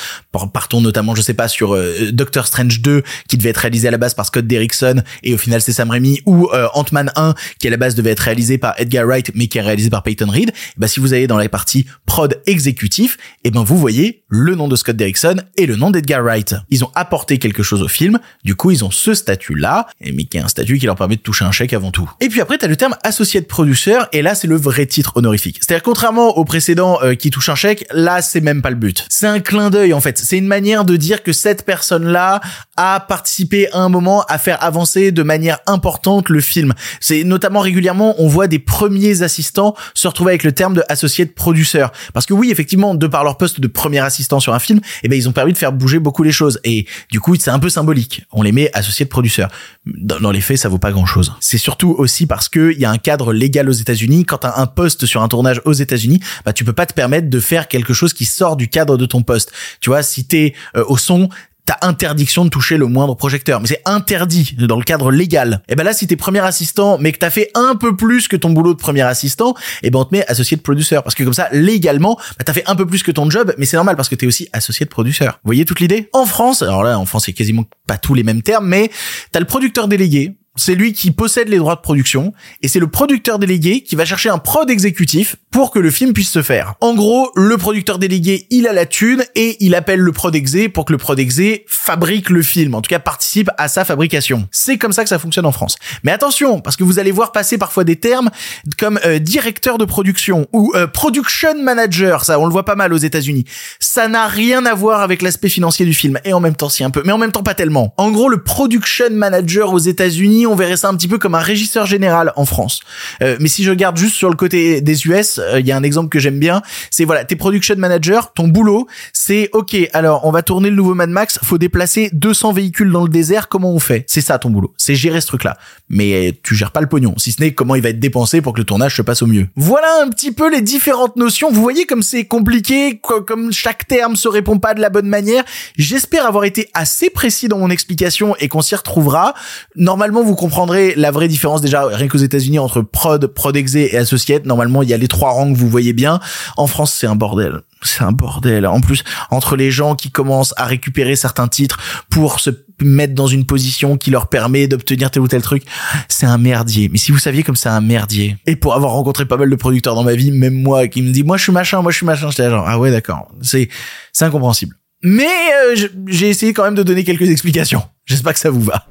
partons 0.53 0.81
notamment, 0.81 1.15
je 1.15 1.21
sais 1.21 1.33
pas, 1.33 1.47
sur 1.47 1.75
euh, 1.75 2.11
Doctor 2.11 2.47
Strange 2.47 2.81
2 2.81 3.03
qui 3.27 3.37
devait 3.37 3.49
être 3.49 3.57
réalisé 3.57 3.87
à 3.87 3.91
la 3.91 3.97
base 3.97 4.13
par 4.13 4.25
Scott 4.25 4.47
Derrickson 4.47 5.01
et 5.23 5.33
au 5.33 5.37
final 5.37 5.61
c'est 5.61 5.73
Sam 5.73 5.89
Raimi 5.89 6.21
ou 6.25 6.49
euh, 6.53 6.67
Ant-Man 6.73 7.11
1 7.15 7.35
qui 7.59 7.67
à 7.67 7.69
la 7.69 7.77
base 7.77 7.95
devait 7.95 8.11
être 8.11 8.21
réalisé 8.21 8.57
par 8.57 8.73
Edgar 8.77 9.05
Wright 9.05 9.31
mais 9.35 9.47
qui 9.47 9.57
est 9.57 9.61
réalisé 9.61 9.89
par 9.89 10.03
Peyton 10.03 10.29
Reed. 10.29 10.51
Bah 10.77 10.87
si 10.87 10.99
vous 10.99 11.13
allez 11.13 11.27
dans 11.27 11.37
la 11.37 11.49
partie 11.49 11.85
prod 12.05 12.41
exécutif, 12.45 13.17
et 13.43 13.51
ben 13.51 13.63
vous 13.63 13.77
voyez 13.81 14.23
le 14.29 14.55
nom 14.55 14.67
de 14.67 14.75
Scott 14.75 14.95
Derrickson 14.95 15.37
et 15.57 15.65
le 15.65 15.75
nom 15.75 15.91
d'Edgar 15.91 16.21
Wright. 16.21 16.55
Ils 16.69 16.83
ont 16.85 16.91
apporté 16.95 17.39
quelque 17.39 17.63
chose 17.63 17.81
au 17.81 17.87
film, 17.87 18.19
du 18.43 18.55
coup 18.55 18.71
ils 18.71 18.85
ont 18.85 18.91
ce 18.91 19.13
statut-là, 19.13 19.87
mais 19.99 20.25
qui 20.25 20.37
est 20.37 20.41
un 20.41 20.47
statut 20.47 20.77
qui 20.77 20.85
leur 20.85 20.95
permet 20.95 21.15
de 21.15 21.21
toucher 21.21 21.43
un 21.45 21.51
chèque 21.51 21.73
avant 21.73 21.91
tout. 21.91 22.09
Et 22.21 22.29
puis 22.29 22.41
après 22.41 22.57
t'as 22.57 22.67
le 22.67 22.75
terme 22.75 22.95
associé 23.03 23.41
de 23.41 23.45
producteur 23.45 24.07
et 24.13 24.21
là 24.21 24.35
c'est 24.35 24.47
le 24.47 24.55
vrai 24.55 24.85
titre 24.85 25.13
honorifique. 25.15 25.57
C'est-à-dire 25.61 25.83
contrairement 25.83 26.37
au 26.37 26.45
précédent 26.45 26.99
euh, 27.01 27.15
qui 27.15 27.31
touche 27.31 27.49
un 27.49 27.55
chèque, 27.55 27.85
là 27.91 28.21
c'est 28.21 28.41
même 28.41 28.61
pas 28.61 28.69
le 28.69 28.75
but. 28.75 29.05
C'est 29.09 29.27
un 29.27 29.39
clin 29.39 29.69
d'œil 29.69 29.93
en 29.93 29.99
fait. 29.99 30.17
C'est 30.19 30.37
une 30.37 30.47
manière 30.47 30.85
de 30.85 30.95
dire 30.95 31.23
que 31.23 31.33
cette 31.33 31.65
personne-là 31.65 32.39
a 32.81 32.99
participé 32.99 33.71
à 33.73 33.77
un 33.77 33.89
moment 33.89 34.23
à 34.27 34.39
faire 34.39 34.63
avancer 34.63 35.11
de 35.11 35.21
manière 35.21 35.59
importante 35.67 36.29
le 36.29 36.41
film. 36.41 36.73
C'est 36.99 37.23
notamment 37.23 37.59
régulièrement 37.59 38.15
on 38.17 38.27
voit 38.27 38.47
des 38.47 38.57
premiers 38.57 39.21
assistants 39.21 39.75
se 39.93 40.07
retrouver 40.07 40.31
avec 40.31 40.43
le 40.43 40.51
terme 40.51 40.73
de 40.73 40.83
associé 40.89 41.25
de 41.25 41.31
producteur. 41.31 41.91
Parce 42.13 42.25
que 42.25 42.33
oui, 42.33 42.49
effectivement, 42.49 42.95
de 42.95 43.05
par 43.05 43.23
leur 43.23 43.37
poste 43.37 43.59
de 43.59 43.67
premier 43.67 43.99
assistant 43.99 44.39
sur 44.39 44.55
un 44.55 44.59
film, 44.59 44.79
eh 45.03 45.07
ben 45.07 45.15
ils 45.15 45.29
ont 45.29 45.31
permis 45.31 45.53
de 45.53 45.57
faire 45.59 45.71
bouger 45.71 45.99
beaucoup 45.99 46.23
les 46.23 46.31
choses. 46.31 46.59
Et 46.63 46.87
du 47.11 47.19
coup, 47.19 47.35
c'est 47.35 47.51
un 47.51 47.59
peu 47.59 47.69
symbolique. 47.69 48.23
On 48.31 48.41
les 48.41 48.51
met 48.51 48.71
associés 48.73 49.05
de 49.05 49.11
producteurs. 49.11 49.49
Dans, 49.85 50.31
les 50.31 50.41
faits, 50.41 50.57
ça 50.57 50.69
vaut 50.69 50.79
pas 50.79 50.91
grand 50.91 51.05
chose. 51.05 51.33
C'est 51.39 51.59
surtout 51.59 51.95
aussi 51.97 52.25
parce 52.25 52.49
que 52.49 52.71
il 52.73 52.79
y 52.79 52.85
a 52.85 52.91
un 52.91 52.97
cadre 52.97 53.31
légal 53.31 53.69
aux 53.69 53.73
États-Unis. 53.73 54.25
Quand 54.25 54.39
t'as 54.39 54.59
un 54.59 54.67
poste 54.67 55.05
sur 55.05 55.21
un 55.21 55.27
tournage 55.27 55.61
aux 55.65 55.73
États-Unis, 55.73 56.19
bah 56.45 56.53
tu 56.53 56.63
peux 56.63 56.73
pas 56.73 56.87
te 56.87 56.93
permettre 56.93 57.29
de 57.29 57.39
faire 57.39 57.67
quelque 57.67 57.93
chose 57.93 58.13
qui 58.13 58.25
sort 58.25 58.55
du 58.55 58.69
cadre 58.69 58.97
de 58.97 59.05
ton 59.05 59.21
poste. 59.21 59.51
Tu 59.81 59.91
vois, 59.91 60.01
si 60.01 60.25
t'es 60.25 60.55
euh, 60.75 60.83
au 60.87 60.97
son, 60.97 61.29
t'as 61.65 61.77
interdiction 61.81 62.45
de 62.45 62.49
toucher 62.49 62.77
le 62.77 62.87
moindre 62.87 63.15
projecteur. 63.15 63.61
Mais 63.61 63.67
c'est 63.67 63.81
interdit 63.85 64.55
dans 64.59 64.77
le 64.77 64.83
cadre 64.83 65.11
légal. 65.11 65.61
Et 65.69 65.75
ben 65.75 65.83
là, 65.83 65.93
si 65.93 66.07
t'es 66.07 66.15
premier 66.15 66.39
assistant, 66.39 66.97
mais 66.99 67.11
que 67.11 67.19
t'as 67.19 67.29
fait 67.29 67.49
un 67.55 67.75
peu 67.75 67.95
plus 67.95 68.27
que 68.27 68.35
ton 68.35 68.49
boulot 68.49 68.73
de 68.73 68.79
premier 68.79 69.01
assistant, 69.01 69.55
et 69.83 69.91
ben 69.91 69.99
on 69.99 70.05
te 70.05 70.15
met 70.15 70.25
associé 70.27 70.57
de 70.57 70.61
producteur. 70.61 71.03
Parce 71.03 71.15
que 71.15 71.23
comme 71.23 71.33
ça, 71.33 71.49
légalement, 71.51 72.15
bah, 72.37 72.43
t'as 72.45 72.53
fait 72.53 72.67
un 72.67 72.75
peu 72.75 72.85
plus 72.85 73.03
que 73.03 73.11
ton 73.11 73.29
job, 73.29 73.53
mais 73.57 73.65
c'est 73.65 73.77
normal 73.77 73.95
parce 73.95 74.09
que 74.09 74.15
t'es 74.15 74.25
aussi 74.25 74.49
associé 74.53 74.85
de 74.85 74.91
producteur. 74.91 75.39
Vous 75.43 75.47
voyez 75.47 75.65
toute 75.65 75.79
l'idée? 75.79 76.09
En 76.13 76.25
France, 76.25 76.61
alors 76.61 76.83
là, 76.83 76.97
en 76.97 77.05
France, 77.05 77.25
c'est 77.25 77.33
quasiment 77.33 77.65
pas 77.87 77.97
tous 77.97 78.13
les 78.13 78.23
mêmes 78.23 78.41
termes, 78.41 78.67
mais 78.67 78.89
t'as 79.31 79.39
le 79.39 79.45
producteur 79.45 79.87
délégué, 79.87 80.35
c'est 80.55 80.75
lui 80.75 80.91
qui 80.91 81.11
possède 81.11 81.47
les 81.47 81.57
droits 81.57 81.75
de 81.75 81.81
production 81.81 82.33
et 82.61 82.67
c'est 82.67 82.79
le 82.79 82.87
producteur 82.87 83.39
délégué 83.39 83.81
qui 83.81 83.95
va 83.95 84.03
chercher 84.03 84.29
un 84.29 84.37
prod 84.37 84.69
exécutif 84.69 85.37
pour 85.49 85.71
que 85.71 85.79
le 85.79 85.91
film 85.91 86.13
puisse 86.13 86.29
se 86.29 86.41
faire. 86.41 86.75
En 86.81 86.93
gros, 86.93 87.31
le 87.35 87.57
producteur 87.57 87.99
délégué, 87.99 88.47
il 88.49 88.67
a 88.67 88.73
la 88.73 88.85
thune 88.85 89.23
et 89.35 89.57
il 89.59 89.75
appelle 89.75 89.99
le 89.99 90.11
prod 90.11 90.35
exé 90.35 90.67
pour 90.67 90.85
que 90.85 90.91
le 90.91 90.97
prod 90.97 91.17
exé 91.19 91.65
fabrique 91.67 92.29
le 92.29 92.41
film, 92.41 92.75
en 92.75 92.81
tout 92.81 92.89
cas 92.89 92.99
participe 92.99 93.49
à 93.57 93.67
sa 93.67 93.85
fabrication. 93.85 94.47
C'est 94.51 94.77
comme 94.77 94.91
ça 94.91 95.03
que 95.03 95.09
ça 95.09 95.19
fonctionne 95.19 95.45
en 95.45 95.51
France. 95.51 95.77
Mais 96.03 96.11
attention, 96.11 96.59
parce 96.59 96.75
que 96.75 96.83
vous 96.83 96.99
allez 96.99 97.11
voir 97.11 97.31
passer 97.31 97.57
parfois 97.57 97.83
des 97.83 97.95
termes 97.95 98.29
comme 98.77 98.99
euh, 99.05 99.19
directeur 99.19 99.77
de 99.77 99.85
production 99.85 100.47
ou 100.51 100.73
euh, 100.75 100.87
production 100.87 101.61
manager, 101.61 102.25
ça 102.25 102.39
on 102.39 102.45
le 102.45 102.51
voit 102.51 102.65
pas 102.65 102.75
mal 102.75 102.93
aux 102.93 102.97
États-Unis. 102.97 103.45
Ça 103.79 104.07
n'a 104.07 104.27
rien 104.27 104.65
à 104.65 104.73
voir 104.73 105.01
avec 105.01 105.21
l'aspect 105.21 105.49
financier 105.49 105.85
du 105.85 105.93
film 105.93 106.19
et 106.25 106.33
en 106.33 106.39
même 106.39 106.55
temps 106.55 106.69
si 106.69 106.83
un 106.83 106.89
peu, 106.89 107.03
mais 107.05 107.11
en 107.11 107.17
même 107.17 107.31
temps 107.31 107.43
pas 107.43 107.53
tellement. 107.53 107.93
En 107.97 108.11
gros, 108.11 108.29
le 108.29 108.43
production 108.43 109.09
manager 109.11 109.73
aux 109.73 109.79
États-Unis, 109.79 110.40
on 110.47 110.55
verrait 110.55 110.77
ça 110.77 110.89
un 110.89 110.95
petit 110.95 111.07
peu 111.07 111.17
comme 111.17 111.35
un 111.35 111.39
régisseur 111.39 111.85
général 111.85 112.33
en 112.35 112.45
France. 112.45 112.81
Euh, 113.21 113.37
mais 113.39 113.47
si 113.47 113.63
je 113.63 113.69
regarde 113.69 113.97
juste 113.97 114.15
sur 114.15 114.29
le 114.29 114.35
côté 114.35 114.81
des 114.81 115.07
US, 115.07 115.39
euh, 115.39 115.59
il 115.59 115.67
y 115.67 115.71
a 115.71 115.77
un 115.77 115.83
exemple 115.83 116.09
que 116.09 116.19
j'aime 116.19 116.39
bien, 116.39 116.61
c'est 116.89 117.05
voilà, 117.05 117.25
tes 117.25 117.35
production 117.35 117.75
manager, 117.77 118.33
ton 118.33 118.47
boulot, 118.47 118.87
c'est 119.13 119.49
OK, 119.53 119.75
alors 119.93 120.25
on 120.25 120.31
va 120.31 120.41
tourner 120.41 120.69
le 120.69 120.75
nouveau 120.75 120.93
Mad 120.93 121.09
Max, 121.09 121.39
faut 121.43 121.57
déplacer 121.57 122.09
200 122.13 122.53
véhicules 122.53 122.91
dans 122.91 123.03
le 123.03 123.09
désert, 123.09 123.47
comment 123.47 123.71
on 123.71 123.79
fait? 123.79 124.03
C'est 124.07 124.21
ça 124.21 124.39
ton 124.39 124.49
boulot, 124.49 124.73
c'est 124.77 124.95
gérer 124.95 125.21
ce 125.21 125.27
truc-là. 125.27 125.57
Mais 125.89 126.39
tu 126.43 126.55
gères 126.55 126.71
pas 126.71 126.81
le 126.81 126.87
pognon, 126.87 127.15
si 127.17 127.31
ce 127.31 127.41
n'est 127.41 127.53
comment 127.53 127.75
il 127.75 127.81
va 127.81 127.89
être 127.89 127.99
dépensé 127.99 128.41
pour 128.41 128.53
que 128.53 128.59
le 128.59 128.65
tournage 128.65 128.95
se 128.95 129.01
passe 129.01 129.21
au 129.21 129.27
mieux. 129.27 129.47
Voilà 129.55 130.01
un 130.03 130.09
petit 130.09 130.31
peu 130.31 130.51
les 130.51 130.61
différentes 130.61 131.15
notions. 131.15 131.51
Vous 131.51 131.61
voyez 131.61 131.85
comme 131.85 132.01
c'est 132.01 132.25
compliqué, 132.25 132.99
comme 132.99 133.51
chaque 133.51 133.87
terme 133.87 134.15
se 134.15 134.27
répond 134.27 134.59
pas 134.59 134.73
de 134.73 134.81
la 134.81 134.89
bonne 134.89 135.07
manière. 135.07 135.43
J'espère 135.77 136.25
avoir 136.25 136.45
été 136.45 136.69
assez 136.73 137.09
précis 137.09 137.47
dans 137.47 137.57
mon 137.57 137.69
explication 137.69 138.35
et 138.39 138.47
qu'on 138.47 138.61
s'y 138.61 138.75
retrouvera. 138.75 139.33
Normalement, 139.75 140.23
vous 140.23 140.30
comprendrez 140.35 140.93
la 140.95 141.11
vraie 141.11 141.27
différence 141.27 141.61
déjà 141.61 141.85
rien 141.85 142.07
qu'aux 142.07 142.17
États-Unis 142.17 142.59
entre 142.59 142.81
prod, 142.81 143.25
prod 143.27 143.55
exé 143.55 143.89
et 143.91 143.97
associate. 143.97 144.45
Normalement, 144.45 144.83
il 144.83 144.89
y 144.89 144.93
a 144.93 144.97
les 144.97 145.07
trois 145.07 145.31
rangs 145.31 145.51
que 145.51 145.57
vous 145.57 145.69
voyez 145.69 145.93
bien. 145.93 146.19
En 146.57 146.67
France, 146.67 146.93
c'est 146.93 147.07
un 147.07 147.15
bordel. 147.15 147.61
C'est 147.81 148.03
un 148.03 148.11
bordel. 148.11 148.67
En 148.67 148.81
plus, 148.81 149.03
entre 149.31 149.55
les 149.55 149.71
gens 149.71 149.95
qui 149.95 150.11
commencent 150.11 150.53
à 150.57 150.65
récupérer 150.65 151.15
certains 151.15 151.47
titres 151.47 151.79
pour 152.09 152.39
se 152.39 152.51
mettre 152.81 153.13
dans 153.13 153.27
une 153.27 153.45
position 153.45 153.97
qui 153.97 154.11
leur 154.11 154.27
permet 154.27 154.67
d'obtenir 154.67 155.11
tel 155.11 155.21
ou 155.21 155.27
tel 155.27 155.41
truc, 155.41 155.63
c'est 156.07 156.25
un 156.25 156.37
merdier. 156.37 156.89
Mais 156.89 156.97
si 156.97 157.11
vous 157.11 157.19
saviez 157.19 157.43
comme 157.43 157.55
c'est 157.55 157.69
un 157.69 157.81
merdier. 157.81 158.37
Et 158.45 158.55
pour 158.55 158.73
avoir 158.75 158.91
rencontré 158.91 159.25
pas 159.25 159.37
mal 159.37 159.49
de 159.49 159.55
producteurs 159.55 159.95
dans 159.95 160.03
ma 160.03 160.15
vie, 160.15 160.31
même 160.31 160.53
moi 160.53 160.87
qui 160.87 161.01
me 161.01 161.11
dit 161.11 161.23
moi 161.23 161.37
je 161.37 161.43
suis 161.43 161.51
machin, 161.51 161.81
moi 161.81 161.91
je 161.91 161.97
suis 161.97 162.05
machin, 162.05 162.29
j'étais 162.29 162.49
genre 162.49 162.65
ah 162.67 162.79
ouais 162.79 162.91
d'accord. 162.91 163.31
C'est 163.41 163.69
c'est 164.13 164.25
incompréhensible. 164.25 164.75
Mais 165.03 165.25
euh, 165.25 165.87
j'ai 166.07 166.29
essayé 166.29 166.53
quand 166.53 166.63
même 166.63 166.75
de 166.75 166.83
donner 166.83 167.03
quelques 167.03 167.29
explications. 167.29 167.83
J'espère 168.05 168.33
que 168.33 168.39
ça 168.39 168.49
vous 168.49 168.61
va. 168.61 168.85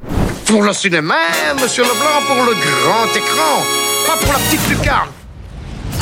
Pour 0.51 0.65
le 0.65 0.73
cinéma, 0.73 1.15
monsieur 1.63 1.85
Leblanc, 1.85 2.27
pour 2.27 2.45
le 2.45 2.55
grand 2.55 3.07
écran, 3.15 3.63
pas 4.05 4.17
pour 4.17 4.33
la 4.33 4.39
petite 4.41 4.69
lucarne. 4.69 5.09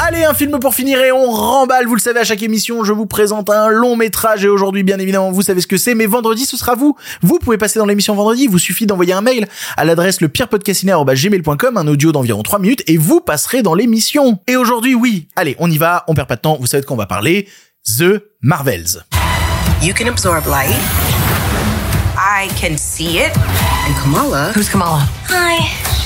Allez, 0.00 0.24
un 0.24 0.32
film 0.32 0.58
pour 0.58 0.74
finir 0.74 0.98
et 1.00 1.12
on 1.12 1.30
remballe. 1.30 1.86
Vous 1.86 1.94
le 1.94 2.00
savez, 2.00 2.20
à 2.20 2.24
chaque 2.24 2.42
émission, 2.42 2.82
je 2.82 2.94
vous 2.94 3.04
présente 3.04 3.50
un 3.50 3.68
long 3.68 3.94
métrage 3.94 4.46
et 4.46 4.48
aujourd'hui, 4.48 4.84
bien 4.84 4.98
évidemment, 4.98 5.30
vous 5.32 5.42
savez 5.42 5.60
ce 5.60 5.66
que 5.66 5.76
c'est, 5.76 5.94
mais 5.94 6.06
vendredi, 6.06 6.46
ce 6.46 6.56
sera 6.56 6.76
vous. 6.76 6.96
Vous 7.20 7.38
pouvez 7.38 7.58
passer 7.58 7.78
dans 7.78 7.84
l'émission 7.84 8.14
vendredi. 8.14 8.44
Il 8.44 8.50
vous 8.50 8.58
suffit 8.58 8.86
d'envoyer 8.86 9.12
un 9.12 9.20
mail 9.20 9.48
à 9.76 9.84
l'adresse 9.84 10.22
lepirepodcastiné.gmail.com, 10.22 11.76
un 11.76 11.86
audio 11.86 12.12
d'environ 12.12 12.42
3 12.42 12.58
minutes 12.58 12.82
et 12.86 12.96
vous 12.96 13.20
passerez 13.20 13.60
dans 13.60 13.74
l'émission. 13.74 14.38
Et 14.46 14.56
aujourd'hui, 14.56 14.94
oui. 14.94 15.28
Allez, 15.36 15.56
on 15.58 15.70
y 15.70 15.76
va. 15.76 16.04
On 16.08 16.14
perd 16.14 16.26
pas 16.26 16.36
de 16.36 16.40
temps. 16.40 16.56
Vous 16.58 16.66
savez 16.66 16.80
de 16.80 16.86
quoi 16.86 16.94
on 16.94 16.98
va 16.98 17.06
parler. 17.06 17.48
The 17.98 18.22
Marvels. 18.40 19.04
You 19.82 19.92
can 19.94 20.06
absorb 20.06 20.46
light. 20.46 21.17
I 22.40 22.46
can 22.46 22.76
see 22.76 23.18
it. 23.18 23.32
And 23.36 23.94
Kamala. 24.00 24.52
Who's 24.54 24.68
Kamala? 24.68 25.00
Hi. 25.28 25.58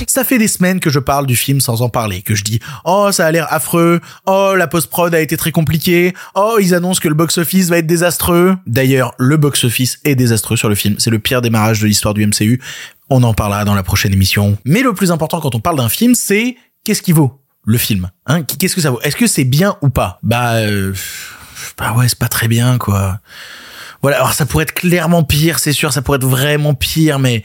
Ça 0.07 0.23
fait 0.23 0.39
des 0.39 0.47
semaines 0.47 0.79
que 0.79 0.89
je 0.89 0.97
parle 0.97 1.27
du 1.27 1.35
film 1.35 1.61
sans 1.61 1.83
en 1.83 1.89
parler, 1.89 2.23
que 2.23 2.33
je 2.33 2.43
dis 2.43 2.59
"Oh, 2.85 3.09
ça 3.11 3.27
a 3.27 3.31
l'air 3.31 3.45
affreux. 3.53 4.01
Oh, 4.25 4.55
la 4.57 4.65
post-prod 4.65 5.13
a 5.13 5.19
été 5.19 5.37
très 5.37 5.51
compliquée. 5.51 6.15
Oh, 6.33 6.57
ils 6.59 6.73
annoncent 6.73 6.99
que 7.01 7.07
le 7.07 7.13
box-office 7.13 7.69
va 7.69 7.77
être 7.77 7.85
désastreux." 7.85 8.55
D'ailleurs, 8.65 9.13
le 9.19 9.37
box-office 9.37 9.99
est 10.05 10.15
désastreux 10.15 10.57
sur 10.57 10.69
le 10.69 10.75
film. 10.75 10.95
C'est 10.97 11.11
le 11.11 11.19
pire 11.19 11.43
démarrage 11.43 11.81
de 11.81 11.85
l'histoire 11.85 12.15
du 12.15 12.25
MCU. 12.25 12.59
On 13.11 13.21
en 13.21 13.35
parlera 13.35 13.63
dans 13.63 13.75
la 13.75 13.83
prochaine 13.83 14.11
émission. 14.11 14.57
Mais 14.65 14.81
le 14.81 14.93
plus 14.93 15.11
important 15.11 15.39
quand 15.39 15.53
on 15.53 15.59
parle 15.59 15.77
d'un 15.77 15.89
film, 15.89 16.15
c'est 16.15 16.55
qu'est-ce 16.83 17.03
qui 17.03 17.11
vaut 17.11 17.39
le 17.63 17.77
film 17.77 18.09
Hein? 18.25 18.41
Qu'est-ce 18.41 18.73
que 18.73 18.81
ça 18.81 18.89
vaut? 18.89 18.99
Est-ce 19.01 19.15
que 19.15 19.27
c'est 19.27 19.43
bien 19.43 19.77
ou 19.83 19.89
pas? 19.89 20.17
Bah 20.23 20.53
euh, 20.55 20.95
bah 21.77 21.93
ouais, 21.93 22.09
c'est 22.09 22.17
pas 22.17 22.27
très 22.27 22.47
bien 22.47 22.79
quoi. 22.79 23.19
Voilà, 24.03 24.17
alors 24.17 24.33
ça 24.33 24.45
pourrait 24.45 24.63
être 24.63 24.73
clairement 24.73 25.23
pire, 25.23 25.59
c'est 25.59 25.71
sûr, 25.71 25.93
ça 25.93 26.01
pourrait 26.01 26.17
être 26.17 26.25
vraiment 26.25 26.73
pire 26.73 27.19
mais 27.19 27.41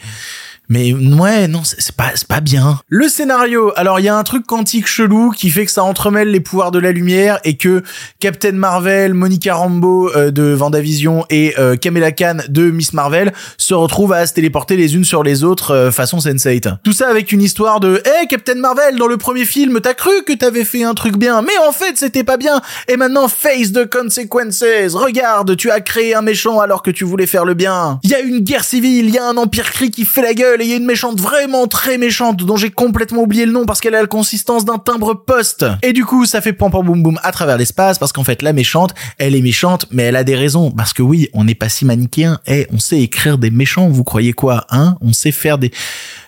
Mais 0.68 0.92
ouais, 0.92 1.48
non, 1.48 1.62
c'est 1.64 1.96
pas, 1.96 2.12
pas 2.28 2.40
bien. 2.40 2.78
Le 2.88 3.08
scénario, 3.08 3.72
alors 3.76 4.00
il 4.00 4.04
y 4.04 4.08
a 4.08 4.16
un 4.16 4.22
truc 4.22 4.46
quantique 4.46 4.86
chelou 4.86 5.30
qui 5.30 5.48
fait 5.48 5.64
que 5.64 5.72
ça 5.72 5.82
entremêle 5.82 6.30
les 6.30 6.40
pouvoirs 6.40 6.70
de 6.70 6.78
la 6.78 6.92
lumière 6.92 7.40
et 7.44 7.56
que 7.56 7.82
Captain 8.20 8.52
Marvel, 8.52 9.14
Monica 9.14 9.54
Rambeau 9.54 10.14
euh, 10.14 10.30
de 10.30 10.42
Vendavision 10.42 11.24
et 11.30 11.54
euh, 11.58 11.76
Kamala 11.76 12.12
Khan 12.12 12.38
de 12.50 12.70
Miss 12.70 12.92
Marvel 12.92 13.32
se 13.56 13.72
retrouvent 13.72 14.12
à 14.12 14.26
se 14.26 14.34
téléporter 14.34 14.76
les 14.76 14.94
unes 14.94 15.04
sur 15.04 15.22
les 15.22 15.42
autres 15.42 15.70
euh, 15.70 15.90
façon 15.90 16.18
Sense8. 16.18 16.78
Tout 16.84 16.92
ça 16.92 17.08
avec 17.08 17.32
une 17.32 17.40
histoire 17.40 17.80
de 17.80 18.02
Hey 18.04 18.26
Captain 18.28 18.56
Marvel, 18.56 18.96
dans 18.96 19.06
le 19.06 19.16
premier 19.16 19.46
film, 19.46 19.80
t'as 19.80 19.94
cru 19.94 20.22
que 20.26 20.34
t'avais 20.34 20.64
fait 20.64 20.84
un 20.84 20.92
truc 20.92 21.16
bien, 21.16 21.40
mais 21.40 21.56
en 21.66 21.72
fait 21.72 21.96
c'était 21.96 22.24
pas 22.24 22.36
bien. 22.36 22.60
Et 22.88 22.98
maintenant 22.98 23.28
face 23.28 23.72
the 23.72 23.88
consequences. 23.88 24.62
Regarde, 24.92 25.56
tu 25.56 25.70
as 25.70 25.80
créé 25.80 26.14
un 26.14 26.22
méchant 26.22 26.60
alors 26.60 26.82
que 26.82 26.90
tu 26.90 27.04
voulais 27.04 27.26
faire 27.26 27.46
le 27.46 27.54
bien. 27.54 28.00
Il 28.02 28.10
y 28.10 28.14
a 28.14 28.20
une 28.20 28.40
guerre 28.40 28.64
civile, 28.64 29.06
il 29.06 29.14
y 29.14 29.18
a 29.18 29.26
un 29.26 29.38
empire 29.38 29.70
cri 29.70 29.90
qui 29.90 30.04
fait 30.04 30.22
la 30.22 30.34
gueule 30.34 30.57
et 30.60 30.64
il 30.64 30.70
y 30.70 30.74
a 30.74 30.76
une 30.76 30.84
méchante 30.84 31.20
vraiment 31.20 31.66
très 31.66 31.98
méchante 31.98 32.44
dont 32.44 32.56
j'ai 32.56 32.70
complètement 32.70 33.22
oublié 33.22 33.46
le 33.46 33.52
nom 33.52 33.66
parce 33.66 33.80
qu'elle 33.80 33.94
a 33.94 34.00
la 34.00 34.06
consistance 34.06 34.64
d'un 34.64 34.78
timbre 34.78 35.14
poste. 35.14 35.66
Et 35.82 35.92
du 35.92 36.04
coup, 36.04 36.26
ça 36.26 36.40
fait 36.40 36.52
pam 36.52 36.70
pam 36.70 36.84
boum 36.84 37.02
boum 37.02 37.18
à 37.22 37.32
travers 37.32 37.56
l'espace 37.56 37.98
parce 37.98 38.12
qu'en 38.12 38.24
fait 38.24 38.42
la 38.42 38.52
méchante, 38.52 38.94
elle 39.18 39.34
est 39.34 39.42
méchante 39.42 39.86
mais 39.90 40.04
elle 40.04 40.16
a 40.16 40.24
des 40.24 40.36
raisons 40.36 40.70
parce 40.70 40.92
que 40.92 41.02
oui, 41.02 41.28
on 41.32 41.44
n'est 41.44 41.54
pas 41.54 41.68
si 41.68 41.84
manichéen. 41.84 42.40
Eh, 42.46 42.66
on 42.72 42.78
sait 42.78 43.00
écrire 43.00 43.38
des 43.38 43.50
méchants, 43.50 43.88
vous 43.88 44.04
croyez 44.04 44.32
quoi, 44.32 44.66
hein? 44.70 44.96
On 45.00 45.12
sait 45.12 45.32
faire 45.32 45.58
des 45.58 45.72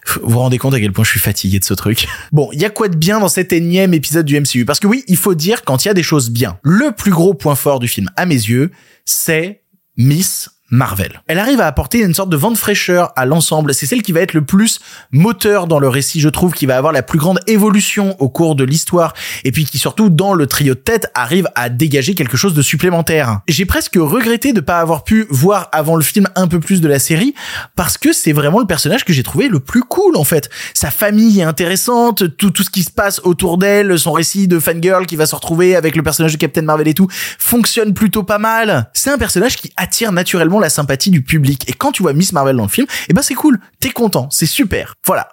vous 0.06 0.30
vous 0.30 0.38
rendez 0.38 0.58
compte 0.58 0.74
à 0.74 0.80
quel 0.80 0.92
point 0.92 1.04
je 1.04 1.10
suis 1.10 1.20
fatigué 1.20 1.58
de 1.58 1.64
ce 1.64 1.74
truc? 1.74 2.06
Bon, 2.32 2.48
il 2.52 2.60
y 2.60 2.64
a 2.64 2.70
quoi 2.70 2.88
de 2.88 2.96
bien 2.96 3.20
dans 3.20 3.28
cet 3.28 3.52
énième 3.52 3.92
épisode 3.92 4.24
du 4.24 4.38
MCU 4.38 4.64
Parce 4.64 4.78
que 4.78 4.86
oui, 4.86 5.04
il 5.08 5.16
faut 5.16 5.34
dire 5.34 5.64
quand 5.64 5.84
il 5.84 5.88
y 5.88 5.90
a 5.90 5.94
des 5.94 6.02
choses 6.02 6.30
bien. 6.30 6.58
Le 6.62 6.92
plus 6.92 7.10
gros 7.10 7.34
point 7.34 7.54
fort 7.54 7.80
du 7.80 7.88
film, 7.88 8.08
à 8.16 8.24
mes 8.24 8.34
yeux, 8.34 8.70
c'est 9.04 9.62
Miss 9.96 10.50
Marvel. 10.70 11.20
Elle 11.26 11.38
arrive 11.38 11.60
à 11.60 11.66
apporter 11.66 11.98
une 11.98 12.14
sorte 12.14 12.30
de 12.30 12.36
vent 12.36 12.50
de 12.50 12.56
fraîcheur 12.56 13.12
à 13.16 13.26
l'ensemble. 13.26 13.74
C'est 13.74 13.86
celle 13.86 14.02
qui 14.02 14.12
va 14.12 14.20
être 14.20 14.34
le 14.34 14.42
plus 14.42 14.80
moteur 15.10 15.66
dans 15.66 15.78
le 15.78 15.88
récit, 15.88 16.20
je 16.20 16.28
trouve, 16.28 16.52
qui 16.52 16.66
va 16.66 16.76
avoir 16.76 16.92
la 16.92 17.02
plus 17.02 17.18
grande 17.18 17.40
évolution 17.46 18.16
au 18.20 18.28
cours 18.28 18.54
de 18.54 18.64
l'histoire. 18.64 19.14
Et 19.44 19.52
puis 19.52 19.64
qui 19.64 19.78
surtout, 19.78 20.08
dans 20.08 20.34
le 20.34 20.46
trio 20.46 20.74
de 20.74 20.78
tête, 20.78 21.10
arrive 21.14 21.48
à 21.54 21.68
dégager 21.68 22.14
quelque 22.14 22.36
chose 22.36 22.54
de 22.54 22.62
supplémentaire. 22.62 23.40
J'ai 23.48 23.64
presque 23.64 23.96
regretté 23.96 24.52
de 24.52 24.60
pas 24.60 24.78
avoir 24.78 25.04
pu 25.04 25.26
voir 25.30 25.68
avant 25.72 25.96
le 25.96 26.02
film 26.02 26.28
un 26.36 26.46
peu 26.46 26.60
plus 26.60 26.80
de 26.80 26.88
la 26.88 26.98
série, 26.98 27.34
parce 27.74 27.98
que 27.98 28.12
c'est 28.12 28.32
vraiment 28.32 28.60
le 28.60 28.66
personnage 28.66 29.04
que 29.04 29.12
j'ai 29.12 29.22
trouvé 29.22 29.48
le 29.48 29.60
plus 29.60 29.82
cool, 29.82 30.16
en 30.16 30.24
fait. 30.24 30.50
Sa 30.74 30.90
famille 30.90 31.40
est 31.40 31.44
intéressante, 31.44 32.36
tout, 32.36 32.50
tout 32.50 32.62
ce 32.62 32.70
qui 32.70 32.84
se 32.84 32.90
passe 32.90 33.20
autour 33.24 33.58
d'elle, 33.58 33.98
son 33.98 34.12
récit 34.12 34.46
de 34.46 34.58
fangirl 34.58 35.06
qui 35.06 35.16
va 35.16 35.26
se 35.26 35.34
retrouver 35.34 35.74
avec 35.74 35.96
le 35.96 36.02
personnage 36.02 36.32
de 36.32 36.38
Captain 36.38 36.62
Marvel 36.62 36.86
et 36.86 36.94
tout, 36.94 37.08
fonctionne 37.38 37.92
plutôt 37.92 38.22
pas 38.22 38.38
mal. 38.38 38.88
C'est 38.92 39.10
un 39.10 39.18
personnage 39.18 39.56
qui 39.56 39.72
attire 39.76 40.12
naturellement 40.12 40.59
la 40.60 40.70
sympathie 40.70 41.10
du 41.10 41.22
public. 41.22 41.68
Et 41.68 41.72
quand 41.72 41.92
tu 41.92 42.02
vois 42.02 42.12
Miss 42.12 42.32
Marvel 42.32 42.56
dans 42.56 42.64
le 42.64 42.68
film, 42.68 42.86
eh 43.08 43.12
ben 43.12 43.22
c'est 43.22 43.34
cool, 43.34 43.60
t'es 43.80 43.90
content, 43.90 44.28
c'est 44.30 44.46
super. 44.46 44.94
Voilà. 45.06 45.28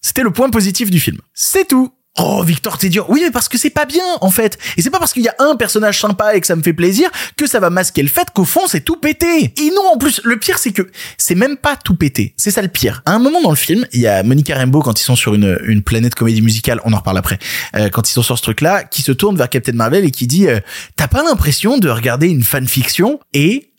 C'était 0.00 0.22
le 0.22 0.32
point 0.32 0.50
positif 0.50 0.90
du 0.90 1.00
film. 1.00 1.18
C'est 1.32 1.68
tout. 1.68 1.92
Oh, 2.18 2.42
Victor, 2.42 2.76
t'es 2.76 2.90
dur. 2.90 3.08
Oui, 3.08 3.22
mais 3.24 3.30
parce 3.30 3.48
que 3.48 3.56
c'est 3.56 3.70
pas 3.70 3.86
bien, 3.86 4.04
en 4.20 4.30
fait. 4.30 4.58
Et 4.76 4.82
c'est 4.82 4.90
pas 4.90 4.98
parce 4.98 5.14
qu'il 5.14 5.22
y 5.22 5.28
a 5.28 5.34
un 5.38 5.56
personnage 5.56 5.98
sympa 5.98 6.34
et 6.34 6.42
que 6.42 6.46
ça 6.46 6.56
me 6.56 6.62
fait 6.62 6.74
plaisir 6.74 7.08
que 7.38 7.46
ça 7.46 7.58
va 7.58 7.70
masquer 7.70 8.02
le 8.02 8.08
fait 8.08 8.28
qu'au 8.34 8.44
fond, 8.44 8.66
c'est 8.66 8.82
tout 8.82 8.96
pété. 8.96 9.54
Et 9.56 9.70
non, 9.70 9.94
en 9.94 9.96
plus, 9.96 10.20
le 10.22 10.38
pire, 10.38 10.58
c'est 10.58 10.72
que 10.72 10.90
c'est 11.16 11.34
même 11.34 11.56
pas 11.56 11.74
tout 11.74 11.96
pété. 11.96 12.34
C'est 12.36 12.50
ça 12.50 12.60
le 12.60 12.68
pire. 12.68 13.00
À 13.06 13.14
un 13.14 13.18
moment 13.18 13.40
dans 13.40 13.48
le 13.48 13.56
film, 13.56 13.86
il 13.94 14.00
y 14.00 14.06
a 14.06 14.22
Monica 14.24 14.54
Rambeau 14.54 14.82
quand 14.82 15.00
ils 15.00 15.04
sont 15.04 15.16
sur 15.16 15.32
une, 15.32 15.58
une 15.64 15.82
planète 15.82 16.14
comédie 16.14 16.42
musicale, 16.42 16.82
on 16.84 16.92
en 16.92 16.98
reparle 16.98 17.16
après, 17.16 17.38
euh, 17.76 17.88
quand 17.88 18.06
ils 18.06 18.12
sont 18.12 18.22
sur 18.22 18.36
ce 18.36 18.42
truc-là, 18.42 18.84
qui 18.84 19.00
se 19.00 19.12
tourne 19.12 19.38
vers 19.38 19.48
Captain 19.48 19.72
Marvel 19.72 20.04
et 20.04 20.10
qui 20.10 20.26
dit, 20.26 20.48
euh, 20.48 20.60
t'as 20.96 21.08
pas 21.08 21.22
l'impression 21.22 21.78
de 21.78 21.88
regarder 21.88 22.28
une 22.28 22.42
fanfiction? 22.42 23.20
Et 23.32 23.71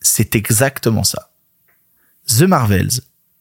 c'est 0.00 0.34
exactement 0.34 1.04
ça. 1.04 1.30
The 2.26 2.42
Marvels 2.42 3.00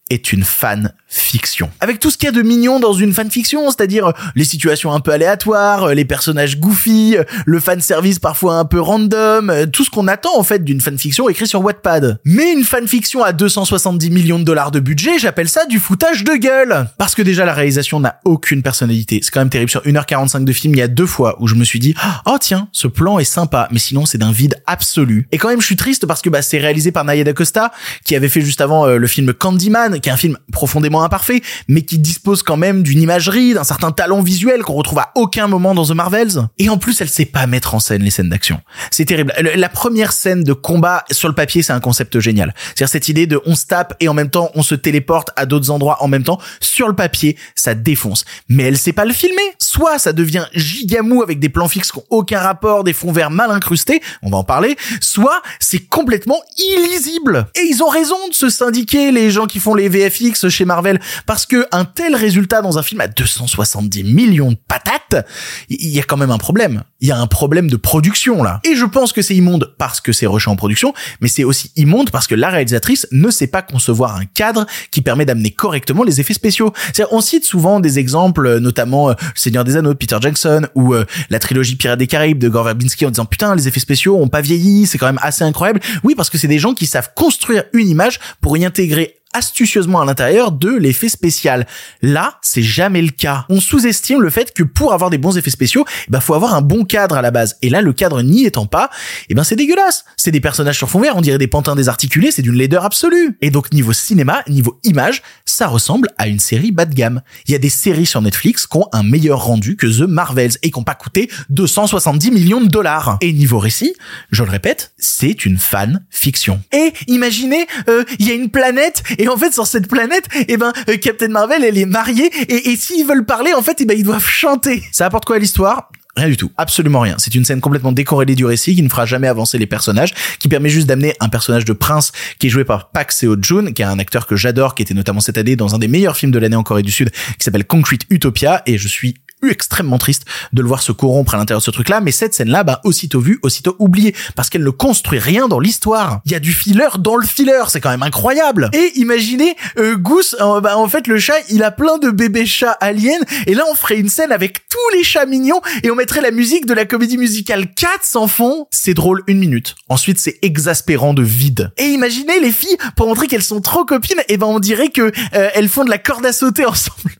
est 0.09 0.33
une 0.33 0.43
fan 0.43 0.93
fiction. 1.09 1.71
Avec 1.79 1.99
tout 1.99 2.11
ce 2.11 2.17
qu'il 2.17 2.27
y 2.27 2.29
a 2.29 2.31
de 2.31 2.41
mignon 2.43 2.79
dans 2.79 2.93
une 2.93 3.13
fanfiction, 3.13 3.69
c'est-à-dire 3.71 4.07
euh, 4.07 4.11
les 4.35 4.43
situations 4.43 4.93
un 4.93 4.99
peu 4.99 5.11
aléatoires, 5.11 5.85
euh, 5.85 5.93
les 5.95 6.05
personnages 6.05 6.59
goofy, 6.59 7.17
euh, 7.17 7.23
le 7.45 7.59
fan 7.59 7.81
service 7.81 8.19
parfois 8.19 8.55
un 8.55 8.65
peu 8.65 8.79
random, 8.79 9.67
tout 9.73 9.83
ce 9.83 9.89
qu'on 9.89 10.07
attend 10.07 10.37
en 10.37 10.43
fait 10.43 10.63
d'une 10.63 10.81
fanfiction 10.81 11.27
écrite 11.27 11.47
sur 11.47 11.61
Wattpad. 11.61 12.19
Mais 12.25 12.53
une 12.53 12.63
fanfiction 12.63 13.23
à 13.23 13.33
270 13.33 14.11
millions 14.11 14.37
de 14.37 14.43
dollars 14.43 14.69
de 14.69 14.79
budget, 14.79 15.17
j'appelle 15.17 15.49
ça 15.49 15.65
du 15.65 15.79
foutage 15.79 16.23
de 16.23 16.35
gueule. 16.35 16.87
Parce 16.99 17.15
que 17.15 17.23
déjà 17.23 17.43
la 17.43 17.53
réalisation 17.53 17.99
n'a 17.99 18.19
aucune 18.23 18.61
personnalité. 18.61 19.19
C'est 19.23 19.31
quand 19.31 19.41
même 19.41 19.49
terrible. 19.49 19.71
Sur 19.71 19.81
1h45 19.81 20.43
de 20.43 20.53
film, 20.53 20.75
il 20.75 20.77
y 20.77 20.83
a 20.83 20.87
deux 20.87 21.07
fois 21.07 21.37
où 21.39 21.47
je 21.47 21.55
me 21.55 21.63
suis 21.63 21.79
dit, 21.79 21.95
oh 22.27 22.37
tiens, 22.39 22.67
ce 22.71 22.87
plan 22.87 23.17
est 23.17 23.23
sympa, 23.23 23.67
mais 23.71 23.79
sinon 23.79 24.05
c'est 24.05 24.19
d'un 24.19 24.31
vide 24.31 24.61
absolu. 24.67 25.27
Et 25.31 25.39
quand 25.39 25.49
même 25.49 25.61
je 25.61 25.65
suis 25.65 25.75
triste 25.75 26.05
parce 26.05 26.21
que 26.21 26.29
bah, 26.29 26.43
c'est 26.43 26.59
réalisé 26.59 26.91
par 26.91 27.03
Naya 27.03 27.33
Costa, 27.33 27.71
qui 28.05 28.15
avait 28.15 28.29
fait 28.29 28.41
juste 28.41 28.61
avant 28.61 28.85
le 28.85 29.07
film 29.07 29.33
Candyman, 29.33 29.99
qui 29.99 30.09
est 30.09 30.11
un 30.11 30.17
film 30.17 30.37
profondément 30.51 30.98
imparfait, 31.03 31.41
mais 31.67 31.81
qui 31.81 31.97
dispose 31.99 32.43
quand 32.43 32.57
même 32.57 32.83
d'une 32.83 33.01
imagerie, 33.01 33.53
d'un 33.53 33.63
certain 33.63 33.91
talent 33.91 34.21
visuel 34.21 34.61
qu'on 34.63 34.73
retrouve 34.73 34.99
à 34.99 35.11
aucun 35.15 35.47
moment 35.47 35.73
dans 35.75 35.85
The 35.85 35.91
Marvels. 35.91 36.47
Et 36.57 36.69
en 36.69 36.77
plus, 36.77 36.99
elle 37.01 37.09
sait 37.09 37.25
pas 37.25 37.47
mettre 37.47 37.75
en 37.75 37.79
scène 37.79 38.03
les 38.03 38.11
scènes 38.11 38.29
d'action. 38.29 38.61
C'est 38.91 39.05
terrible. 39.05 39.33
Le- 39.39 39.55
La 39.55 39.69
première 39.69 40.11
scène 40.13 40.43
de 40.43 40.53
combat 40.53 41.03
sur 41.11 41.27
le 41.27 41.35
papier, 41.35 41.61
c'est 41.63 41.73
un 41.73 41.79
concept 41.79 42.19
génial. 42.19 42.53
C'est-à-dire 42.67 42.89
cette 42.89 43.09
idée 43.09 43.27
de 43.27 43.39
on 43.45 43.55
se 43.55 43.65
tape 43.65 43.95
et 43.99 44.07
en 44.07 44.13
même 44.13 44.29
temps 44.29 44.49
on 44.55 44.63
se 44.63 44.75
téléporte 44.75 45.29
à 45.35 45.45
d'autres 45.45 45.69
endroits 45.71 45.97
en 46.01 46.07
même 46.07 46.23
temps. 46.23 46.39
Sur 46.59 46.87
le 46.87 46.95
papier, 46.95 47.37
ça 47.55 47.73
défonce. 47.75 48.25
Mais 48.47 48.63
elle 48.63 48.77
sait 48.77 48.93
pas 48.93 49.05
le 49.05 49.13
filmer. 49.13 49.41
Soit 49.59 49.99
ça 49.99 50.13
devient 50.13 50.45
gigamou 50.53 51.21
avec 51.23 51.39
des 51.39 51.49
plans 51.49 51.67
fixes 51.67 51.91
qui 51.91 51.99
ont 51.99 52.05
aucun 52.09 52.39
rapport, 52.39 52.83
des 52.83 52.93
fonds 52.93 53.11
verts 53.11 53.31
mal 53.31 53.51
incrustés, 53.51 54.01
on 54.23 54.29
va 54.29 54.37
en 54.37 54.43
parler, 54.43 54.75
soit 55.01 55.41
c'est 55.59 55.79
complètement 55.87 56.39
illisible. 56.57 57.47
Et 57.55 57.65
ils 57.69 57.83
ont 57.83 57.89
raison 57.89 58.15
de 58.29 58.33
se 58.33 58.49
syndiquer, 58.49 59.11
les 59.11 59.29
gens 59.31 59.45
qui 59.45 59.59
font 59.59 59.75
les 59.75 59.89
VFX 59.89 60.49
chez 60.49 60.65
Marvel, 60.65 60.88
parce 61.25 61.45
que 61.45 61.67
un 61.71 61.85
tel 61.85 62.15
résultat 62.15 62.61
dans 62.61 62.77
un 62.77 62.83
film 62.83 63.01
à 63.01 63.07
270 63.07 64.03
millions 64.03 64.51
de 64.51 64.57
patates, 64.67 65.25
il 65.69 65.89
y 65.89 65.99
a 65.99 66.03
quand 66.03 66.17
même 66.17 66.31
un 66.31 66.37
problème. 66.37 66.83
Il 67.01 67.07
y 67.07 67.11
a 67.11 67.17
un 67.17 67.27
problème 67.27 67.69
de 67.69 67.75
production 67.75 68.43
là. 68.43 68.59
Et 68.63 68.75
je 68.75 68.85
pense 68.85 69.13
que 69.13 69.21
c'est 69.21 69.35
immonde 69.35 69.73
parce 69.77 70.01
que 70.01 70.11
c'est 70.11 70.25
rushé 70.25 70.49
en 70.49 70.55
production, 70.55 70.93
mais 71.21 71.27
c'est 71.27 71.43
aussi 71.43 71.71
immonde 71.75 72.09
parce 72.11 72.27
que 72.27 72.35
la 72.35 72.49
réalisatrice 72.49 73.07
ne 73.11 73.29
sait 73.29 73.47
pas 73.47 73.61
concevoir 73.61 74.15
un 74.15 74.25
cadre 74.25 74.65
qui 74.91 75.01
permet 75.01 75.25
d'amener 75.25 75.51
correctement 75.51 76.03
les 76.03 76.19
effets 76.19 76.33
spéciaux. 76.33 76.73
On 77.11 77.21
cite 77.21 77.45
souvent 77.45 77.79
des 77.79 77.99
exemples, 77.99 78.45
euh, 78.45 78.59
notamment 78.59 79.09
euh, 79.09 79.13
Seigneur 79.35 79.63
des 79.63 79.77
Anneaux 79.77 79.93
de 79.93 79.97
Peter 79.97 80.17
Jackson 80.19 80.67
ou 80.75 80.93
euh, 80.93 81.05
la 81.29 81.39
trilogie 81.39 81.75
Pirates 81.75 81.99
des 81.99 82.07
Caraïbes 82.07 82.39
de 82.39 82.49
Gore 82.49 82.65
Verbinski 82.65 83.05
en 83.05 83.09
disant 83.09 83.25
putain 83.25 83.55
les 83.55 83.67
effets 83.67 83.79
spéciaux 83.79 84.17
ont 84.17 84.27
pas 84.27 84.41
vieilli, 84.41 84.85
c'est 84.85 84.97
quand 84.97 85.07
même 85.07 85.19
assez 85.21 85.43
incroyable. 85.43 85.79
Oui, 86.03 86.15
parce 86.15 86.29
que 86.29 86.37
c'est 86.37 86.47
des 86.47 86.59
gens 86.59 86.73
qui 86.73 86.85
savent 86.85 87.11
construire 87.15 87.63
une 87.73 87.87
image 87.87 88.19
pour 88.41 88.57
y 88.57 88.65
intégrer 88.65 89.18
astucieusement 89.33 90.01
à 90.01 90.05
l'intérieur 90.05 90.51
de 90.51 90.69
l'effet 90.69 91.09
spécial. 91.09 91.67
Là, 92.01 92.39
c'est 92.41 92.63
jamais 92.63 93.01
le 93.01 93.09
cas. 93.09 93.45
On 93.49 93.59
sous-estime 93.59 94.21
le 94.21 94.29
fait 94.29 94.53
que 94.53 94.63
pour 94.63 94.93
avoir 94.93 95.09
des 95.09 95.17
bons 95.17 95.37
effets 95.37 95.49
spéciaux, 95.49 95.85
eh 96.07 96.11
ben 96.11 96.19
faut 96.19 96.33
avoir 96.33 96.55
un 96.55 96.61
bon 96.61 96.83
cadre 96.83 97.15
à 97.15 97.21
la 97.21 97.31
base. 97.31 97.57
Et 97.61 97.69
là, 97.69 97.81
le 97.81 97.93
cadre 97.93 98.21
n'y 98.21 98.45
étant 98.45 98.65
pas, 98.65 98.89
eh 99.29 99.35
ben 99.35 99.43
c'est 99.43 99.55
dégueulasse. 99.55 100.05
C'est 100.17 100.31
des 100.31 100.41
personnages 100.41 100.77
sur 100.77 100.89
fond 100.89 100.99
vert, 100.99 101.15
on 101.15 101.21
dirait 101.21 101.37
des 101.37 101.47
pantins 101.47 101.75
désarticulés, 101.75 102.31
c'est 102.31 102.41
d'une 102.41 102.55
laideur 102.55 102.85
absolue. 102.85 103.37
Et 103.41 103.51
donc 103.51 103.71
niveau 103.71 103.93
cinéma, 103.93 104.43
niveau 104.47 104.79
image, 104.83 105.21
ça 105.45 105.67
ressemble 105.67 106.09
à 106.17 106.27
une 106.27 106.39
série 106.39 106.71
bas 106.71 106.85
de 106.85 106.95
gamme. 106.95 107.21
Il 107.47 107.51
y 107.51 107.55
a 107.55 107.59
des 107.59 107.69
séries 107.69 108.05
sur 108.05 108.21
Netflix 108.21 108.65
qui 108.65 108.77
ont 108.77 108.87
un 108.93 109.03
meilleur 109.03 109.43
rendu 109.43 109.75
que 109.75 109.85
The 109.85 110.07
Marvels 110.07 110.53
et 110.63 110.71
qui 110.71 110.79
n'ont 110.79 110.83
pas 110.83 110.95
coûté 110.95 111.29
270 111.49 112.31
millions 112.31 112.61
de 112.61 112.67
dollars. 112.67 113.17
Et 113.21 113.31
niveau 113.31 113.59
récit, 113.59 113.93
je 114.31 114.43
le 114.43 114.49
répète, 114.49 114.93
c'est 114.97 115.45
une 115.45 115.57
fan 115.57 116.03
fiction. 116.09 116.61
Et 116.71 116.93
imaginez, 117.07 117.67
euh, 117.89 118.03
il 118.17 118.27
y 118.27 118.31
a 118.31 118.33
une 118.33 118.49
planète 118.49 119.03
et 119.19 119.27
en 119.27 119.37
fait 119.37 119.53
sur 119.53 119.67
cette 119.67 119.87
planète, 119.87 120.25
eh 120.47 120.57
ben 120.57 120.73
euh, 120.89 120.97
Captain 120.97 121.27
Marvel 121.27 121.63
elle 121.63 121.77
est 121.77 121.85
mariée 121.85 122.31
et, 122.47 122.71
et 122.71 122.75
s'ils 122.75 123.05
veulent 123.05 123.25
parler 123.25 123.53
en 123.53 123.61
fait, 123.61 123.79
eh 123.81 123.85
ben 123.85 123.95
ils 123.95 124.03
doivent 124.03 124.27
chanter. 124.27 124.83
Ça 124.91 125.05
apporte 125.05 125.25
quoi 125.25 125.35
à 125.35 125.39
l'histoire? 125.39 125.91
Rien 126.15 126.27
du 126.27 126.37
tout, 126.37 126.51
absolument 126.57 126.99
rien. 126.99 127.15
C'est 127.17 127.33
une 127.35 127.45
scène 127.45 127.61
complètement 127.61 127.93
décorrélée 127.93 128.35
du 128.35 128.43
récit 128.43 128.75
qui 128.75 128.81
ne 128.81 128.89
fera 128.89 129.05
jamais 129.05 129.27
avancer 129.27 129.57
les 129.57 129.67
personnages, 129.67 130.13
qui 130.39 130.49
permet 130.49 130.67
juste 130.67 130.87
d'amener 130.87 131.13
un 131.21 131.29
personnage 131.29 131.63
de 131.63 131.71
prince 131.71 132.11
qui 132.39 132.47
est 132.47 132.49
joué 132.49 132.65
par 132.65 132.89
Park 132.89 133.11
Seo 133.13 133.37
Joon, 133.39 133.71
qui 133.71 133.83
est 133.83 133.85
un 133.85 133.99
acteur 133.99 134.27
que 134.27 134.35
j'adore, 134.35 134.75
qui 134.75 134.81
était 134.81 134.95
notamment 134.95 135.21
cette 135.21 135.37
année 135.37 135.55
dans 135.55 135.75
un 135.75 135.79
des 135.79 135.87
meilleurs 135.87 136.17
films 136.17 136.31
de 136.31 136.39
l'année 136.39 136.57
en 136.57 136.63
Corée 136.63 136.81
du 136.81 136.91
Sud, 136.91 137.11
qui 137.11 137.45
s'appelle 137.45 137.65
Concrete 137.65 138.01
Utopia, 138.09 138.63
et 138.65 138.77
je 138.77 138.87
suis 138.87 139.15
extrêmement 139.47 139.97
triste 139.97 140.25
de 140.53 140.61
le 140.61 140.67
voir 140.67 140.81
se 140.81 140.91
corrompre 140.91 141.35
à 141.35 141.37
l'intérieur 141.37 141.59
de 141.61 141.65
ce 141.65 141.71
truc-là, 141.71 142.01
mais 142.01 142.11
cette 142.11 142.33
scène-là, 142.33 142.63
bah, 142.63 142.81
aussitôt 142.83 143.21
vue, 143.21 143.39
aussitôt 143.41 143.75
oubliée, 143.79 144.15
parce 144.35 144.49
qu'elle 144.49 144.63
ne 144.63 144.69
construit 144.69 145.19
rien 145.19 145.47
dans 145.47 145.59
l'histoire. 145.59 146.21
Il 146.25 146.31
y 146.31 146.35
a 146.35 146.39
du 146.39 146.53
filler 146.53 146.87
dans 146.99 147.15
le 147.15 147.25
filler, 147.25 147.63
c'est 147.67 147.81
quand 147.81 147.89
même 147.89 148.03
incroyable. 148.03 148.69
Et 148.73 148.91
imaginez, 148.95 149.55
euh, 149.77 149.95
Goose, 149.95 150.35
bah, 150.39 150.77
en 150.77 150.87
fait, 150.87 151.07
le 151.07 151.19
chat, 151.19 151.35
il 151.49 151.63
a 151.63 151.71
plein 151.71 151.97
de 151.97 152.09
bébés 152.09 152.45
chats 152.45 152.77
aliens, 152.79 153.19
et 153.47 153.53
là, 153.53 153.63
on 153.69 153.75
ferait 153.75 153.97
une 153.97 154.09
scène 154.09 154.31
avec 154.31 154.67
tous 154.69 154.97
les 154.97 155.03
chats 155.03 155.25
mignons, 155.25 155.61
et 155.83 155.91
on 155.91 155.95
mettrait 155.95 156.21
la 156.21 156.31
musique 156.31 156.65
de 156.65 156.73
la 156.73 156.85
comédie 156.85 157.17
musicale 157.17 157.73
Cats 157.73 158.15
en 158.15 158.27
fond. 158.27 158.67
C'est 158.71 158.93
drôle 158.93 159.23
une 159.27 159.39
minute. 159.39 159.75
Ensuite, 159.89 160.19
c'est 160.19 160.39
exaspérant 160.41 161.13
de 161.13 161.23
vide. 161.23 161.71
Et 161.77 161.85
imaginez 161.85 162.39
les 162.39 162.51
filles, 162.51 162.77
pour 162.95 163.07
montrer 163.07 163.27
qu'elles 163.27 163.43
sont 163.43 163.61
trop 163.61 163.85
copines, 163.85 164.21
et 164.27 164.37
ben, 164.37 164.47
on 164.47 164.59
dirait 164.59 164.89
que 164.89 165.11
euh, 165.33 165.49
elles 165.53 165.69
font 165.69 165.83
de 165.83 165.89
la 165.89 165.97
corde 165.97 166.25
à 166.25 166.33
sauter 166.33 166.65
ensemble. 166.65 167.11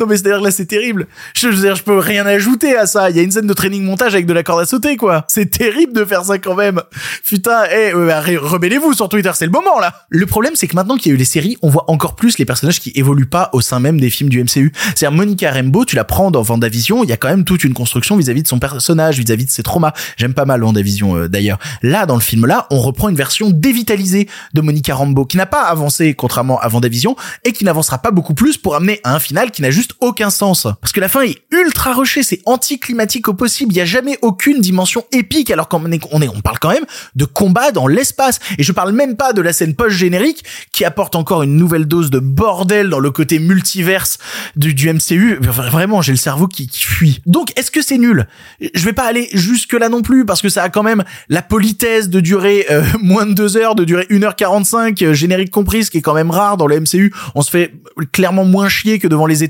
Non 0.00 0.06
mais 0.06 0.16
c'est-à-dire 0.16 0.40
là 0.40 0.50
c'est 0.50 0.66
terrible. 0.66 1.06
Je 1.34 1.48
veux 1.48 1.56
dire 1.62 1.76
je 1.76 1.82
peux 1.82 1.98
rien 1.98 2.26
ajouter 2.26 2.76
à 2.76 2.86
ça. 2.86 3.10
Il 3.10 3.16
y 3.16 3.20
a 3.20 3.22
une 3.22 3.30
scène 3.30 3.46
de 3.46 3.52
training 3.54 3.82
montage 3.84 4.14
avec 4.14 4.26
de 4.26 4.32
la 4.32 4.42
corde 4.42 4.60
à 4.62 4.66
sauter 4.66 4.96
quoi. 4.96 5.24
C'est 5.28 5.50
terrible 5.50 5.92
de 5.92 6.04
faire 6.04 6.24
ça 6.24 6.38
quand 6.38 6.54
même. 6.54 6.80
Putain, 7.24 7.64
eh 7.70 7.92
euh, 7.94 8.06
bah, 8.06 8.22
re- 8.22 8.36
rebellez-vous 8.38 8.92
sur 8.94 9.08
Twitter, 9.08 9.30
c'est 9.34 9.44
le 9.46 9.50
moment 9.52 9.78
là. 9.80 9.94
Le 10.08 10.26
problème 10.26 10.52
c'est 10.54 10.66
que 10.68 10.74
maintenant 10.76 10.96
qu'il 10.96 11.10
y 11.10 11.12
a 11.12 11.14
eu 11.14 11.18
les 11.18 11.24
séries, 11.24 11.56
on 11.62 11.68
voit 11.68 11.90
encore 11.90 12.16
plus 12.16 12.38
les 12.38 12.44
personnages 12.44 12.80
qui 12.80 12.92
évoluent 12.94 13.26
pas 13.28 13.50
au 13.52 13.60
sein 13.60 13.80
même 13.80 14.00
des 14.00 14.10
films 14.10 14.30
du 14.30 14.42
MCU. 14.42 14.72
C'est-à-dire 14.94 15.12
Monica 15.12 15.50
Rambeau, 15.52 15.84
tu 15.84 15.96
la 15.96 16.04
prends 16.04 16.30
dans 16.30 16.42
Vendavision, 16.42 17.04
il 17.04 17.10
y 17.10 17.12
a 17.12 17.16
quand 17.16 17.28
même 17.28 17.44
toute 17.44 17.64
une 17.64 17.74
construction 17.74 18.16
vis-à-vis 18.16 18.42
de 18.42 18.48
son 18.48 18.58
personnage, 18.58 19.18
vis-à-vis 19.18 19.44
de 19.46 19.50
ses 19.50 19.62
traumas. 19.62 19.92
J'aime 20.16 20.34
pas 20.34 20.44
mal 20.44 20.60
Vendavision 20.62 21.16
euh, 21.16 21.28
d'ailleurs. 21.28 21.58
Là 21.82 22.06
dans 22.06 22.14
le 22.14 22.20
film 22.20 22.46
là, 22.46 22.66
on 22.70 22.80
reprend 22.80 23.08
une 23.08 23.16
version 23.16 23.50
dévitalisée 23.50 24.28
de 24.54 24.60
Monica 24.60 24.94
Rambeau 24.94 25.24
qui 25.24 25.36
n'a 25.36 25.46
pas 25.46 25.62
avancé 25.62 26.14
contrairement 26.14 26.58
à 26.60 26.68
Vendavision 26.68 27.16
et 27.44 27.52
qui 27.52 27.64
n'avancera 27.64 27.98
pas 27.98 28.10
beaucoup 28.10 28.34
plus 28.34 28.56
pour 28.58 28.74
amener 28.76 29.00
à 29.04 29.14
un 29.14 29.18
final 29.20 29.50
qui 29.50 29.57
n'a 29.62 29.70
juste 29.70 29.92
aucun 30.00 30.30
sens. 30.30 30.66
Parce 30.80 30.92
que 30.92 31.00
la 31.00 31.08
fin 31.08 31.22
est 31.22 31.38
ultra 31.50 31.94
rushée, 31.94 32.22
c'est 32.22 32.40
anticlimatique 32.46 33.28
au 33.28 33.34
possible, 33.34 33.72
il 33.72 33.76
y 33.76 33.80
a 33.80 33.84
jamais 33.84 34.18
aucune 34.22 34.60
dimension 34.60 35.04
épique 35.12 35.50
alors 35.50 35.68
qu'on 35.68 35.90
est, 35.90 36.00
on 36.10 36.22
est, 36.22 36.28
on 36.28 36.40
parle 36.40 36.58
quand 36.58 36.70
même 36.70 36.84
de 37.14 37.24
combat 37.24 37.70
dans 37.70 37.86
l'espace. 37.86 38.38
Et 38.58 38.62
je 38.62 38.72
parle 38.72 38.92
même 38.92 39.16
pas 39.16 39.32
de 39.32 39.40
la 39.40 39.52
scène 39.52 39.74
post-générique 39.74 40.44
qui 40.72 40.84
apporte 40.84 41.16
encore 41.16 41.42
une 41.42 41.56
nouvelle 41.56 41.86
dose 41.86 42.10
de 42.10 42.18
bordel 42.18 42.88
dans 42.88 43.00
le 43.00 43.10
côté 43.10 43.38
multiverse 43.38 44.18
du, 44.56 44.74
du 44.74 44.92
MCU. 44.92 45.38
Vraiment, 45.40 46.02
j'ai 46.02 46.12
le 46.12 46.18
cerveau 46.18 46.48
qui, 46.48 46.68
qui 46.68 46.84
fuit. 46.84 47.20
Donc, 47.26 47.52
est-ce 47.56 47.70
que 47.70 47.82
c'est 47.82 47.98
nul? 47.98 48.26
Je 48.74 48.84
vais 48.84 48.92
pas 48.92 49.04
aller 49.04 49.28
jusque 49.32 49.72
là 49.72 49.88
non 49.88 50.02
plus 50.02 50.24
parce 50.24 50.42
que 50.42 50.48
ça 50.48 50.62
a 50.62 50.68
quand 50.68 50.82
même 50.82 51.04
la 51.28 51.42
politesse 51.42 52.08
de 52.08 52.20
durer 52.20 52.66
euh, 52.70 52.84
moins 53.02 53.26
de 53.26 53.32
deux 53.32 53.56
heures, 53.56 53.74
de 53.74 53.84
durer 53.84 54.06
1h45, 54.10 55.04
euh, 55.04 55.14
générique 55.14 55.50
compris, 55.50 55.84
ce 55.84 55.90
qui 55.90 55.98
est 55.98 56.02
quand 56.02 56.14
même 56.14 56.30
rare 56.30 56.56
dans 56.56 56.66
le 56.66 56.80
MCU. 56.80 57.12
On 57.34 57.42
se 57.42 57.50
fait 57.50 57.74
clairement 58.12 58.44
moins 58.44 58.68
chier 58.68 58.98
que 58.98 59.08
devant 59.08 59.26
les 59.26 59.44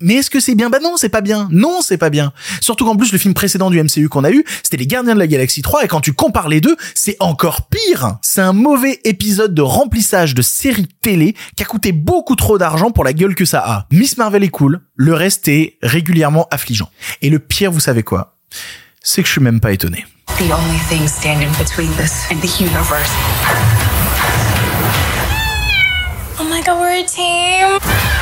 Mais 0.00 0.14
est-ce 0.14 0.30
que 0.30 0.40
c'est 0.40 0.54
bien? 0.54 0.70
Bah 0.70 0.78
non, 0.82 0.96
c'est 0.96 1.08
pas 1.08 1.20
bien. 1.20 1.48
Non, 1.50 1.80
c'est 1.82 1.98
pas 1.98 2.10
bien. 2.10 2.32
Surtout 2.60 2.84
qu'en 2.84 2.96
plus, 2.96 3.12
le 3.12 3.18
film 3.18 3.34
précédent 3.34 3.70
du 3.70 3.82
MCU 3.82 4.08
qu'on 4.08 4.24
a 4.24 4.30
eu, 4.30 4.44
c'était 4.62 4.76
les 4.76 4.86
Gardiens 4.86 5.14
de 5.14 5.18
la 5.18 5.26
Galaxie 5.26 5.62
3 5.62 5.84
et 5.84 5.88
quand 5.88 6.00
tu 6.00 6.12
compares 6.12 6.48
les 6.48 6.60
deux, 6.60 6.76
c'est 6.94 7.16
encore 7.20 7.68
pire. 7.68 8.18
C'est 8.22 8.40
un 8.40 8.52
mauvais 8.52 9.00
épisode 9.04 9.54
de 9.54 9.62
remplissage 9.62 10.34
de 10.34 10.42
série 10.42 10.88
télé 11.02 11.34
qui 11.56 11.62
a 11.62 11.66
coûté 11.66 11.92
beaucoup 11.92 12.36
trop 12.36 12.58
d'argent 12.58 12.90
pour 12.90 13.04
la 13.04 13.12
gueule 13.12 13.34
que 13.34 13.44
ça 13.44 13.60
a. 13.60 13.86
Miss 13.90 14.16
Marvel 14.16 14.44
est 14.44 14.48
cool, 14.48 14.80
le 14.94 15.14
reste 15.14 15.48
est 15.48 15.78
régulièrement 15.82 16.46
affligeant. 16.50 16.90
Et 17.22 17.30
le 17.30 17.38
pire, 17.38 17.70
vous 17.72 17.80
savez 17.80 18.02
quoi? 18.02 18.36
C'est 19.02 19.22
que 19.22 19.28
je 19.28 19.32
suis 19.32 19.40
même 19.40 19.60
pas 19.60 19.72
étonné. 19.72 20.04
Oh 26.38 26.44
my 26.44 26.62
god, 26.62 26.78
we're 26.78 27.02
a 27.02 27.04
team. 27.04 28.19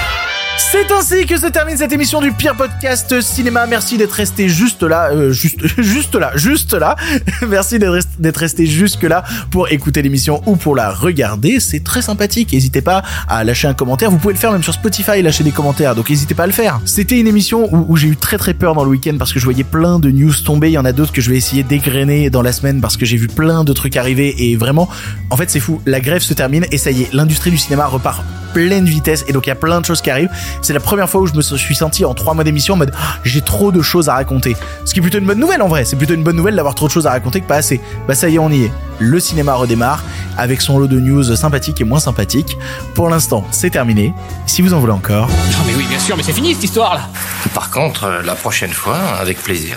C'est 0.58 0.90
ainsi 0.92 1.24
que 1.24 1.38
se 1.38 1.46
termine 1.46 1.76
cette 1.78 1.92
émission 1.92 2.20
du 2.20 2.30
pire 2.32 2.54
podcast 2.54 3.20
cinéma. 3.22 3.66
Merci 3.66 3.96
d'être 3.96 4.12
resté 4.12 4.48
juste 4.48 4.82
là, 4.82 5.08
euh, 5.12 5.30
juste, 5.32 5.60
juste 5.80 6.14
là, 6.14 6.32
juste 6.34 6.74
là. 6.74 6.94
Merci 7.48 7.78
d'être 7.78 7.92
rest- 7.92 8.08
d'être 8.18 8.36
resté 8.36 8.66
jusque 8.66 9.04
là 9.04 9.22
pour 9.50 9.70
écouter 9.72 10.02
l'émission 10.02 10.42
ou 10.46 10.56
pour 10.56 10.74
la 10.76 10.90
regarder. 10.90 11.58
C'est 11.60 11.82
très 11.82 12.02
sympathique. 12.02 12.52
N'hésitez 12.52 12.82
pas 12.82 13.02
à 13.28 13.44
lâcher 13.44 13.66
un 13.68 13.72
commentaire. 13.74 14.10
Vous 14.10 14.18
pouvez 14.18 14.34
le 14.34 14.38
faire 14.38 14.52
même 14.52 14.62
sur 14.62 14.74
Spotify, 14.74 15.22
lâcher 15.22 15.42
des 15.44 15.52
commentaires. 15.52 15.94
Donc 15.94 16.10
n'hésitez 16.10 16.34
pas 16.34 16.42
à 16.42 16.46
le 16.48 16.52
faire. 16.52 16.80
C'était 16.84 17.18
une 17.18 17.28
émission 17.28 17.72
où, 17.74 17.86
où 17.88 17.96
j'ai 17.96 18.08
eu 18.08 18.16
très 18.16 18.36
très 18.36 18.52
peur 18.52 18.74
dans 18.74 18.84
le 18.84 18.90
week-end 18.90 19.16
parce 19.18 19.32
que 19.32 19.38
je 19.38 19.44
voyais 19.44 19.64
plein 19.64 19.98
de 19.98 20.10
news 20.10 20.34
tomber. 20.44 20.68
Il 20.68 20.72
y 20.74 20.78
en 20.78 20.84
a 20.84 20.92
d'autres 20.92 21.12
que 21.12 21.22
je 21.22 21.30
vais 21.30 21.36
essayer 21.36 21.62
d'égrener 21.62 22.28
dans 22.30 22.42
la 22.42 22.52
semaine 22.52 22.80
parce 22.80 22.96
que 22.96 23.06
j'ai 23.06 23.16
vu 23.16 23.28
plein 23.28 23.64
de 23.64 23.72
trucs 23.72 23.96
arriver 23.96 24.34
et 24.50 24.56
vraiment, 24.56 24.88
en 25.30 25.36
fait, 25.36 25.48
c'est 25.50 25.60
fou. 25.60 25.80
La 25.86 26.00
grève 26.00 26.20
se 26.22 26.34
termine 26.34 26.66
et 26.72 26.78
ça 26.78 26.90
y 26.90 27.02
est, 27.02 27.14
l'industrie 27.14 27.50
du 27.50 27.58
cinéma 27.58 27.86
repart 27.86 28.22
pleine 28.54 28.86
vitesse 28.86 29.26
et 29.28 29.32
donc 29.34 29.46
il 29.46 29.50
y 29.50 29.52
a 29.52 29.56
plein 29.56 29.80
de 29.80 29.84
choses 29.86 30.00
qui 30.02 30.10
arrivent. 30.10 30.30
C'est 30.62 30.72
la 30.72 30.80
première 30.80 31.08
fois 31.08 31.20
où 31.20 31.26
je 31.26 31.34
me 31.34 31.42
suis 31.42 31.74
senti 31.74 32.04
en 32.04 32.14
trois 32.14 32.34
mois 32.34 32.44
d'émission 32.44 32.74
en 32.74 32.76
mode 32.78 32.92
Ah, 32.98 33.16
j'ai 33.24 33.40
trop 33.40 33.72
de 33.72 33.82
choses 33.82 34.08
à 34.08 34.14
raconter. 34.14 34.56
Ce 34.84 34.92
qui 34.92 35.00
est 35.00 35.02
plutôt 35.02 35.18
une 35.18 35.26
bonne 35.26 35.38
nouvelle 35.40 35.62
en 35.62 35.68
vrai. 35.68 35.84
C'est 35.84 35.96
plutôt 35.96 36.14
une 36.14 36.22
bonne 36.24 36.36
nouvelle 36.36 36.56
d'avoir 36.56 36.74
trop 36.74 36.86
de 36.86 36.92
choses 36.92 37.06
à 37.06 37.10
raconter 37.10 37.40
que 37.40 37.46
pas 37.46 37.56
assez. 37.56 37.80
Bah 38.06 38.14
ça 38.14 38.28
y 38.28 38.36
est, 38.36 38.38
on 38.38 38.50
y 38.50 38.64
est. 38.64 38.72
Le 39.00 39.20
cinéma 39.20 39.54
redémarre 39.54 40.02
avec 40.36 40.60
son 40.60 40.78
lot 40.78 40.88
de 40.88 40.98
news 40.98 41.22
sympathiques 41.36 41.80
et 41.80 41.84
moins 41.84 42.00
sympathiques. 42.00 42.58
Pour 42.94 43.08
l'instant, 43.08 43.44
c'est 43.50 43.70
terminé. 43.70 44.12
Si 44.46 44.60
vous 44.62 44.74
en 44.74 44.80
voulez 44.80 44.92
encore, 44.92 45.28
Non 45.28 45.64
mais 45.66 45.74
oui, 45.76 45.84
bien 45.88 45.98
sûr, 45.98 46.16
mais 46.16 46.22
c'est 46.22 46.32
fini 46.32 46.54
cette 46.54 46.64
histoire 46.64 46.94
là. 46.94 47.08
Par 47.54 47.70
contre, 47.70 48.04
euh, 48.04 48.22
la 48.22 48.34
prochaine 48.34 48.72
fois, 48.72 48.98
avec 49.20 49.40
plaisir. 49.42 49.76